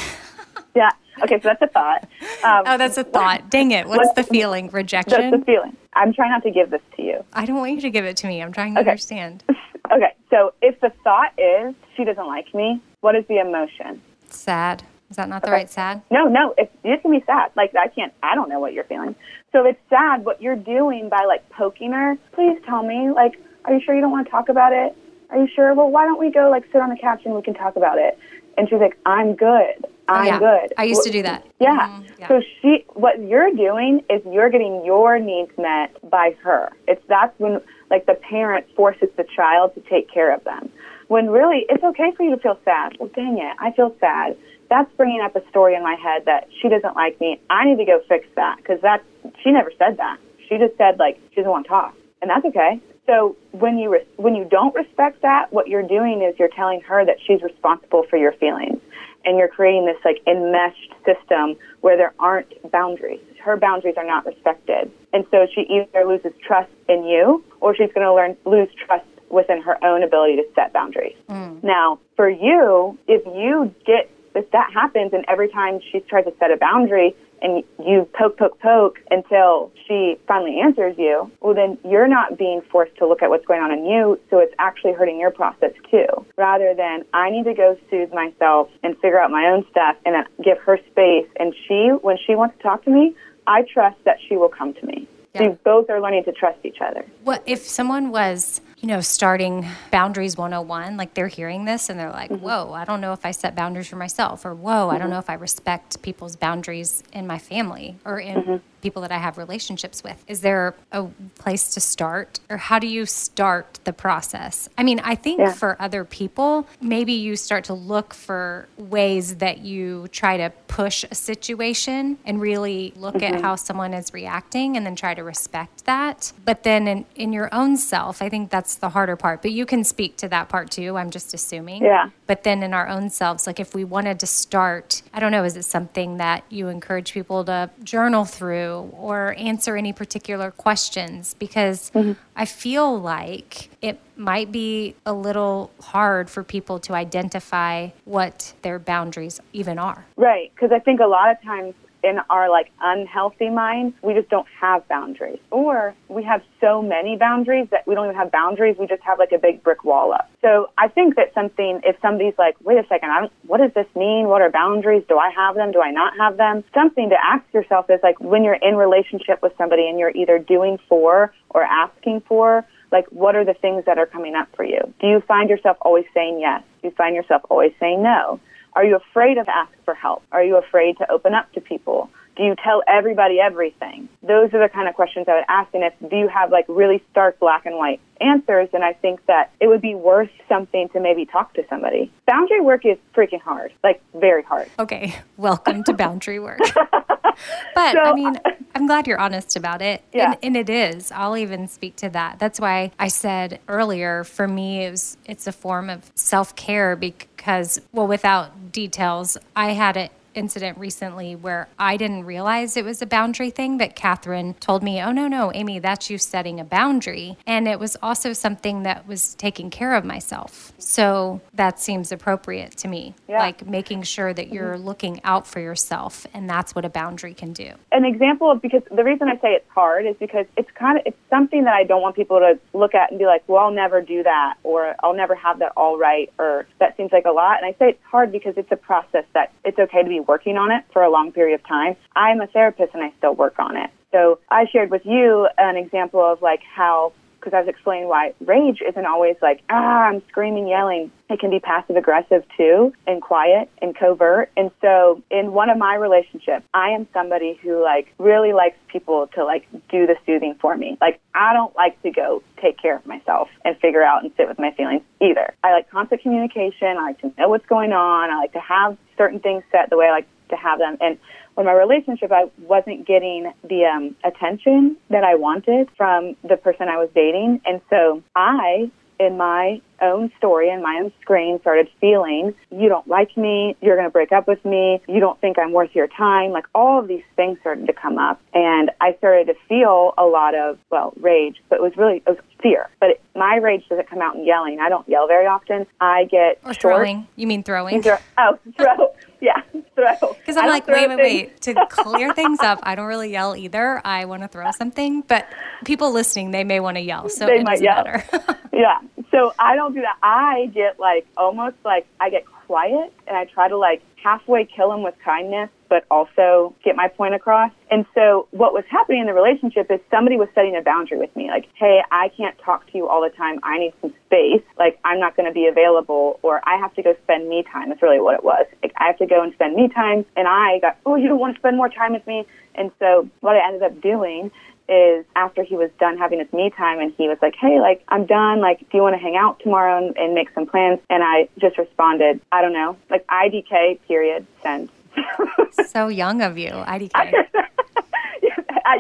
Yeah. 0.77 0.91
Okay, 1.23 1.41
so 1.41 1.49
that's 1.49 1.63
a 1.63 1.69
thought. 1.69 2.09
Um, 2.43 2.63
oh, 2.67 2.77
that's 2.79 2.97
a 2.99 3.05
thought. 3.05 3.51
Dang 3.51 3.71
it. 3.71 3.87
What's 3.89 4.13
the 4.15 4.25
feeling? 4.25 4.65
that's 4.67 4.75
Rejection? 4.75 5.31
the 5.31 5.45
feeling. 5.45 5.77
I'm 5.95 6.13
trying 6.13 6.31
not 6.31 6.43
to 6.43 6.51
give 6.51 6.71
this 6.71 6.81
to 6.97 7.03
you. 7.03 7.25
I 7.33 7.47
don't 7.47 7.57
want 7.57 7.73
you 7.73 7.81
to 7.83 7.91
give 7.91 8.05
it 8.05 8.17
to 8.19 8.27
me. 8.27 8.43
I'm 8.43 8.53
trying 8.53 8.75
to 8.75 8.81
Okay. 8.81 8.91
understand. 8.91 9.45
Okay, 9.93 10.15
so 10.31 10.55
if 10.63 10.81
the 10.81 10.91
thought 11.05 11.33
is 11.39 11.75
she 11.95 12.05
doesn't 12.05 12.27
like 12.27 12.53
me, 12.55 12.81
what 13.03 13.15
is 13.15 13.23
the 13.29 13.39
emotion? 13.39 14.01
Sad. 14.31 14.83
Is 15.11 15.17
that 15.19 15.29
not 15.29 15.43
the 15.43 15.49
Okay. 15.49 15.57
right 15.57 15.71
sad? 15.71 16.01
No, 16.11 16.25
no, 16.25 16.55
it's, 16.57 16.75
it 16.85 17.03
can 17.03 17.11
be 17.11 17.23
sad. 17.27 17.51
Like 17.55 17.75
I 17.79 17.89
can't, 17.89 18.11
I 18.23 18.35
don't 18.35 18.49
know 18.49 18.59
what 18.61 18.73
you're 18.73 18.85
feeling. 18.85 19.15
So 19.53 19.63
if 19.67 19.77
it's 19.77 19.91
sad, 19.91 20.25
what 20.25 20.41
you're 20.41 20.57
doing 20.57 21.11
by 21.11 21.27
like 21.27 21.47
poking 21.51 21.93
her, 21.93 22.17
please 22.33 22.59
tell 22.65 22.83
me. 22.83 23.11
Like, 23.11 23.35
are 23.67 23.75
you 23.75 23.81
sure 23.85 23.95
you 23.95 24.01
don't 24.01 24.11
want 24.11 24.27
to 24.27 24.31
talk 24.31 24.49
about 24.49 24.73
it? 24.73 24.97
Are 25.29 25.37
you 25.37 25.49
sure? 25.55 25.75
Well, 25.75 25.91
why 25.91 26.07
don't 26.07 26.19
we 26.19 26.31
go 26.31 26.49
like 26.51 26.65
sit 26.73 26.81
on 26.81 26.89
the 26.89 26.97
couch 26.97 27.21
and 27.27 27.35
we 27.35 27.43
can 27.43 27.53
talk 27.55 27.77
about 27.77 27.99
it? 27.99 28.19
And 28.57 28.67
she's 28.71 28.81
like, 28.81 28.97
I'm 29.05 29.35
good. 29.35 29.85
I'm 30.09 30.27
yeah. 30.27 30.39
good. 30.39 30.75
I 30.77 30.85
used 30.85 31.03
to 31.05 31.11
do 31.11 31.23
that. 31.23 31.47
Yeah. 31.61 31.89
Mhm, 31.89 32.19
yeah. 32.19 32.29
So 32.29 32.43
she, 32.61 32.85
what 32.95 33.23
you're 33.23 33.51
doing 33.53 34.03
is 34.11 34.21
you're 34.31 34.51
getting 34.51 34.85
your 34.85 35.19
needs 35.19 35.51
met 35.57 35.97
by 36.11 36.37
her. 36.43 36.73
It's 36.87 37.03
that's 37.09 37.39
when, 37.39 37.61
like 37.91 38.07
the 38.07 38.15
parent 38.15 38.67
forces 38.77 39.09
the 39.17 39.25
child 39.35 39.75
to 39.75 39.81
take 39.89 40.11
care 40.13 40.35
of 40.35 40.45
them. 40.45 40.71
When 41.09 41.31
really, 41.31 41.65
it's 41.69 41.85
okay 41.85 42.13
for 42.17 42.23
you 42.23 42.35
to 42.35 42.41
feel 42.41 42.59
sad. 42.65 42.97
Well, 42.99 43.11
dang 43.15 43.39
it, 43.39 43.57
I 43.59 43.73
feel 43.73 43.95
sad. 44.01 44.37
That's 44.71 44.91
bringing 44.97 45.21
up 45.21 45.37
a 45.37 45.47
story 45.49 45.75
in 45.75 45.83
my 45.83 45.95
head 45.95 46.25
that 46.27 46.49
she 46.61 46.69
doesn't 46.69 46.97
like 46.97 47.21
me. 47.21 47.41
I 47.51 47.65
need 47.65 47.77
to 47.77 47.85
go 47.85 48.01
fix 48.09 48.27
that 48.37 48.57
because 48.59 48.81
that 48.83 49.03
she 49.43 49.53
never 49.53 49.71
said 49.79 49.99
that. 49.99 50.19
She 50.49 50.59
just 50.59 50.77
said 50.77 50.99
like 50.99 51.21
she 51.31 51.37
doesn't 51.37 51.51
want 51.51 51.65
to 51.67 51.71
talk, 51.71 51.95
and 52.21 52.31
that's 52.31 52.45
okay. 52.47 52.81
So 53.07 53.37
when 53.53 53.79
you 53.79 53.93
res- 53.93 54.07
when 54.17 54.35
you 54.35 54.45
don't 54.45 54.75
respect 54.75 55.23
that, 55.23 55.53
what 55.53 55.69
you're 55.69 55.87
doing 55.87 56.23
is 56.23 56.39
you're 56.39 56.49
telling 56.49 56.81
her 56.83 57.05
that 57.05 57.17
she's 57.27 57.43
responsible 57.43 58.05
for 58.09 58.17
your 58.17 58.33
feelings, 58.33 58.81
and 59.25 59.39
you're 59.39 59.49
creating 59.49 59.85
this 59.87 59.99
like 60.05 60.23
enmeshed 60.27 60.95
system 61.05 61.57
where 61.81 61.97
there 61.97 62.15
aren't 62.19 62.71
boundaries. 62.71 63.21
Her 63.43 63.57
boundaries 63.57 63.95
are 63.97 64.07
not 64.07 64.25
respected, 64.25 64.91
and 65.13 65.27
so 65.31 65.47
she 65.55 65.63
either 65.63 66.07
loses 66.07 66.33
trust 66.43 66.71
in 66.89 67.05
you, 67.05 67.45
or 67.61 67.75
she's 67.75 67.93
going 67.93 68.07
to 68.07 68.15
learn 68.15 68.37
lose 68.47 68.69
trust 68.87 69.07
within 69.29 69.61
her 69.61 69.83
own 69.85 70.03
ability 70.03 70.37
to 70.37 70.45
set 70.55 70.73
boundaries. 70.73 71.17
Mm. 71.29 71.63
Now, 71.63 71.99
for 72.17 72.29
you, 72.29 72.99
if 73.07 73.25
you 73.27 73.75
get 73.85 74.11
if 74.35 74.51
that 74.51 74.71
happens, 74.73 75.13
and 75.13 75.25
every 75.29 75.49
time 75.49 75.81
she 75.93 76.01
tries 76.01 76.25
to 76.25 76.35
set 76.39 76.51
a 76.51 76.57
boundary, 76.57 77.15
and 77.43 77.63
you 77.79 78.09
poke, 78.19 78.39
poke, 78.39 78.59
poke 78.61 78.99
until 79.11 79.71
she 79.87 80.17
finally 80.27 80.61
answers 80.61 80.95
you, 80.99 81.31
well, 81.41 81.55
then 81.55 81.79
you're 81.85 82.09
not 82.09 82.39
being 82.39 82.63
forced 82.71 82.97
to 82.99 83.07
look 83.07 83.23
at 83.23 83.31
what's 83.31 83.47
going 83.47 83.61
on 83.61 83.71
in 83.73 83.85
you, 83.85 84.19
so 84.31 84.39
it's 84.39 84.55
actually 84.59 84.93
hurting 84.93 85.19
your 85.19 85.31
process 85.31 85.73
too. 85.91 86.07
Rather 86.37 86.75
than, 86.75 87.05
I 87.13 87.31
need 87.31 87.45
to 87.45 87.55
go 87.55 87.77
soothe 87.91 88.13
myself 88.13 88.69
and 88.83 88.95
figure 88.99 89.21
out 89.21 89.31
my 89.31 89.47
own 89.47 89.67
stuff 89.71 89.97
and 90.07 90.15
then 90.15 90.25
give 90.43 90.59
her 90.59 90.79
space. 90.91 91.29
And 91.39 91.55
she, 91.67 91.91
when 92.03 92.17
she 92.27 92.35
wants 92.35 92.57
to 92.57 92.63
talk 92.63 92.85
to 92.85 92.91
me, 92.91 93.15
I 93.47 93.63
trust 93.63 93.97
that 94.05 94.17
she 94.27 94.37
will 94.37 94.49
come 94.49 94.75
to 94.75 94.87
me. 94.87 95.07
So 95.37 95.43
Yeah. 95.43 95.49
you 95.51 95.59
both 95.65 95.91
are 95.91 96.01
learning 96.01 96.25
to 96.25 96.33
trust 96.33 96.59
each 96.65 96.79
other. 96.81 97.05
What 97.25 97.43
if 97.45 97.59
someone 97.67 98.11
was, 98.11 98.61
you 98.85 98.89
know, 98.89 99.01
starting 99.01 99.67
boundaries 99.91 100.37
101, 100.37 100.99
like 100.99 101.15
they're 101.15 101.27
hearing 101.27 101.65
this 101.65 101.89
and 101.89 101.99
they're 101.99 102.11
like, 102.11 102.31
Mm-hmm. 102.31 102.45
whoa, 102.45 102.73
I 102.75 102.85
don't 102.85 103.01
know 103.01 103.15
if 103.15 103.25
I 103.25 103.31
set 103.31 103.55
boundaries 103.55 103.89
for 103.89 103.97
myself, 103.97 104.45
or 104.45 104.55
whoa, 104.55 104.91
I 104.91 104.99
don't 104.99 105.09
know 105.09 105.19
if 105.19 105.31
I 105.31 105.35
respect 105.35 106.03
people's 106.03 106.37
boundaries 106.37 107.03
in 107.15 107.27
my 107.27 107.39
family 107.39 107.97
or 108.05 108.21
in 108.21 108.43
Mm-hmm. 108.43 108.57
People 108.85 109.01
that 109.03 109.11
I 109.11 109.17
have 109.17 109.39
relationships 109.39 110.05
with. 110.05 110.23
Is 110.29 110.43
there 110.43 110.75
a 110.93 111.05
place 111.37 111.73
to 111.75 111.81
start, 111.81 112.39
or 112.51 112.59
how 112.59 112.79
do 112.79 112.87
you 112.87 113.07
start 113.07 113.81
the 113.85 113.95
process? 113.95 114.69
I 114.77 114.83
mean, 114.83 115.01
I 115.03 115.15
think 115.15 115.41
Yeah. 115.41 115.53
for 115.53 115.71
other 115.81 116.05
people, 116.05 116.67
maybe 116.83 117.15
you 117.15 117.35
start 117.35 117.65
to 117.65 117.75
look 117.75 118.13
for 118.13 118.69
ways 118.77 119.37
that 119.37 119.57
you 119.71 120.07
try 120.13 120.37
to 120.37 120.51
push 120.69 121.05
a 121.11 121.15
situation 121.15 122.19
and 122.27 122.41
really 122.41 122.93
look 122.97 123.17
at 123.17 123.33
mm-hmm. 123.33 123.43
how 123.43 123.57
someone 123.57 123.95
is 123.95 124.13
reacting 124.13 124.77
and 124.77 124.85
then 124.85 124.97
try 124.97 125.15
to 125.15 125.25
respect 125.25 125.87
that. 125.87 126.33
But 126.45 126.63
then 126.63 126.87
in, 126.87 127.07
in 127.15 127.33
your 127.33 127.49
own 127.61 127.77
self, 127.79 128.21
I 128.21 128.29
think 128.29 128.51
that's 128.51 128.75
the 128.75 128.91
harder 128.91 129.17
part. 129.17 129.41
But 129.41 129.53
you 129.53 129.65
can 129.65 129.83
speak 129.85 130.17
to 130.19 130.29
that 130.29 130.49
part 130.51 130.71
too. 130.71 130.99
I'm 130.99 131.11
just 131.11 131.33
assuming. 131.33 131.85
Yeah. 131.85 132.11
But 132.27 132.43
then 132.43 132.63
in 132.63 132.75
our 132.75 132.89
own 132.89 133.09
selves, 133.09 133.47
like 133.47 133.61
if 133.61 133.75
we 133.75 133.85
wanted 133.85 134.21
to 134.21 134.27
start, 134.27 135.03
I 135.15 135.21
don't 135.21 135.33
know, 135.33 135.45
is 135.45 135.57
it 135.57 135.65
something 135.65 136.19
that 136.19 136.45
you 136.51 136.69
encourage 136.69 137.13
people 137.15 137.45
to 137.45 137.71
journal 137.83 138.25
through 138.25 138.74
or 138.83 139.35
answer 139.39 139.77
any 139.77 139.93
particular 139.93 140.51
questions? 140.51 141.35
Because 141.39 141.91
mm-hmm. 141.95 142.13
I 142.37 142.45
feel 142.45 142.99
like 142.99 143.71
it 143.81 144.01
might 144.17 144.53
be 144.53 144.95
a 145.05 145.13
little 145.13 145.71
hard 145.81 146.31
for 146.31 146.43
people 146.43 146.79
to 146.81 146.95
identify 146.95 147.89
what 148.05 148.55
their 148.63 148.79
boundaries 148.79 149.41
even 149.53 149.79
are. 149.79 150.07
Right, 150.17 150.53
because 150.55 150.71
I 150.73 150.79
think 150.79 151.01
a 151.01 151.07
lot 151.07 151.31
of 151.31 151.43
times 151.43 151.75
in 152.05 152.19
our 152.29 152.51
like 152.51 152.71
unhealthy 152.81 153.49
minds, 153.49 153.97
we 154.03 154.13
just 154.15 154.29
don't 154.29 154.47
have 154.61 154.87
boundaries, 154.89 155.41
or 155.51 155.95
we 156.09 156.23
have 156.23 156.43
so 156.61 156.83
many 156.83 157.17
boundaries 157.17 157.67
that 157.71 157.87
we 157.87 157.95
don't 157.95 158.05
even 158.05 158.17
have 158.17 158.31
boundaries. 158.31 158.77
We 158.79 158.87
just 158.87 159.03
have 159.03 159.19
like 159.19 159.33
a 159.33 159.39
big 159.39 159.63
brick 159.63 159.85
wall 159.85 160.13
up. 160.13 160.31
So 160.43 160.71
I 160.77 160.89
think 160.89 161.17
that 161.17 161.33
something, 161.35 161.81
if 161.85 161.97
somebody's 162.03 162.35
like, 162.39 162.57
wait 162.63 162.79
a 162.79 162.87
second, 162.89 163.11
I 163.11 163.21
don't, 163.21 163.33
what 163.47 163.59
does 163.59 163.73
this 163.75 163.87
mean? 163.97 164.29
What 164.29 164.43
are 164.43 164.51
boundaries? 164.51 165.03
Do 165.09 165.19
I 165.19 165.31
have 165.35 165.55
them? 165.55 165.73
Do 165.73 165.81
I 165.81 165.91
not 165.91 166.13
have 166.19 166.37
them? 166.37 166.63
Something 166.75 167.09
to 167.09 167.17
ask 167.17 167.43
yourself 167.55 167.87
is 167.89 168.01
like 168.03 168.21
when 168.21 168.45
you're 168.45 168.61
in 168.61 168.77
relationship 168.77 169.43
with 169.43 169.53
somebody 169.57 169.89
and 169.89 169.99
you're 169.99 170.15
either 170.15 170.39
doing 170.39 170.79
for 170.89 171.33
or 171.51 171.63
asking 171.63 172.23
for. 172.29 172.67
Like, 172.93 173.07
what 173.09 173.35
are 173.35 173.45
the 173.45 173.55
things 173.55 173.87
that 173.87 173.99
are 173.99 174.07
coming 174.07 174.37
up 174.37 174.49
for 174.55 174.65
you? 174.65 174.79
Do 175.01 175.09
you 175.09 175.21
find 175.27 175.51
yourself 175.51 175.79
always 175.81 176.05
saying 176.15 176.39
yes? 176.41 176.63
Do 176.81 176.89
you 176.89 176.95
find 176.95 177.17
yourself 177.17 177.43
always 177.51 177.73
saying 177.81 178.03
no? 178.05 178.39
Are 178.75 178.85
you 178.85 178.97
afraid 178.97 179.39
of 179.39 179.49
ask 179.49 179.73
for 179.85 179.95
help? 179.95 180.25
Are 180.33 180.43
you 180.43 180.57
afraid 180.57 180.99
to 180.99 181.11
open 181.11 181.33
up 181.33 181.53
to 181.53 181.61
people? 181.61 182.11
Do 182.37 182.43
you 182.43 182.57
tell 182.57 182.83
everybody 182.89 183.39
everything? 183.39 184.09
Those 184.23 184.53
are 184.53 184.61
the 184.61 184.69
kind 184.69 184.89
of 184.89 184.97
questions 184.97 185.27
I 185.29 185.37
would 185.37 185.45
ask. 185.49 185.73
And 185.73 185.85
if 185.85 185.93
do 186.11 186.17
you 186.17 186.27
have 186.27 186.51
like 186.51 186.65
really 186.69 187.01
stark 187.13 187.39
black 187.39 187.67
and 187.67 187.77
white 187.77 188.01
answers, 188.21 188.69
then 188.73 188.83
I 188.83 188.93
think 188.93 189.25
that 189.27 189.53
it 189.61 189.69
would 189.69 189.81
be 189.81 189.95
worth 189.95 190.31
something 190.49 190.89
to 190.89 191.01
maybe 191.01 191.25
talk 191.25 191.55
to 191.55 191.65
somebody. 191.71 192.11
Boundary 192.27 192.61
work 192.61 192.85
is 192.85 192.99
freaking 193.15 193.41
hard, 193.41 193.73
like 193.85 194.03
very 194.15 194.43
hard. 194.43 194.69
Okay, 194.81 195.15
welcome 195.37 195.85
to 195.85 195.93
boundary 195.93 196.41
work. 196.41 196.59
but 197.75 197.99
I 197.99 198.13
mean, 198.13 198.39
I'm 198.75 198.87
glad 198.87 199.07
you're 199.07 199.21
honest 199.21 199.57
about 199.57 199.83
it. 199.83 200.03
Yeah. 200.13 200.33
And, 200.33 200.39
and 200.43 200.57
it 200.57 200.71
is. 200.71 201.13
I'll 201.13 201.37
even 201.37 201.69
speak 201.69 201.97
to 201.97 202.09
that. 202.11 202.39
That's 202.39 202.61
why 202.61 202.93
I 202.99 203.09
said 203.09 203.61
earlier, 203.69 204.25
for 204.25 204.49
me, 204.49 204.85
it 204.85 204.91
was, 204.91 205.17
it's 205.27 205.47
a 205.47 205.53
form 205.53 205.91
of 205.91 206.11
self 206.15 206.55
care 206.57 206.97
because, 206.97 207.81
well, 207.93 208.07
without 208.07 208.73
details, 208.73 209.37
I 209.55 209.73
had 209.73 209.97
it 209.97 210.13
incident 210.35 210.79
recently 210.79 211.37
where 211.37 211.69
I 211.79 211.97
didn't 211.97 212.25
realize 212.25 212.77
it 212.77 212.85
was 212.85 213.03
a 213.03 213.07
boundary 213.07 213.51
thing, 213.51 213.79
but 213.79 213.95
Catherine 213.95 214.55
told 214.55 214.83
me, 214.83 215.01
oh, 215.01 215.13
no, 215.13 215.29
no, 215.29 215.53
Amy, 215.55 215.79
that's 215.79 216.11
you 216.11 216.19
setting 216.19 216.61
a 216.61 216.65
boundary. 216.65 217.37
And 217.47 217.67
it 217.69 217.79
was 217.79 217.97
also 218.03 218.33
something 218.33 218.83
that 218.83 219.07
was 219.07 219.35
taking 219.35 219.71
care 219.71 219.95
of 219.95 220.05
myself. 220.05 220.73
So 220.79 221.41
that 221.55 221.81
seems 221.81 222.13
appropriate 222.13 222.77
to 222.79 222.89
me. 222.89 223.15
Yeah. 223.29 223.39
Like 223.39 223.67
making 223.67 224.03
sure 224.03 224.33
that 224.35 224.53
you're 224.53 224.75
mm-hmm. 224.75 224.87
looking 224.87 225.21
out 225.25 225.47
for 225.47 225.61
yourself. 225.61 226.27
And 226.35 226.49
that's 226.49 226.75
what 226.75 226.85
a 226.85 226.91
boundary 226.91 227.35
can 227.35 227.53
do. 227.53 227.73
an 227.93 228.05
example 228.05 228.51
of 228.51 228.61
because 228.61 228.83
the 228.91 229.05
reason 229.05 229.29
I 229.29 229.37
say 229.37 229.53
it's 229.53 229.69
hard 229.71 230.07
is 230.07 230.17
because 230.19 230.47
it's 230.57 230.71
kind 230.73 230.99
of 230.99 231.07
it's 231.07 231.17
something 231.31 231.65
that 231.65 231.75
I 231.75 231.85
don't 231.85 232.03
want 232.03 232.17
people 232.17 232.39
to 232.39 232.59
look 232.77 232.95
at 232.95 233.11
and 233.11 233.19
be 233.19 233.27
like, 233.27 233.43
well, 233.47 233.65
I'll 233.65 233.71
never 233.71 234.01
do 234.01 234.23
that, 234.23 234.55
or 234.63 234.95
I'll 235.03 235.15
never 235.15 235.35
have 235.35 235.59
that 235.61 235.73
all 235.77 235.99
right, 235.99 236.33
or 236.39 236.67
that 236.81 236.97
seems 236.97 237.13
like 237.13 237.25
a 237.25 237.31
lot. 237.31 237.63
And 237.63 237.67
I 237.67 237.73
say 237.79 237.91
it's 237.91 238.05
hard 238.05 238.33
because 238.33 238.55
it's 238.57 238.71
a 238.73 238.77
process 238.77 239.25
that 239.35 239.53
it's 239.65 239.79
okay 239.79 240.03
to 240.03 240.09
be 240.09 240.21
working 240.27 240.57
on 240.57 240.71
it 240.71 240.85
for 240.93 241.03
a 241.03 241.11
long 241.11 241.33
period 241.33 241.55
of 241.55 241.67
time. 241.67 241.97
I'm 242.17 242.41
a 242.41 242.47
therapist 242.47 242.95
and 242.95 243.03
I 243.03 243.13
still 243.19 243.35
work 243.35 243.59
on 243.59 243.77
it. 243.77 243.91
So 244.13 244.39
I 244.49 244.67
shared 244.71 244.91
with 244.91 245.05
you 245.05 245.49
an 245.59 245.77
example 245.77 246.21
of 246.21 246.41
like 246.41 246.61
how 246.63 247.13
because 247.45 247.57
I 247.57 247.61
was 247.61 247.69
explaining 247.69 248.09
why 248.09 248.33
rage 248.41 248.81
isn't 248.81 249.07
always 249.07 249.37
like, 249.43 249.61
ah, 249.69 250.05
I'm 250.05 250.23
screaming, 250.29 250.67
yelling. 250.67 251.13
It 251.29 251.41
can 251.41 251.51
be 251.51 251.61
passive 251.61 251.97
aggressive 251.97 252.43
too, 252.57 252.93
and 253.07 253.21
quiet 253.21 253.71
and 253.83 253.95
covert. 253.97 254.51
And 254.57 254.71
so 254.81 255.23
in 255.31 255.53
one 255.53 255.69
of 255.69 255.77
my 255.77 255.95
relationships, 255.95 256.65
I 256.73 256.91
am 256.91 257.07
somebody 257.13 257.59
who 257.63 257.83
like 257.83 258.13
really 258.19 258.53
likes 258.53 258.77
people 258.89 259.29
to 259.35 259.45
like 259.45 259.67
do 259.91 260.07
the 260.07 260.17
soothing 260.25 260.57
for 260.61 260.77
me. 260.77 260.97
Like 261.01 261.21
I 261.35 261.53
don't 261.53 261.75
like 261.77 262.01
to 262.03 262.11
go 262.11 262.43
take 262.63 262.81
care 262.81 262.97
of 262.97 263.05
myself 263.05 263.49
and 263.65 263.77
figure 263.79 264.03
out 264.03 264.23
and 264.23 264.33
sit 264.37 264.49
with 264.49 264.59
my 264.59 264.73
feelings 264.73 265.03
either. 265.21 265.55
I 265.63 265.73
like 265.73 265.91
constant 265.91 266.23
communication. 266.23 266.97
I 266.99 267.03
like 267.03 267.21
to 267.21 267.33
know 267.39 267.49
what's 267.49 267.67
going 267.67 267.93
on. 267.93 268.31
I 268.31 268.37
like 268.37 268.53
to 268.53 268.61
have 268.61 268.97
certain 269.19 269.41
things 269.41 269.65
set 269.71 269.91
the 269.91 269.97
way 269.97 270.07
I 270.07 270.11
like 270.11 270.29
to 270.51 270.57
have 270.57 270.79
them. 270.79 270.97
And 271.01 271.19
when 271.55 271.67
my 271.67 271.73
relationship, 271.73 272.33
I 272.33 272.51
wasn't 272.63 273.07
getting 273.07 273.53
the 273.63 273.85
um, 273.85 274.17
attention 274.25 274.97
that 275.11 275.25
I 275.25 275.35
wanted 275.37 275.89
from 275.97 276.37
the 276.43 276.57
person 276.57 276.89
I 276.89 276.99
was 276.99 277.09
dating. 277.15 277.61
And 277.65 277.81
so 277.91 278.23
I, 278.35 278.91
in 279.21 279.37
my 279.37 279.81
own 280.01 280.31
story 280.39 280.71
and 280.71 280.83
my 280.83 281.01
own 281.03 281.13
screen, 281.21 281.61
started 281.61 281.89
feeling, 282.01 282.55
you 282.71 282.89
don't 282.89 283.07
like 283.09 283.37
me, 283.37 283.77
you're 283.81 283.97
going 283.97 284.07
to 284.07 284.13
break 284.13 284.33
up 284.33 284.47
with 284.49 284.65
me, 284.65 285.01
you 285.09 285.21
don't 285.21 285.41
think 285.41 285.59
I'm 285.59 285.73
worth 285.73 285.95
your 285.95 286.09
time. 286.09 286.51
Like 286.51 286.67
all 286.75 286.99
of 287.01 287.09
these 287.09 287.23
things 287.37 287.59
started 287.61 287.87
to 287.87 287.93
come 287.93 288.19
up. 288.19 288.41
And 288.53 288.91
I 289.01 289.15
started 289.19 289.47
to 289.49 289.55
feel 289.69 290.15
a 290.19 290.25
lot 290.25 290.55
of, 290.55 290.79
well, 290.91 291.13
rage, 291.21 291.57
but 291.69 291.77
it 291.77 291.83
was 291.83 291.97
really, 291.97 292.17
it 292.19 292.29
was 292.29 292.39
fear. 292.63 292.89
But 293.01 293.11
it, 293.11 293.21
my 293.37 293.57
rage 293.57 293.85
doesn't 293.89 294.09
come 294.09 294.23
out 294.23 294.37
in 294.37 294.45
yelling. 294.47 294.79
I 294.81 294.89
don't 294.89 295.09
yell 295.09 295.27
very 295.27 295.47
often. 295.47 295.87
I 296.01 296.25
get 296.25 296.59
Or 296.65 296.73
short. 296.75 296.97
throwing. 296.97 297.27
You 297.37 297.47
mean 297.47 297.63
throwing? 297.63 298.03
Throw, 298.03 298.17
oh, 298.39 298.59
throw. 298.77 299.15
Yeah, 299.41 299.61
throw. 299.95 300.33
Because 300.35 300.57
I'm 300.57 300.69
like, 300.69 300.87
wait, 300.87 301.07
wait, 301.09 301.19
wait. 301.19 301.61
To 301.63 301.75
clear 301.91 302.33
things 302.33 302.61
up, 302.61 302.79
I 302.83 302.95
don't 302.95 303.07
really 303.07 303.31
yell 303.31 303.55
either. 303.55 304.01
I 304.05 304.25
want 304.25 304.41
to 304.43 304.49
throw 304.49 304.71
something, 304.71 305.21
but 305.23 305.47
people 305.85 306.13
listening, 306.13 306.51
they 306.53 306.65
may 306.65 306.81
want 306.81 306.97
to 306.97 307.03
yell. 307.03 307.29
So 307.29 307.45
They 307.47 307.59
it 307.59 307.65
might 307.65 307.83
yell. 307.83 308.05
matter. 308.05 308.25
Yeah. 308.73 308.99
So 309.31 309.53
I 309.61 309.77
don't 309.77 309.84
do 309.91 310.01
that. 310.03 310.19
I 310.23 310.71
get 310.75 310.99
like 310.99 311.27
almost 311.37 311.77
like 311.85 312.07
I 312.21 312.31
get 312.31 312.45
quiet 312.47 313.13
and 313.27 313.37
I 313.37 313.45
try 313.45 313.69
to 313.69 313.77
like 313.77 314.03
halfway 314.23 314.65
kill 314.65 314.91
him 314.93 315.03
with 315.03 315.15
kindness, 315.23 315.69
but 315.91 316.05
also 316.11 316.75
get 316.83 316.97
my 316.97 317.09
point 317.09 317.35
across. 317.35 317.71
And 317.91 318.07
so 318.15 318.49
what 318.53 318.73
was 318.73 318.85
happening 318.91 319.21
in 319.21 319.27
the 319.27 319.35
relationship 319.35 319.91
is 319.91 320.01
somebody 320.11 320.37
was 320.37 320.49
setting 320.55 320.75
a 320.75 320.81
boundary 320.83 321.19
with 321.19 321.35
me, 321.37 321.49
like, 321.49 321.69
hey, 321.75 322.01
I 322.11 322.31
can't 322.35 322.59
talk 322.65 322.91
to 322.91 322.99
you 322.99 323.07
all 323.07 323.21
the 323.23 323.37
time. 323.37 323.61
I 323.63 323.79
need 323.79 323.93
some 324.01 324.15
space. 324.27 324.65
Like, 324.79 324.99
I'm 325.05 325.21
not 325.21 325.37
going 325.37 325.47
to 325.47 325.53
be 325.53 325.67
available, 325.67 326.41
or 326.43 326.67
I 326.67 326.79
have 326.79 326.95
to 326.95 327.03
go 327.03 327.15
spend 327.23 327.49
me 327.49 327.65
time. 327.71 327.91
That's 327.91 328.03
really 328.03 328.21
what 328.21 328.35
it 328.35 328.43
was. 328.43 328.67
Like, 328.83 328.93
I 328.97 329.07
have 329.09 329.19
to 329.19 329.27
go 329.27 329.43
and 329.43 329.53
spend 329.53 329.77
me 329.77 329.89
time. 329.89 330.25
And 330.37 330.49
I 330.49 330.79
got, 330.81 330.97
oh, 331.05 331.17
you 331.17 331.29
don't 331.29 331.39
want 331.39 331.55
to 331.55 331.61
spend 331.61 331.77
more 331.77 331.91
time 331.91 332.15
with 332.15 332.27
me. 332.27 332.47
And 332.75 332.91
so 332.99 333.29
what 333.41 333.57
I 333.57 333.69
ended 333.69 333.83
up 333.83 334.01
doing 334.01 334.51
is 334.89 335.25
after 335.35 335.63
he 335.63 335.77
was 335.77 335.91
done 335.99 336.19
having 336.19 336.39
his 336.39 336.53
me 336.53 336.71
time 336.71 337.01
and 337.01 337.13
he 337.17 337.29
was 337.29 337.39
like, 337.41 337.55
hey, 337.59 337.81
like, 337.81 338.05
I'm 338.09 338.27
done. 338.27 338.61
Like, 338.61 338.81
do 338.81 338.97
you 338.97 339.03
want 339.03 339.15
to 339.15 339.19
hang 339.19 339.37
out 339.37 339.61
tomorrow 339.61 339.99
and, 339.99 340.17
and 340.17 340.35
make 340.35 340.51
some 340.55 340.67
plans? 340.67 341.01
And 341.09 341.23
I 341.23 341.49
just 341.59 341.79
responded, 341.79 342.41
I 342.53 342.61
don't 342.61 342.73
know, 342.73 342.97
like 343.11 343.27
IDK, 343.29 344.01
period, 344.07 344.47
send. 344.63 344.91
so 345.89 346.09
young 346.09 346.43
of 346.43 346.59
you, 346.59 346.71
IDK. 346.71 347.33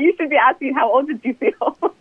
you 0.00 0.14
should 0.16 0.30
be 0.30 0.36
asking 0.36 0.74
how 0.74 0.92
old 0.92 1.06
did 1.06 1.20
you 1.22 1.34
feel? 1.34 1.78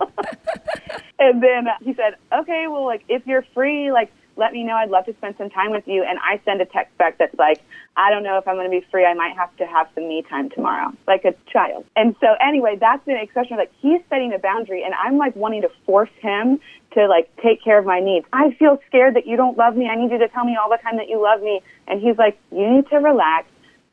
and 1.19 1.43
then 1.43 1.67
he 1.81 1.93
said, 1.93 2.15
okay, 2.31 2.67
well, 2.67 2.85
like, 2.85 3.03
if 3.09 3.25
you're 3.27 3.45
free, 3.53 3.91
like, 3.91 4.11
let 4.35 4.53
me 4.53 4.63
know. 4.63 4.73
I'd 4.73 4.89
love 4.89 5.05
to 5.05 5.13
spend 5.13 5.35
some 5.37 5.49
time 5.49 5.71
with 5.71 5.87
you. 5.87 6.03
And 6.03 6.19
I 6.19 6.41
send 6.45 6.61
a 6.61 6.65
text 6.65 6.97
back 6.97 7.17
that's 7.17 7.35
like, 7.37 7.61
I 7.95 8.09
don't 8.09 8.23
know 8.23 8.37
if 8.37 8.47
I'm 8.47 8.55
going 8.55 8.69
to 8.69 8.79
be 8.79 8.85
free. 8.89 9.05
I 9.05 9.13
might 9.13 9.35
have 9.35 9.55
to 9.57 9.65
have 9.65 9.87
some 9.95 10.07
me 10.07 10.23
time 10.27 10.49
tomorrow, 10.49 10.91
like 11.07 11.25
a 11.25 11.33
child. 11.51 11.85
And 11.95 12.15
so 12.19 12.27
anyway, 12.41 12.77
that's 12.79 13.07
an 13.07 13.17
expression 13.17 13.57
like 13.57 13.71
he's 13.79 14.01
setting 14.09 14.33
a 14.33 14.39
boundary 14.39 14.83
and 14.83 14.93
I'm 14.95 15.17
like 15.17 15.35
wanting 15.35 15.61
to 15.61 15.69
force 15.85 16.09
him 16.19 16.59
to 16.93 17.07
like 17.07 17.29
take 17.41 17.63
care 17.63 17.77
of 17.77 17.85
my 17.85 17.99
needs. 17.99 18.25
I 18.33 18.55
feel 18.57 18.79
scared 18.87 19.15
that 19.15 19.27
you 19.27 19.37
don't 19.37 19.57
love 19.57 19.75
me. 19.75 19.87
I 19.87 19.95
need 19.95 20.11
you 20.11 20.19
to 20.19 20.27
tell 20.29 20.45
me 20.45 20.55
all 20.55 20.69
the 20.69 20.77
time 20.77 20.97
that 20.97 21.09
you 21.09 21.21
love 21.21 21.41
me. 21.41 21.61
And 21.87 22.01
he's 22.01 22.17
like, 22.17 22.37
you 22.51 22.69
need 22.69 22.87
to 22.89 22.97
relax. 22.97 23.47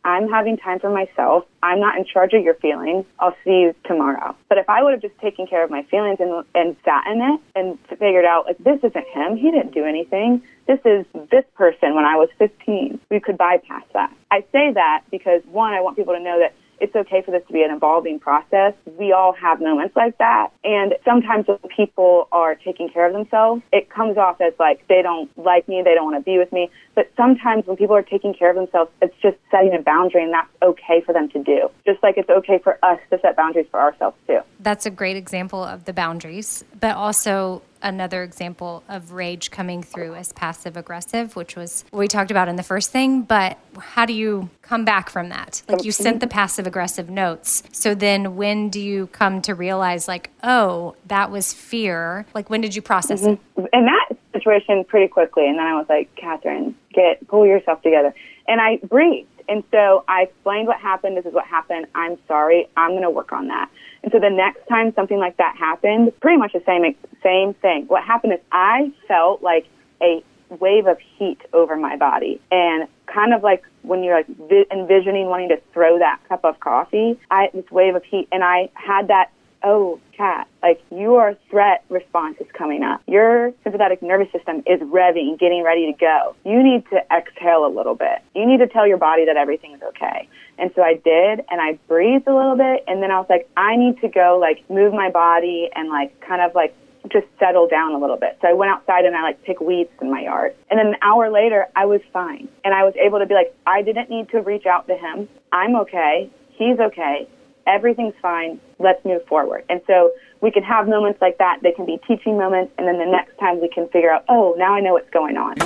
I'm 0.05 0.29
having 0.29 0.57
time 0.57 0.81
for 0.81 0.91
myself. 0.91 1.45
I'm 1.63 1.81
not 1.81 1.99
in 1.99 2.05
charge 2.05 2.33
of 2.33 2.43
your 2.43 2.55
feelings. 2.55 3.05
I'll 3.19 3.37
see 3.45 3.51
you 3.51 3.75
tomorrow. 3.85 4.35
But 4.49 4.59
if 4.59 4.69
I 4.69 4.83
would 4.83 4.93
have 4.93 5.03
just 5.03 5.19
taken 5.19 5.47
care 5.47 5.63
of 5.63 5.71
my 5.71 5.83
feelings 5.85 6.19
and, 6.21 6.45
and 6.55 6.77
sat 6.85 7.07
in 7.07 7.21
it 7.21 7.41
and 7.55 7.79
figured 7.99 8.25
out, 8.25 8.47
like, 8.47 8.59
this 8.59 8.79
isn't 8.79 9.07
him. 9.09 9.37
He 9.37 9.51
didn't 9.51 9.75
do 9.75 9.85
anything. 9.85 10.43
This 10.67 10.81
is 10.85 11.05
this 11.31 11.45
person 11.55 11.95
when 11.95 12.05
I 12.05 12.17
was 12.17 12.29
15. 12.39 12.99
We 13.11 13.21
could 13.21 13.37
bypass 13.37 13.85
that. 13.93 14.15
I 14.31 14.41
say 14.53 14.73
that 14.73 15.05
because, 15.11 15.43
one, 15.51 15.75
I 15.75 15.81
want 15.81 15.97
people 15.97 16.15
to 16.15 16.21
know 16.21 16.39
that 16.39 16.55
it's 16.81 16.95
okay 16.97 17.23
for 17.23 17.31
this 17.31 17.43
to 17.47 17.53
be 17.53 17.63
an 17.63 17.71
evolving 17.71 18.19
process. 18.19 18.75
We 18.99 19.13
all 19.13 19.33
have 19.35 19.61
moments 19.61 19.95
like 19.97 20.19
that. 20.19 20.49
And 20.65 20.95
sometimes 21.05 21.47
when 21.47 21.59
people 21.75 22.29
are 22.33 22.55
taking 22.55 22.89
care 22.89 23.07
of 23.07 23.13
themselves, 23.13 23.63
it 23.73 23.91
comes 23.91 24.17
off 24.17 24.41
as 24.41 24.53
like 24.59 24.87
they 24.89 25.03
don't 25.03 25.31
like 25.39 25.69
me, 25.69 25.83
they 25.85 25.95
don't 25.95 26.11
want 26.11 26.17
to 26.17 26.25
be 26.25 26.39
with 26.39 26.53
me. 26.53 26.71
But 26.95 27.11
sometimes 27.17 27.67
when 27.67 27.77
people 27.77 27.97
are 27.97 28.03
taking 28.03 28.35
care 28.35 28.51
of 28.51 28.57
themselves, 28.57 28.91
it's 29.01 29.15
just 29.23 29.37
setting 29.51 29.75
a 29.75 29.83
boundary 29.83 30.25
and 30.25 30.33
that's 30.33 30.51
okay 30.63 31.03
for 31.05 31.13
them 31.13 31.29
to 31.31 31.43
do. 31.43 31.69
Just 31.87 32.03
like 32.03 32.17
it's 32.17 32.31
okay 32.31 32.59
for 32.59 32.79
us 32.85 32.99
to 33.11 33.19
set 33.21 33.37
boundaries 33.37 33.67
for 33.71 33.81
ourselves 33.81 34.17
too. 34.27 34.41
That's 34.59 34.87
a 34.87 34.91
great 34.91 35.17
example 35.17 35.63
of 35.63 35.85
the 35.85 35.93
boundaries, 35.93 36.65
but 36.79 36.97
also 36.97 37.63
another 37.83 38.23
example 38.23 38.83
of 38.89 39.13
rage 39.13 39.51
coming 39.51 39.83
through 39.83 40.15
as 40.15 40.33
passive 40.33 40.77
aggressive, 40.77 41.37
which 41.37 41.57
was 41.57 41.85
what 41.91 42.01
we 42.01 42.09
talked 42.09 42.31
about 42.31 42.49
in 42.49 42.57
the 42.57 42.63
first 42.63 42.91
thing. 42.91 43.23
But 43.23 43.59
how 43.79 44.07
do 44.07 44.13
you 44.13 44.51
come 44.63 44.85
back 44.85 45.11
from 45.11 45.29
that? 45.31 45.63
Like 45.69 45.85
you 45.85 45.93
sent 45.93 46.21
the 46.21 46.27
passive 46.27 46.67
aggressive 46.67 47.11
notes. 47.11 47.63
So 47.73 47.95
then 47.95 48.37
when 48.37 48.69
do 48.69 48.81
you 48.81 49.09
come 49.09 49.43
to 49.43 49.55
realize, 49.55 50.09
like, 50.09 50.31
oh, 50.43 50.97
that 51.07 51.31
was 51.31 51.53
fear? 51.53 52.27
Like, 52.35 52.51
when 52.51 52.61
did 52.61 52.75
you 52.75 52.83
process 52.83 53.23
mm-hmm. 53.23 53.63
it? 53.63 53.71
In 53.73 53.87
that 53.87 54.17
situation, 54.33 54.85
pretty 54.85 55.09
quickly. 55.09 55.49
And 55.49 55.59
then 55.59 55.67
I 55.67 55.75
was 55.75 55.87
like, 55.89 56.15
Catherine, 56.17 56.75
get, 56.93 57.27
pull 57.29 57.47
yourself 57.47 57.83
together. 57.83 58.15
And 58.49 58.61
I 58.61 58.79
breathed. 58.87 59.29
And 59.49 59.65
so 59.71 60.05
I 60.07 60.23
explained 60.23 60.69
what 60.69 60.79
happened. 60.79 61.17
This 61.17 61.27
is 61.27 61.35
what 61.35 61.45
happened. 61.45 61.87
I'm 61.95 62.19
sorry. 62.29 62.69
I'm 62.77 62.91
going 62.91 63.03
to 63.03 63.11
work 63.11 63.33
on 63.33 63.49
that. 63.49 63.69
And 64.03 64.13
so 64.13 64.19
the 64.19 64.31
next 64.31 64.67
time 64.69 64.93
something 64.95 65.19
like 65.19 65.37
that 65.37 65.57
happened, 65.57 66.13
pretty 66.21 66.39
much 66.39 66.53
the 66.53 66.63
same 66.67 66.95
same 67.23 67.55
thing. 67.55 67.85
What 67.89 68.05
happened 68.05 68.33
is 68.35 68.41
I 68.51 68.93
felt 69.07 69.43
like 69.43 69.67
a 70.03 70.23
wave 70.59 70.87
of 70.87 70.99
heat 71.19 71.39
over 71.53 71.77
my 71.77 71.97
body 71.97 72.41
and 72.51 72.89
kind 73.07 73.33
of 73.33 73.43
like 73.43 73.63
when 73.83 74.03
you're 74.03 74.17
like 74.17 74.27
vi- 74.49 74.67
envisioning 74.71 75.27
wanting 75.27 75.49
to 75.51 75.61
throw 75.73 75.99
that 75.99 76.21
cup 76.29 76.45
of 76.45 76.59
coffee, 76.61 77.19
I 77.31 77.51
this 77.55 77.71
wave 77.71 77.95
of 77.95 78.05
heat 78.05 78.29
and 78.33 78.43
I 78.43 78.71
had 78.75 79.09
that 79.09 79.31
oh, 79.63 80.01
cat, 80.17 80.49
like 80.63 80.83
your 80.91 81.37
threat 81.51 81.85
response 81.89 82.37
is 82.41 82.47
coming 82.53 82.83
up. 82.83 83.03
Your 83.07 83.53
sympathetic 83.63 84.03
nervous 84.03 84.31
system 84.33 84.63
is 84.67 84.81
revving, 84.81 85.39
getting 85.39 85.63
ready 85.63 85.93
to 85.93 85.99
go. 85.99 86.35
You 86.45 86.63
need 86.63 86.85
to 86.91 87.01
exhale 87.15 87.67
a 87.67 87.73
little 87.73 87.95
bit. 87.95 88.23
You 88.35 88.47
need 88.47 88.59
to 88.59 88.67
tell 88.67 88.87
your 88.87 88.99
body 88.99 89.27
that 89.27 89.37
everything's 89.37 89.83
okay. 89.83 90.29
And 90.59 90.71
so 90.75 90.83
I 90.83 90.95
did, 90.95 91.45
and 91.51 91.61
I 91.61 91.79
breathed 91.89 92.29
a 92.29 92.35
little 92.35 92.57
bit, 92.57 92.85
and 92.87 93.03
then 93.03 93.11
I 93.11 93.19
was 93.19 93.27
like, 93.31 93.49
I 93.57 93.77
need 93.77 94.01
to 94.03 94.09
go, 94.09 94.39
like, 94.39 94.69
move 94.69 94.93
my 94.93 95.11
body 95.11 95.71
and, 95.75 95.89
like, 95.89 96.21
kind 96.21 96.43
of 96.43 96.55
like 96.55 96.75
just 97.11 97.27
settle 97.39 97.67
down 97.67 97.93
a 97.93 97.99
little 97.99 98.17
bit. 98.17 98.39
So 98.43 98.49
I 98.49 98.53
went 98.53 98.71
outside 98.71 99.05
and 99.05 99.17
I 99.17 99.23
like 99.23 99.43
pick 99.43 99.61
weeds 99.61 99.91
in 100.03 100.11
my 100.11 100.23
yard. 100.23 100.55
And 100.71 100.79
then 100.79 100.89
an 100.89 100.97
hour 101.03 101.31
later, 101.31 101.67
I 101.75 101.87
was 101.87 102.01
fine. 102.13 102.49
And 102.65 102.75
I 102.75 102.85
was 102.85 102.95
able 102.97 103.19
to 103.19 103.27
be 103.27 103.35
like, 103.35 103.55
I 103.67 103.83
didn't 103.83 104.11
need 104.11 104.29
to 104.31 104.41
reach 104.41 104.67
out 104.67 104.87
to 104.89 104.97
him. 104.97 105.29
I'm 105.51 105.77
okay. 105.77 106.31
He's 106.51 106.79
okay. 106.79 107.27
Everything's 107.71 108.15
fine. 108.21 108.61
Let's 108.81 109.03
move 109.05 109.25
forward. 109.29 109.65
And 109.69 109.81
so 109.87 110.11
we 110.41 110.51
can 110.51 110.65
have 110.65 110.89
moments 110.89 111.21
like 111.21 111.39
that. 111.39 111.61
They 111.63 111.71
can 111.71 111.87
be 111.87 112.01
teaching 112.09 112.37
moments. 112.37 112.73
And 112.77 112.89
then 112.89 112.99
the 112.99 113.07
next 113.07 113.39
time 113.39 113.61
we 113.61 113.69
can 113.69 113.87
figure 113.89 114.11
out, 114.11 114.25
oh, 114.29 114.57
now 114.59 114.75
I 114.75 114.81
know 114.81 114.95
what's 114.95 115.11
going 115.11 115.37
on. 115.37 115.57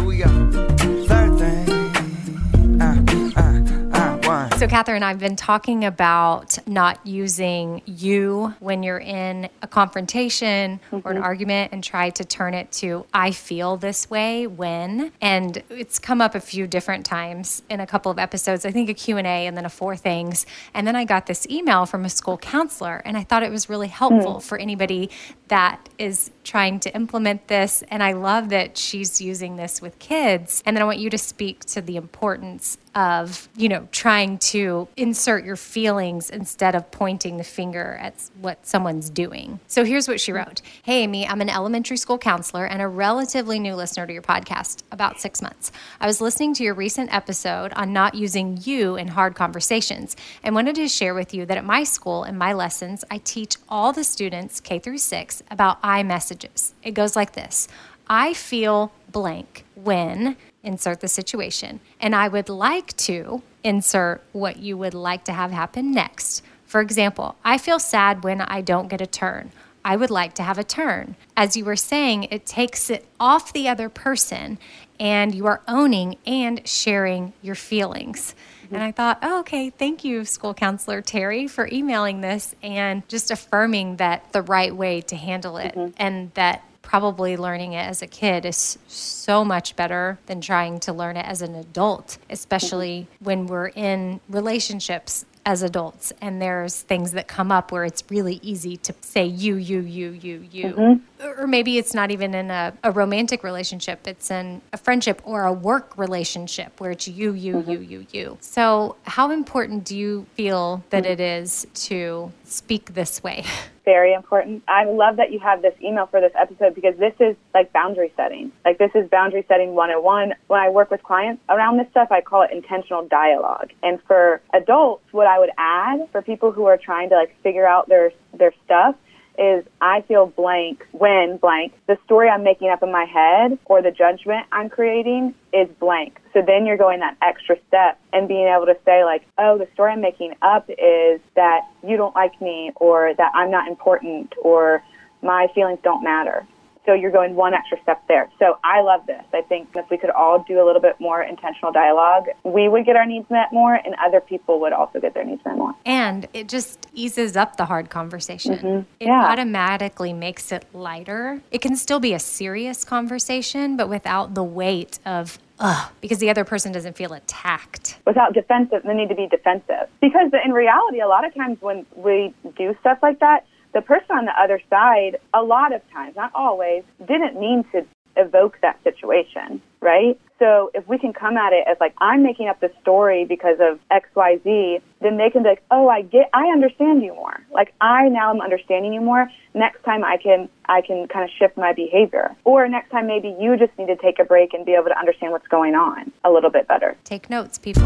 So, 4.24 4.66
Catherine, 4.66 5.02
I've 5.02 5.18
been 5.18 5.36
talking 5.36 5.84
about 5.84 6.56
not 6.66 7.06
using 7.06 7.82
you 7.84 8.54
when 8.58 8.82
you're 8.82 8.98
in 8.98 9.50
a 9.60 9.66
confrontation 9.66 10.80
mm-hmm. 10.90 11.06
or 11.06 11.10
an 11.10 11.16
mm-hmm. 11.18 11.24
argument 11.24 11.72
and 11.72 11.84
try 11.84 12.08
to 12.08 12.24
turn 12.24 12.54
it 12.54 12.72
to 12.72 13.04
I 13.12 13.32
feel 13.32 13.76
this 13.76 14.08
way 14.08 14.46
when. 14.46 15.12
And 15.20 15.62
it's 15.68 15.98
come 15.98 16.22
up 16.22 16.34
a 16.34 16.40
few 16.40 16.66
different 16.66 17.04
times 17.04 17.62
in 17.68 17.80
a 17.80 17.86
couple 17.86 18.10
of 18.10 18.18
episodes. 18.18 18.64
I 18.64 18.70
think 18.70 18.88
a 18.88 18.94
Q&A 18.94 19.22
and 19.22 19.58
then 19.58 19.66
a 19.66 19.68
four 19.68 19.94
things. 19.94 20.46
And 20.72 20.86
then 20.86 20.96
I 20.96 21.04
got 21.04 21.26
this 21.26 21.46
email 21.50 21.84
from 21.84 22.06
a 22.06 22.10
school 22.10 22.38
counselor 22.38 23.02
and 23.04 23.18
I 23.18 23.24
thought 23.24 23.42
it 23.42 23.50
was 23.50 23.68
really 23.68 23.88
helpful 23.88 24.36
mm. 24.36 24.42
for 24.42 24.56
anybody 24.56 25.10
that 25.48 25.90
is 25.98 26.30
trying 26.44 26.80
to 26.80 26.94
implement 26.94 27.48
this. 27.48 27.84
And 27.88 28.02
I 28.02 28.12
love 28.12 28.48
that 28.48 28.78
she's 28.78 29.20
using 29.20 29.56
this 29.56 29.82
with 29.82 29.98
kids. 29.98 30.62
And 30.64 30.74
then 30.74 30.82
I 30.82 30.86
want 30.86 30.98
you 30.98 31.10
to 31.10 31.18
speak 31.18 31.66
to 31.66 31.82
the 31.82 31.96
importance 31.96 32.78
of, 32.94 33.48
you 33.56 33.68
know, 33.68 33.88
trying 33.92 34.38
to 34.38 34.88
insert 34.96 35.44
your 35.44 35.56
feelings 35.56 36.30
instead 36.30 36.74
of 36.74 36.90
pointing 36.90 37.36
the 37.36 37.44
finger 37.44 37.98
at 38.00 38.14
what 38.40 38.66
someone's 38.66 39.10
doing. 39.10 39.60
So 39.66 39.84
here's 39.84 40.08
what 40.08 40.20
she 40.20 40.32
wrote 40.32 40.62
Hey, 40.82 41.02
Amy, 41.02 41.26
I'm 41.26 41.40
an 41.40 41.50
elementary 41.50 41.96
school 41.96 42.18
counselor 42.18 42.66
and 42.66 42.80
a 42.80 42.88
relatively 42.88 43.58
new 43.58 43.74
listener 43.74 44.06
to 44.06 44.12
your 44.12 44.22
podcast, 44.22 44.82
about 44.92 45.20
six 45.20 45.42
months. 45.42 45.72
I 46.00 46.06
was 46.06 46.20
listening 46.20 46.54
to 46.54 46.64
your 46.64 46.74
recent 46.74 47.12
episode 47.12 47.72
on 47.74 47.92
not 47.92 48.14
using 48.14 48.58
you 48.62 48.96
in 48.96 49.08
hard 49.08 49.34
conversations 49.34 50.16
and 50.42 50.54
wanted 50.54 50.76
to 50.76 50.88
share 50.88 51.14
with 51.14 51.34
you 51.34 51.46
that 51.46 51.58
at 51.58 51.64
my 51.64 51.84
school, 51.84 52.24
in 52.24 52.38
my 52.38 52.52
lessons, 52.52 53.04
I 53.10 53.18
teach 53.18 53.56
all 53.68 53.92
the 53.92 54.04
students, 54.04 54.60
K 54.60 54.78
through 54.78 54.98
six, 54.98 55.42
about 55.50 55.78
I 55.82 56.02
messages. 56.02 56.74
It 56.82 56.92
goes 56.92 57.16
like 57.16 57.32
this 57.32 57.68
I 58.08 58.34
feel 58.34 58.92
blank 59.10 59.64
when 59.74 60.36
insert 60.64 61.00
the 61.00 61.08
situation. 61.08 61.80
And 62.00 62.14
I 62.14 62.28
would 62.28 62.48
like 62.48 62.96
to 62.98 63.42
insert 63.62 64.22
what 64.32 64.58
you 64.58 64.76
would 64.76 64.94
like 64.94 65.24
to 65.24 65.32
have 65.32 65.50
happen 65.50 65.92
next. 65.92 66.42
For 66.66 66.80
example, 66.80 67.36
I 67.44 67.58
feel 67.58 67.78
sad 67.78 68.24
when 68.24 68.40
I 68.40 68.60
don't 68.60 68.88
get 68.88 69.00
a 69.00 69.06
turn. 69.06 69.52
I 69.84 69.96
would 69.96 70.10
like 70.10 70.34
to 70.34 70.42
have 70.42 70.58
a 70.58 70.64
turn. 70.64 71.14
As 71.36 71.56
you 71.56 71.64
were 71.64 71.76
saying, 71.76 72.24
it 72.24 72.46
takes 72.46 72.88
it 72.88 73.06
off 73.20 73.52
the 73.52 73.68
other 73.68 73.88
person 73.88 74.58
and 74.98 75.34
you 75.34 75.46
are 75.46 75.60
owning 75.68 76.16
and 76.26 76.66
sharing 76.66 77.32
your 77.42 77.54
feelings. 77.54 78.34
And 78.70 78.82
I 78.82 78.92
thought, 78.92 79.18
oh, 79.22 79.40
okay, 79.40 79.70
thank 79.70 80.04
you, 80.04 80.24
school 80.24 80.54
counselor 80.54 81.00
Terry, 81.00 81.46
for 81.46 81.68
emailing 81.70 82.22
this 82.22 82.54
and 82.62 83.06
just 83.08 83.30
affirming 83.30 83.96
that 83.96 84.32
the 84.32 84.42
right 84.42 84.74
way 84.74 85.00
to 85.02 85.16
handle 85.16 85.58
it 85.58 85.74
mm-hmm. 85.74 85.92
and 85.96 86.32
that 86.34 86.64
probably 86.84 87.36
learning 87.36 87.72
it 87.72 87.86
as 87.86 88.02
a 88.02 88.06
kid 88.06 88.44
is 88.44 88.78
so 88.86 89.44
much 89.44 89.74
better 89.74 90.18
than 90.26 90.40
trying 90.40 90.78
to 90.80 90.92
learn 90.92 91.16
it 91.16 91.26
as 91.26 91.42
an 91.42 91.54
adult, 91.54 92.18
especially 92.30 93.08
when 93.18 93.46
we're 93.46 93.68
in 93.68 94.20
relationships 94.28 95.24
as 95.46 95.62
adults 95.62 96.12
and 96.20 96.40
there's 96.40 96.80
things 96.80 97.12
that 97.12 97.28
come 97.28 97.52
up 97.52 97.70
where 97.70 97.84
it's 97.84 98.02
really 98.08 98.40
easy 98.42 98.76
to 98.78 98.94
say 99.02 99.26
you 99.26 99.56
you 99.56 99.80
you 99.80 100.10
you 100.10 100.46
you 100.50 100.66
mm-hmm. 100.68 101.40
or 101.40 101.46
maybe 101.46 101.76
it's 101.76 101.92
not 101.92 102.10
even 102.10 102.34
in 102.34 102.50
a, 102.50 102.72
a, 102.82 102.90
romantic 102.90 103.44
relationship 103.44 104.06
it's 104.06 104.30
in 104.30 104.62
a 104.72 104.78
friendship 104.78 105.20
or 105.24 105.44
a 105.44 105.52
work 105.52 105.96
relationship 105.98 106.80
where 106.80 106.92
it's 106.92 107.06
you 107.06 107.32
you 107.34 107.56
mm-hmm. 107.56 107.70
you 107.70 107.78
you 107.80 108.06
you 108.10 108.38
so 108.40 108.96
how 109.02 109.30
important 109.30 109.84
do 109.84 109.96
you 109.96 110.24
feel 110.34 110.82
that 110.88 111.04
mm-hmm. 111.04 111.12
it 111.12 111.20
is 111.20 111.66
to 111.74 112.32
speak 112.44 112.94
this 112.94 113.22
way 113.22 113.44
very 113.84 114.14
important. 114.14 114.62
I 114.68 114.84
love 114.84 115.16
that 115.16 115.32
you 115.32 115.38
have 115.40 115.62
this 115.62 115.74
email 115.82 116.06
for 116.06 116.20
this 116.20 116.32
episode 116.38 116.74
because 116.74 116.96
this 116.98 117.14
is 117.20 117.36
like 117.52 117.72
boundary 117.72 118.12
setting. 118.16 118.52
Like 118.64 118.78
this 118.78 118.90
is 118.94 119.08
boundary 119.10 119.44
setting 119.48 119.74
101. 119.74 120.32
When 120.46 120.60
I 120.60 120.70
work 120.70 120.90
with 120.90 121.02
clients 121.02 121.42
around 121.48 121.78
this 121.78 121.88
stuff, 121.90 122.08
I 122.10 122.20
call 122.20 122.42
it 122.42 122.50
intentional 122.52 123.06
dialogue. 123.06 123.70
And 123.82 124.00
for 124.06 124.40
adults, 124.52 125.04
what 125.12 125.26
I 125.26 125.38
would 125.38 125.50
add 125.58 126.08
for 126.12 126.22
people 126.22 126.52
who 126.52 126.64
are 126.66 126.78
trying 126.78 127.10
to 127.10 127.16
like 127.16 127.34
figure 127.42 127.66
out 127.66 127.88
their 127.88 128.12
their 128.32 128.52
stuff 128.64 128.96
is 129.38 129.64
I 129.80 130.02
feel 130.02 130.26
blank 130.26 130.86
when 130.92 131.36
blank. 131.38 131.72
The 131.86 131.98
story 132.04 132.28
I'm 132.28 132.42
making 132.42 132.70
up 132.70 132.82
in 132.82 132.92
my 132.92 133.04
head 133.04 133.58
or 133.64 133.82
the 133.82 133.90
judgment 133.90 134.46
I'm 134.52 134.70
creating 134.70 135.34
is 135.52 135.68
blank. 135.80 136.20
So 136.32 136.42
then 136.44 136.66
you're 136.66 136.76
going 136.76 137.00
that 137.00 137.16
extra 137.22 137.56
step 137.68 137.98
and 138.12 138.28
being 138.28 138.48
able 138.48 138.66
to 138.66 138.76
say 138.84 139.04
like, 139.04 139.26
oh, 139.38 139.58
the 139.58 139.68
story 139.74 139.92
I'm 139.92 140.00
making 140.00 140.34
up 140.42 140.68
is 140.68 141.20
that 141.36 141.62
you 141.86 141.96
don't 141.96 142.14
like 142.14 142.40
me 142.40 142.72
or 142.76 143.14
that 143.16 143.32
I'm 143.34 143.50
not 143.50 143.68
important 143.68 144.34
or 144.42 144.82
my 145.22 145.48
feelings 145.54 145.78
don't 145.82 146.04
matter. 146.04 146.46
So 146.86 146.92
you're 146.92 147.10
going 147.10 147.34
one 147.34 147.54
extra 147.54 147.80
step 147.82 148.02
there. 148.08 148.28
So 148.38 148.58
I 148.62 148.82
love 148.82 149.06
this. 149.06 149.22
I 149.32 149.40
think 149.40 149.68
if 149.74 149.88
we 149.90 149.96
could 149.96 150.10
all 150.10 150.44
do 150.46 150.62
a 150.62 150.64
little 150.66 150.82
bit 150.82 150.96
more 151.00 151.22
intentional 151.22 151.72
dialogue, 151.72 152.24
we 152.42 152.68
would 152.68 152.84
get 152.84 152.94
our 152.94 153.06
needs 153.06 153.28
met 153.30 153.52
more 153.52 153.74
and 153.74 153.94
other 154.04 154.20
people 154.20 154.60
would 154.60 154.72
also 154.74 155.00
get 155.00 155.14
their 155.14 155.24
needs 155.24 155.42
met 155.46 155.56
more. 155.56 155.74
And 155.86 156.28
it 156.34 156.48
just 156.48 156.86
eases 156.92 157.36
up 157.36 157.56
the 157.56 157.64
hard 157.64 157.88
conversation. 157.88 158.56
Mm-hmm. 158.56 158.78
It 159.00 159.06
Yeah. 159.06 159.24
automatically 159.24 160.12
makes 160.12 160.52
it 160.52 160.66
lighter. 160.74 161.40
It 161.50 161.62
can 161.62 161.74
still 161.76 162.00
be 162.00 162.12
a 162.12 162.18
serious 162.18 162.84
conversation, 162.84 163.76
but 163.78 163.88
without 163.88 164.34
the 164.34 164.44
weight 164.44 164.98
of, 165.06 165.38
ugh, 165.60 165.90
because 166.02 166.18
the 166.18 166.28
other 166.28 166.44
person 166.44 166.70
doesn't 166.70 166.96
feel 166.96 167.14
attacked. 167.14 167.98
without 168.06 168.34
defensive, 168.34 168.82
the 168.82 168.92
need 168.92 169.08
to 169.08 169.14
be 169.14 169.26
defensive. 169.26 169.88
Because 170.02 170.30
in 170.44 170.52
reality, 170.52 171.00
a 171.00 171.08
lot 171.08 171.26
of 171.26 171.34
times 171.34 171.56
when 171.62 171.86
we 171.96 172.34
do 172.58 172.76
stuff 172.80 172.98
like 173.02 173.20
that, 173.20 173.46
the 173.74 173.82
person 173.82 174.16
on 174.16 174.24
the 174.24 174.32
other 174.40 174.60
side, 174.70 175.18
a 175.34 175.42
lot 175.42 175.74
of 175.74 175.82
times, 175.90 176.16
not 176.16 176.30
always, 176.34 176.84
didn't 177.06 177.38
mean 177.38 177.64
to 177.72 177.84
evoke 178.16 178.58
that 178.62 178.80
situation, 178.84 179.60
right? 179.80 180.18
So 180.38 180.70
if 180.72 180.86
we 180.88 180.98
can 180.98 181.12
come 181.12 181.36
at 181.36 181.52
it 181.52 181.66
as 181.68 181.76
like, 181.80 181.94
I'm 181.98 182.22
making 182.22 182.48
up 182.48 182.60
this 182.60 182.70
story 182.80 183.24
because 183.24 183.56
of 183.60 183.80
X, 183.90 184.08
Y, 184.14 184.38
Z, 184.44 184.78
then 185.00 185.16
they 185.16 185.30
can 185.30 185.42
be 185.42 185.48
like, 185.48 185.62
oh, 185.70 185.88
I 185.88 186.02
get, 186.02 186.30
I 186.32 186.46
understand 186.46 187.02
you 187.02 187.14
more. 187.14 187.40
Like 187.52 187.74
I 187.80 188.08
now 188.08 188.30
am 188.30 188.40
understanding 188.40 188.92
you 188.92 189.00
more. 189.00 189.28
Next 189.54 189.82
time 189.82 190.04
I 190.04 190.16
can, 190.16 190.48
I 190.66 190.80
can 190.80 191.08
kind 191.08 191.24
of 191.24 191.30
shift 191.36 191.56
my 191.56 191.72
behavior. 191.72 192.36
Or 192.44 192.68
next 192.68 192.90
time 192.90 193.08
maybe 193.08 193.34
you 193.40 193.56
just 193.56 193.76
need 193.78 193.86
to 193.86 193.96
take 193.96 194.20
a 194.20 194.24
break 194.24 194.54
and 194.54 194.64
be 194.64 194.74
able 194.74 194.88
to 194.88 194.98
understand 194.98 195.32
what's 195.32 195.48
going 195.48 195.74
on 195.74 196.12
a 196.24 196.30
little 196.30 196.50
bit 196.50 196.68
better. 196.68 196.96
Take 197.04 197.28
notes, 197.30 197.58
people. 197.58 197.82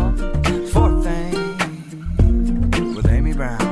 Four 0.69 1.03
Things 1.03 2.95
with 2.95 3.07
Amy 3.07 3.33
Brown. 3.33 3.68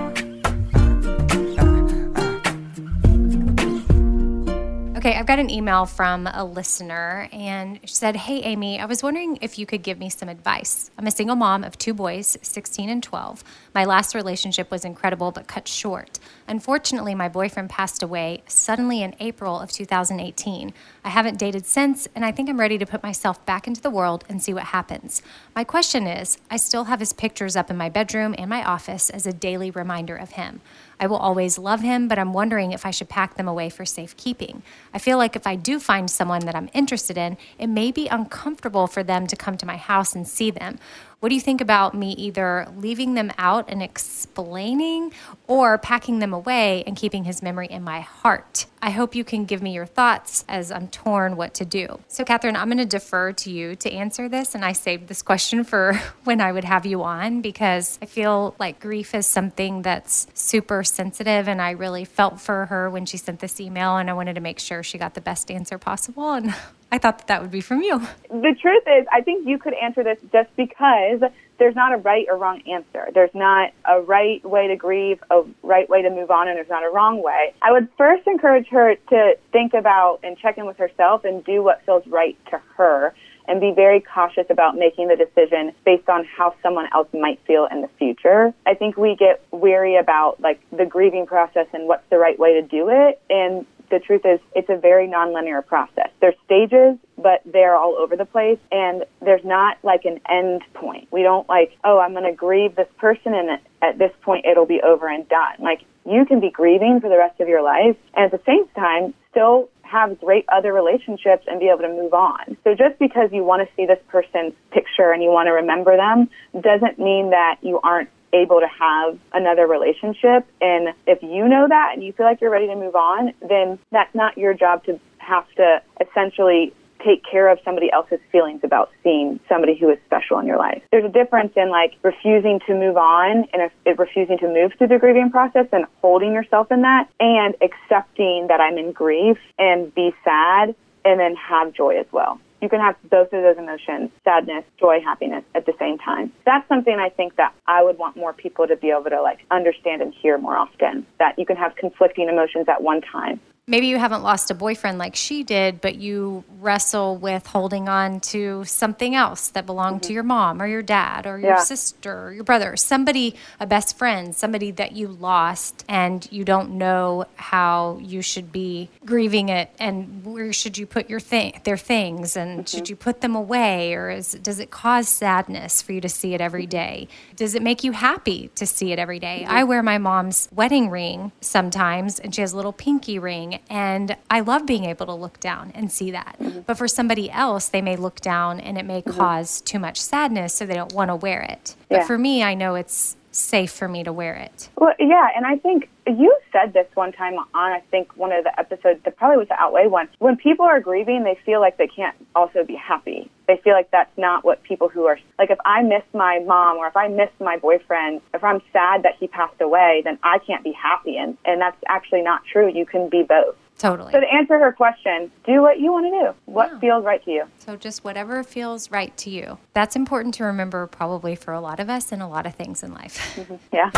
Okay, 5.06 5.14
I've 5.16 5.26
got 5.26 5.38
an 5.38 5.50
email 5.50 5.86
from 5.86 6.26
a 6.26 6.44
listener 6.44 7.28
and 7.30 7.78
she 7.84 7.94
said, 7.94 8.16
Hey, 8.16 8.42
Amy, 8.42 8.80
I 8.80 8.86
was 8.86 9.04
wondering 9.04 9.38
if 9.40 9.56
you 9.56 9.64
could 9.64 9.84
give 9.84 10.00
me 10.00 10.10
some 10.10 10.28
advice. 10.28 10.90
I'm 10.98 11.06
a 11.06 11.12
single 11.12 11.36
mom 11.36 11.62
of 11.62 11.78
two 11.78 11.94
boys, 11.94 12.36
16 12.42 12.90
and 12.90 13.00
12. 13.00 13.44
My 13.72 13.84
last 13.84 14.16
relationship 14.16 14.68
was 14.68 14.84
incredible 14.84 15.30
but 15.30 15.46
cut 15.46 15.68
short. 15.68 16.18
Unfortunately, 16.48 17.14
my 17.14 17.28
boyfriend 17.28 17.70
passed 17.70 18.02
away 18.02 18.42
suddenly 18.46 19.02
in 19.02 19.16
April 19.18 19.58
of 19.58 19.72
2018. 19.72 20.72
I 21.04 21.08
haven't 21.08 21.38
dated 21.38 21.66
since, 21.66 22.06
and 22.14 22.24
I 22.24 22.30
think 22.30 22.48
I'm 22.48 22.60
ready 22.60 22.78
to 22.78 22.86
put 22.86 23.02
myself 23.02 23.44
back 23.46 23.66
into 23.66 23.80
the 23.80 23.90
world 23.90 24.24
and 24.28 24.40
see 24.40 24.54
what 24.54 24.64
happens. 24.64 25.22
My 25.56 25.64
question 25.64 26.06
is 26.06 26.38
I 26.50 26.56
still 26.56 26.84
have 26.84 27.00
his 27.00 27.12
pictures 27.12 27.56
up 27.56 27.70
in 27.70 27.76
my 27.76 27.88
bedroom 27.88 28.34
and 28.38 28.48
my 28.48 28.64
office 28.64 29.10
as 29.10 29.26
a 29.26 29.32
daily 29.32 29.70
reminder 29.72 30.14
of 30.14 30.32
him. 30.32 30.60
I 30.98 31.06
will 31.06 31.16
always 31.16 31.58
love 31.58 31.80
him, 31.80 32.08
but 32.08 32.18
I'm 32.18 32.32
wondering 32.32 32.72
if 32.72 32.86
I 32.86 32.90
should 32.90 33.08
pack 33.08 33.34
them 33.34 33.48
away 33.48 33.68
for 33.68 33.84
safekeeping. 33.84 34.62
I 34.94 34.98
feel 34.98 35.18
like 35.18 35.36
if 35.36 35.46
I 35.46 35.56
do 35.56 35.78
find 35.78 36.10
someone 36.10 36.46
that 36.46 36.54
I'm 36.54 36.70
interested 36.72 37.18
in, 37.18 37.36
it 37.58 37.66
may 37.66 37.90
be 37.90 38.06
uncomfortable 38.08 38.86
for 38.86 39.02
them 39.02 39.26
to 39.26 39.36
come 39.36 39.58
to 39.58 39.66
my 39.66 39.76
house 39.76 40.14
and 40.14 40.26
see 40.26 40.50
them. 40.50 40.78
What 41.20 41.30
do 41.30 41.34
you 41.34 41.40
think 41.40 41.62
about 41.62 41.94
me 41.94 42.12
either 42.12 42.68
leaving 42.76 43.14
them 43.14 43.32
out 43.38 43.70
and 43.70 43.82
explaining 43.82 45.14
or 45.46 45.78
packing 45.78 46.18
them 46.18 46.34
away 46.34 46.84
and 46.86 46.94
keeping 46.94 47.24
his 47.24 47.42
memory 47.42 47.68
in 47.68 47.82
my 47.82 48.00
heart? 48.00 48.66
I 48.82 48.90
hope 48.90 49.14
you 49.14 49.24
can 49.24 49.46
give 49.46 49.62
me 49.62 49.72
your 49.72 49.86
thoughts 49.86 50.44
as 50.46 50.70
I'm 50.70 50.88
torn 50.88 51.36
what 51.36 51.54
to 51.54 51.64
do. 51.64 52.00
So, 52.06 52.22
Catherine, 52.22 52.54
I'm 52.54 52.68
going 52.68 52.78
to 52.78 52.84
defer 52.84 53.32
to 53.32 53.50
you 53.50 53.74
to 53.76 53.90
answer 53.90 54.28
this. 54.28 54.54
And 54.54 54.62
I 54.62 54.72
saved 54.72 55.08
this 55.08 55.22
question 55.22 55.64
for 55.64 55.94
when 56.24 56.40
I 56.40 56.52
would 56.52 56.64
have 56.64 56.84
you 56.84 57.02
on 57.02 57.40
because 57.40 57.98
I 58.02 58.06
feel 58.06 58.54
like 58.58 58.78
grief 58.78 59.14
is 59.14 59.26
something 59.26 59.82
that's 59.82 60.26
super 60.34 60.84
sensitive. 60.84 61.48
And 61.48 61.62
I 61.62 61.70
really 61.70 62.04
felt 62.04 62.40
for 62.40 62.66
her 62.66 62.90
when 62.90 63.06
she 63.06 63.16
sent 63.16 63.40
this 63.40 63.58
email. 63.58 63.96
And 63.96 64.10
I 64.10 64.12
wanted 64.12 64.34
to 64.34 64.40
make 64.42 64.58
sure 64.58 64.82
she 64.82 64.98
got 64.98 65.14
the 65.14 65.22
best 65.22 65.50
answer 65.50 65.78
possible. 65.78 66.32
And 66.32 66.54
I 66.92 66.98
thought 66.98 67.18
that 67.18 67.26
that 67.26 67.42
would 67.42 67.50
be 67.50 67.60
from 67.60 67.82
you. 67.82 67.98
the 68.30 68.54
truth 68.60 68.84
is, 68.86 69.06
I 69.12 69.20
think 69.22 69.46
you 69.46 69.58
could 69.58 69.74
answer 69.74 70.04
this 70.04 70.18
just 70.32 70.54
because 70.56 71.20
there's 71.58 71.74
not 71.74 71.92
a 71.92 71.96
right 71.96 72.26
or 72.30 72.36
wrong 72.36 72.62
answer. 72.70 73.08
There's 73.12 73.34
not 73.34 73.72
a 73.84 74.00
right 74.00 74.44
way 74.44 74.68
to 74.68 74.76
grieve, 74.76 75.22
a 75.30 75.42
right 75.62 75.88
way 75.88 76.02
to 76.02 76.10
move 76.10 76.30
on, 76.30 76.48
and 76.48 76.56
there's 76.56 76.68
not 76.68 76.84
a 76.84 76.90
wrong 76.90 77.22
way. 77.22 77.54
I 77.62 77.72
would 77.72 77.88
first 77.96 78.26
encourage 78.26 78.68
her 78.68 78.94
to 78.94 79.34
think 79.52 79.74
about 79.74 80.20
and 80.22 80.38
check 80.38 80.58
in 80.58 80.66
with 80.66 80.76
herself 80.76 81.24
and 81.24 81.44
do 81.44 81.62
what 81.62 81.84
feels 81.84 82.06
right 82.06 82.36
to 82.50 82.60
her 82.76 83.14
and 83.48 83.60
be 83.60 83.72
very 83.74 84.00
cautious 84.00 84.46
about 84.50 84.76
making 84.76 85.08
the 85.08 85.16
decision 85.16 85.72
based 85.84 86.08
on 86.08 86.24
how 86.24 86.54
someone 86.62 86.88
else 86.92 87.08
might 87.12 87.40
feel 87.46 87.68
in 87.70 87.80
the 87.80 87.88
future. 87.98 88.52
I 88.66 88.74
think 88.74 88.96
we 88.96 89.16
get 89.16 89.42
weary 89.52 89.96
about 89.96 90.40
like 90.40 90.60
the 90.76 90.84
grieving 90.84 91.26
process 91.26 91.66
and 91.72 91.86
what's 91.86 92.08
the 92.10 92.18
right 92.18 92.38
way 92.38 92.60
to 92.60 92.62
do 92.62 92.88
it 92.90 93.20
and 93.30 93.64
the 93.90 93.98
truth 93.98 94.22
is 94.24 94.40
it's 94.54 94.68
a 94.68 94.76
very 94.76 95.08
nonlinear 95.08 95.64
process. 95.64 96.10
There's 96.20 96.34
stages, 96.44 96.98
but 97.16 97.42
they're 97.44 97.76
all 97.76 97.96
over 97.96 98.16
the 98.16 98.24
place 98.24 98.58
and 98.70 99.04
there's 99.20 99.44
not 99.44 99.78
like 99.82 100.04
an 100.04 100.20
end 100.28 100.62
point. 100.74 101.08
We 101.10 101.22
don't 101.22 101.48
like, 101.48 101.76
oh, 101.84 101.98
I'm 101.98 102.12
going 102.12 102.24
to 102.24 102.32
grieve 102.32 102.76
this 102.76 102.88
person 102.98 103.34
and 103.34 103.60
at 103.82 103.98
this 103.98 104.12
point 104.22 104.46
it'll 104.46 104.66
be 104.66 104.80
over 104.82 105.08
and 105.08 105.28
done. 105.28 105.56
Like 105.60 105.82
you 106.04 106.24
can 106.26 106.40
be 106.40 106.50
grieving 106.50 107.00
for 107.00 107.08
the 107.08 107.18
rest 107.18 107.40
of 107.40 107.48
your 107.48 107.62
life 107.62 107.96
and 108.14 108.32
at 108.32 108.32
the 108.32 108.44
same 108.46 108.68
time 108.74 109.14
still 109.30 109.68
have 109.82 110.18
great 110.20 110.44
other 110.48 110.72
relationships 110.72 111.44
and 111.46 111.60
be 111.60 111.68
able 111.68 111.82
to 111.82 111.88
move 111.88 112.12
on. 112.12 112.56
So 112.64 112.74
just 112.74 112.98
because 112.98 113.30
you 113.32 113.44
want 113.44 113.66
to 113.66 113.74
see 113.76 113.86
this 113.86 114.00
person's 114.08 114.52
picture 114.72 115.12
and 115.12 115.22
you 115.22 115.30
want 115.30 115.46
to 115.46 115.52
remember 115.52 115.96
them 115.96 116.28
doesn't 116.60 116.98
mean 116.98 117.30
that 117.30 117.58
you 117.62 117.80
aren't 117.82 118.08
able 118.42 118.60
to 118.60 118.68
have 118.68 119.18
another 119.32 119.66
relationship. 119.66 120.46
And 120.60 120.94
if 121.06 121.22
you 121.22 121.48
know 121.48 121.66
that 121.68 121.92
and 121.94 122.04
you 122.04 122.12
feel 122.12 122.26
like 122.26 122.40
you're 122.40 122.50
ready 122.50 122.66
to 122.66 122.76
move 122.76 122.94
on, 122.94 123.32
then 123.46 123.78
that's 123.90 124.14
not 124.14 124.36
your 124.36 124.54
job 124.54 124.84
to 124.84 124.98
have 125.18 125.46
to 125.56 125.82
essentially 126.00 126.72
take 127.04 127.22
care 127.30 127.48
of 127.48 127.58
somebody 127.64 127.90
else's 127.92 128.20
feelings 128.32 128.60
about 128.64 128.90
seeing 129.02 129.38
somebody 129.48 129.76
who 129.78 129.90
is 129.90 129.98
special 130.06 130.38
in 130.38 130.46
your 130.46 130.58
life. 130.58 130.82
There's 130.90 131.04
a 131.04 131.12
difference 131.12 131.52
in 131.56 131.70
like 131.70 131.94
refusing 132.02 132.60
to 132.66 132.74
move 132.74 132.96
on 132.96 133.44
and 133.52 133.70
if, 133.84 133.98
refusing 133.98 134.38
to 134.38 134.48
move 134.48 134.72
through 134.76 134.88
the 134.88 134.98
grieving 134.98 135.30
process 135.30 135.66
and 135.72 135.84
holding 136.00 136.32
yourself 136.32 136.72
in 136.72 136.82
that 136.82 137.08
and 137.20 137.54
accepting 137.60 138.46
that 138.48 138.60
I'm 138.60 138.78
in 138.78 138.92
grief 138.92 139.38
and 139.58 139.94
be 139.94 140.14
sad 140.24 140.74
and 141.04 141.20
then 141.20 141.36
have 141.36 141.72
joy 141.72 141.98
as 141.98 142.06
well. 142.10 142.40
You 142.66 142.70
can 142.70 142.80
have 142.80 142.96
both 143.08 143.32
of 143.32 143.44
those 143.44 143.58
emotions, 143.58 144.10
sadness, 144.24 144.64
joy, 144.80 144.98
happiness 145.00 145.44
at 145.54 145.66
the 145.66 145.72
same 145.78 145.98
time. 145.98 146.32
That's 146.44 146.68
something 146.68 146.98
I 146.98 147.10
think 147.10 147.36
that 147.36 147.54
I 147.68 147.80
would 147.80 147.96
want 147.96 148.16
more 148.16 148.32
people 148.32 148.66
to 148.66 148.74
be 148.74 148.90
able 148.90 149.08
to 149.08 149.22
like 149.22 149.38
understand 149.52 150.02
and 150.02 150.12
hear 150.12 150.36
more 150.36 150.56
often. 150.56 151.06
That 151.20 151.38
you 151.38 151.46
can 151.46 151.54
have 151.54 151.76
conflicting 151.76 152.28
emotions 152.28 152.66
at 152.68 152.82
one 152.82 153.02
time. 153.02 153.38
Maybe 153.68 153.88
you 153.88 153.98
haven't 153.98 154.22
lost 154.22 154.48
a 154.50 154.54
boyfriend 154.54 154.96
like 154.96 155.16
she 155.16 155.42
did, 155.42 155.80
but 155.80 155.96
you 155.96 156.44
wrestle 156.60 157.16
with 157.16 157.44
holding 157.48 157.88
on 157.88 158.20
to 158.20 158.64
something 158.64 159.16
else 159.16 159.48
that 159.48 159.66
belonged 159.66 160.02
to 160.02 160.08
mm-hmm. 160.08 160.14
your 160.14 160.22
mom 160.22 160.62
or 160.62 160.68
your 160.68 160.82
dad 160.82 161.26
or 161.26 161.36
your 161.38 161.50
Yeah. 161.50 161.60
sister 161.60 162.26
or 162.28 162.32
your 162.32 162.44
brother, 162.44 162.76
somebody, 162.76 163.34
a 163.58 163.66
best 163.66 163.98
friend, 163.98 164.36
somebody 164.36 164.70
that 164.72 164.92
you 164.92 165.08
lost 165.08 165.84
and 165.88 166.28
you 166.30 166.44
don't 166.44 166.70
know 166.78 167.26
how 167.34 167.98
you 168.00 168.22
should 168.22 168.52
be 168.52 168.88
grieving 169.04 169.48
it 169.48 169.70
and 169.80 170.24
where 170.24 170.52
should 170.52 170.78
you 170.78 170.86
put 170.86 171.10
your 171.10 171.20
thing, 171.20 171.60
their 171.64 171.76
things 171.76 172.36
and 172.36 172.60
mm-hmm. 172.60 172.76
should 172.76 172.88
you 172.88 172.94
put 172.94 173.20
them 173.20 173.34
away 173.34 173.94
or 173.94 174.10
is, 174.10 174.32
does 174.42 174.60
it 174.60 174.70
cause 174.70 175.08
sadness 175.08 175.82
for 175.82 175.92
you 175.92 176.00
to 176.00 176.08
see 176.08 176.34
it 176.34 176.40
every 176.40 176.62
mm-hmm. 176.62 176.70
day? 176.70 177.08
Does 177.34 177.56
it 177.56 177.62
make 177.62 177.82
you 177.82 177.90
happy 177.90 178.48
to 178.54 178.64
see 178.64 178.92
it 178.92 179.00
every 179.00 179.18
day? 179.18 179.44
I 179.48 179.64
wear 179.64 179.82
my 179.82 179.98
mom's 179.98 180.48
wedding 180.52 180.88
ring 180.88 181.32
sometimes 181.40 182.20
and 182.20 182.32
she 182.32 182.42
has 182.42 182.52
a 182.52 182.56
little 182.56 182.72
pinky 182.72 183.18
ring 183.18 183.55
and 183.68 184.16
I 184.30 184.40
love 184.40 184.66
being 184.66 184.84
able 184.84 185.06
to 185.06 185.14
look 185.14 185.40
down 185.40 185.72
and 185.74 185.90
see 185.90 186.10
that. 186.10 186.36
Mm-hmm. 186.40 186.60
But 186.60 186.78
for 186.78 186.88
somebody 186.88 187.30
else, 187.30 187.68
they 187.68 187.82
may 187.82 187.96
look 187.96 188.20
down 188.20 188.60
and 188.60 188.78
it 188.78 188.84
may 188.84 189.02
mm-hmm. 189.02 189.18
cause 189.18 189.60
too 189.60 189.78
much 189.78 190.00
sadness 190.00 190.54
so 190.54 190.66
they 190.66 190.74
don't 190.74 190.92
want 190.92 191.10
to 191.10 191.16
wear 191.16 191.42
it. 191.42 191.74
But 191.88 192.04
for 192.04 192.18
me, 192.18 192.42
I 192.42 192.54
know 192.54 192.74
it's 192.74 193.16
safe 193.36 193.72
for 193.72 193.88
me 193.88 194.02
to 194.04 194.12
wear 194.12 194.34
it. 194.34 194.68
Well, 194.76 194.94
yeah, 194.98 195.28
and 195.36 195.46
I 195.46 195.56
think 195.56 195.88
you 196.06 196.36
said 196.52 196.72
this 196.72 196.86
one 196.94 197.12
time 197.12 197.34
on 197.34 197.46
I 197.54 197.80
think 197.90 198.16
one 198.16 198.32
of 198.32 198.44
the 198.44 198.58
episodes 198.58 199.00
that 199.04 199.16
probably 199.16 199.38
was 199.38 199.48
the 199.48 199.60
Outweigh 199.60 199.88
one. 199.88 200.08
When 200.18 200.36
people 200.36 200.64
are 200.64 200.80
grieving, 200.80 201.24
they 201.24 201.38
feel 201.44 201.60
like 201.60 201.76
they 201.76 201.88
can't 201.88 202.16
also 202.34 202.64
be 202.64 202.74
happy. 202.74 203.30
They 203.48 203.58
feel 203.62 203.74
like 203.74 203.90
that's 203.90 204.16
not 204.16 204.44
what 204.44 204.62
people 204.62 204.88
who 204.88 205.06
are 205.06 205.18
like 205.38 205.50
if 205.50 205.58
I 205.64 205.82
miss 205.82 206.02
my 206.14 206.40
mom 206.46 206.78
or 206.78 206.86
if 206.86 206.96
I 206.96 207.08
miss 207.08 207.30
my 207.40 207.56
boyfriend, 207.56 208.20
if 208.34 208.42
I'm 208.42 208.60
sad 208.72 209.02
that 209.02 209.16
he 209.18 209.26
passed 209.28 209.60
away, 209.60 210.02
then 210.04 210.18
I 210.22 210.38
can't 210.38 210.64
be 210.64 210.72
happy 210.72 211.16
and 211.16 211.36
and 211.44 211.60
that's 211.60 211.76
actually 211.88 212.22
not 212.22 212.42
true. 212.50 212.70
You 212.72 212.86
can 212.86 213.08
be 213.08 213.22
both. 213.22 213.56
Totally. 213.78 214.12
So 214.12 214.20
to 214.20 214.26
answer 214.32 214.58
her 214.58 214.72
question, 214.72 215.30
do 215.44 215.60
what 215.60 215.78
you 215.78 215.92
want 215.92 216.06
to 216.06 216.10
do. 216.10 216.34
What 216.46 216.70
yeah. 216.72 216.78
feels 216.78 217.04
right 217.04 217.22
to 217.24 217.30
you? 217.30 217.44
So 217.58 217.76
just 217.76 218.04
whatever 218.04 218.42
feels 218.42 218.90
right 218.90 219.14
to 219.18 219.30
you. 219.30 219.58
That's 219.74 219.96
important 219.96 220.34
to 220.36 220.44
remember 220.44 220.86
probably 220.86 221.36
for 221.36 221.52
a 221.52 221.60
lot 221.60 221.78
of 221.78 221.90
us 221.90 222.10
and 222.10 222.22
a 222.22 222.26
lot 222.26 222.46
of 222.46 222.54
things 222.54 222.82
in 222.82 222.92
life. 222.92 223.34
Mm-hmm. 223.46 223.56
Yeah. 223.72 223.90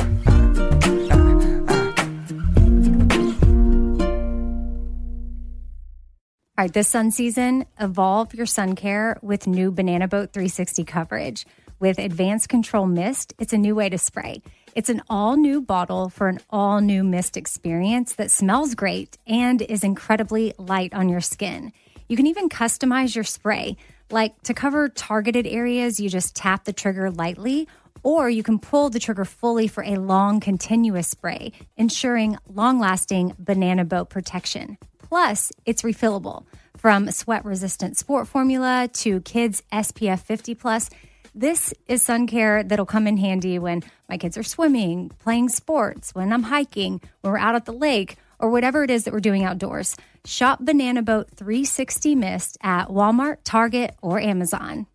All 6.58 6.64
right, 6.64 6.72
this 6.72 6.88
sun 6.88 7.12
season, 7.12 7.66
evolve 7.78 8.34
your 8.34 8.44
sun 8.44 8.74
care 8.74 9.16
with 9.22 9.46
new 9.46 9.70
Banana 9.70 10.08
Boat 10.08 10.32
360 10.32 10.82
coverage. 10.82 11.46
With 11.78 12.00
advanced 12.00 12.48
control 12.48 12.86
mist, 12.86 13.32
it's 13.38 13.52
a 13.52 13.58
new 13.58 13.76
way 13.76 13.88
to 13.88 13.96
spray. 13.96 14.42
It's 14.74 14.88
an 14.88 15.02
all 15.08 15.36
new 15.36 15.60
bottle 15.60 16.08
for 16.08 16.28
an 16.28 16.40
all 16.50 16.80
new 16.80 17.02
mist 17.02 17.36
experience 17.36 18.14
that 18.14 18.30
smells 18.30 18.74
great 18.74 19.16
and 19.26 19.62
is 19.62 19.82
incredibly 19.82 20.52
light 20.58 20.92
on 20.94 21.08
your 21.08 21.20
skin. 21.20 21.72
You 22.08 22.16
can 22.16 22.26
even 22.26 22.48
customize 22.48 23.14
your 23.14 23.24
spray. 23.24 23.76
Like 24.10 24.40
to 24.42 24.54
cover 24.54 24.88
targeted 24.88 25.46
areas, 25.46 26.00
you 26.00 26.08
just 26.08 26.36
tap 26.36 26.64
the 26.64 26.72
trigger 26.72 27.10
lightly, 27.10 27.68
or 28.02 28.30
you 28.30 28.42
can 28.42 28.58
pull 28.58 28.90
the 28.90 29.00
trigger 29.00 29.24
fully 29.24 29.68
for 29.68 29.82
a 29.82 29.96
long, 29.96 30.40
continuous 30.40 31.08
spray, 31.08 31.52
ensuring 31.76 32.38
long 32.48 32.78
lasting 32.78 33.34
banana 33.38 33.84
boat 33.84 34.08
protection. 34.08 34.78
Plus, 34.98 35.52
it's 35.66 35.82
refillable. 35.82 36.44
From 36.76 37.10
sweat 37.10 37.44
resistant 37.44 37.96
sport 37.96 38.28
formula 38.28 38.88
to 38.94 39.20
kids 39.22 39.62
SPF 39.72 40.20
50 40.20 40.54
plus, 40.54 40.90
this 41.34 41.72
is 41.86 42.02
sun 42.02 42.26
care 42.26 42.62
that'll 42.62 42.86
come 42.86 43.06
in 43.06 43.16
handy 43.16 43.58
when 43.58 43.82
my 44.08 44.16
kids 44.16 44.36
are 44.36 44.42
swimming, 44.42 45.10
playing 45.18 45.48
sports, 45.48 46.14
when 46.14 46.32
I'm 46.32 46.44
hiking, 46.44 47.00
when 47.20 47.32
we're 47.32 47.38
out 47.38 47.54
at 47.54 47.64
the 47.64 47.72
lake, 47.72 48.16
or 48.38 48.50
whatever 48.50 48.84
it 48.84 48.90
is 48.90 49.04
that 49.04 49.12
we're 49.12 49.20
doing 49.20 49.44
outdoors. 49.44 49.96
Shop 50.24 50.58
Banana 50.60 51.02
Boat 51.02 51.30
360 51.34 52.14
Mist 52.14 52.58
at 52.62 52.88
Walmart, 52.88 53.38
Target, 53.44 53.94
or 54.02 54.20
Amazon. 54.20 54.86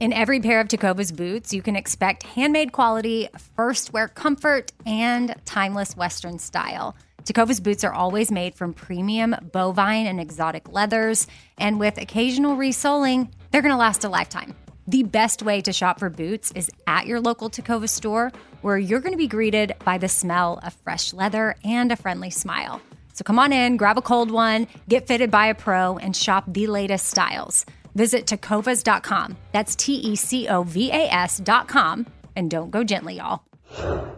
In 0.00 0.12
every 0.12 0.40
pair 0.40 0.60
of 0.60 0.68
Tecovas 0.68 1.14
boots, 1.14 1.52
you 1.52 1.60
can 1.60 1.74
expect 1.74 2.22
handmade 2.22 2.70
quality, 2.70 3.28
first 3.56 3.92
wear 3.92 4.06
comfort, 4.06 4.70
and 4.86 5.34
timeless 5.44 5.96
Western 5.96 6.38
style. 6.38 6.96
Tecovas 7.24 7.62
boots 7.62 7.82
are 7.82 7.92
always 7.92 8.30
made 8.30 8.54
from 8.54 8.72
premium 8.72 9.34
bovine 9.52 10.06
and 10.06 10.20
exotic 10.20 10.72
leathers, 10.72 11.26
and 11.58 11.80
with 11.80 11.98
occasional 11.98 12.56
resoling, 12.56 13.34
they're 13.50 13.62
going 13.62 13.74
to 13.74 13.78
last 13.78 14.04
a 14.04 14.08
lifetime. 14.08 14.54
The 14.88 15.02
best 15.02 15.42
way 15.42 15.60
to 15.60 15.70
shop 15.70 15.98
for 15.98 16.08
boots 16.08 16.50
is 16.52 16.70
at 16.86 17.06
your 17.06 17.20
local 17.20 17.50
Tecovas 17.50 17.90
store, 17.90 18.32
where 18.62 18.78
you're 18.78 19.00
going 19.00 19.12
to 19.12 19.18
be 19.18 19.26
greeted 19.26 19.74
by 19.84 19.98
the 19.98 20.08
smell 20.08 20.60
of 20.62 20.72
fresh 20.82 21.12
leather 21.12 21.56
and 21.62 21.92
a 21.92 21.96
friendly 21.96 22.30
smile. 22.30 22.80
So 23.12 23.22
come 23.22 23.38
on 23.38 23.52
in, 23.52 23.76
grab 23.76 23.98
a 23.98 24.00
cold 24.02 24.30
one, 24.30 24.66
get 24.88 25.06
fitted 25.06 25.30
by 25.30 25.48
a 25.48 25.54
pro, 25.54 25.98
and 25.98 26.16
shop 26.16 26.44
the 26.48 26.66
latest 26.68 27.04
styles. 27.04 27.66
Visit 27.94 28.24
tecovas.com. 28.24 29.36
That's 29.52 29.76
T 29.76 29.92
E 29.96 30.16
C 30.16 30.48
O 30.48 30.62
V 30.62 30.90
A 30.90 31.12
S.com. 31.12 32.06
And 32.34 32.50
don't 32.50 32.70
go 32.70 32.82
gently, 32.82 33.16
y'all. 33.16 33.42
All 33.78 34.16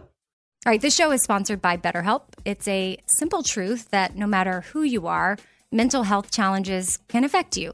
right, 0.65 0.79
this 0.79 0.95
show 0.95 1.11
is 1.11 1.21
sponsored 1.21 1.61
by 1.61 1.75
BetterHelp. 1.75 2.21
It's 2.45 2.69
a 2.69 2.95
simple 3.07 3.43
truth 3.43 3.89
that 3.89 4.15
no 4.15 4.25
matter 4.25 4.61
who 4.71 4.83
you 4.83 5.07
are, 5.07 5.37
mental 5.69 6.03
health 6.03 6.31
challenges 6.31 6.99
can 7.09 7.25
affect 7.25 7.57
you, 7.57 7.73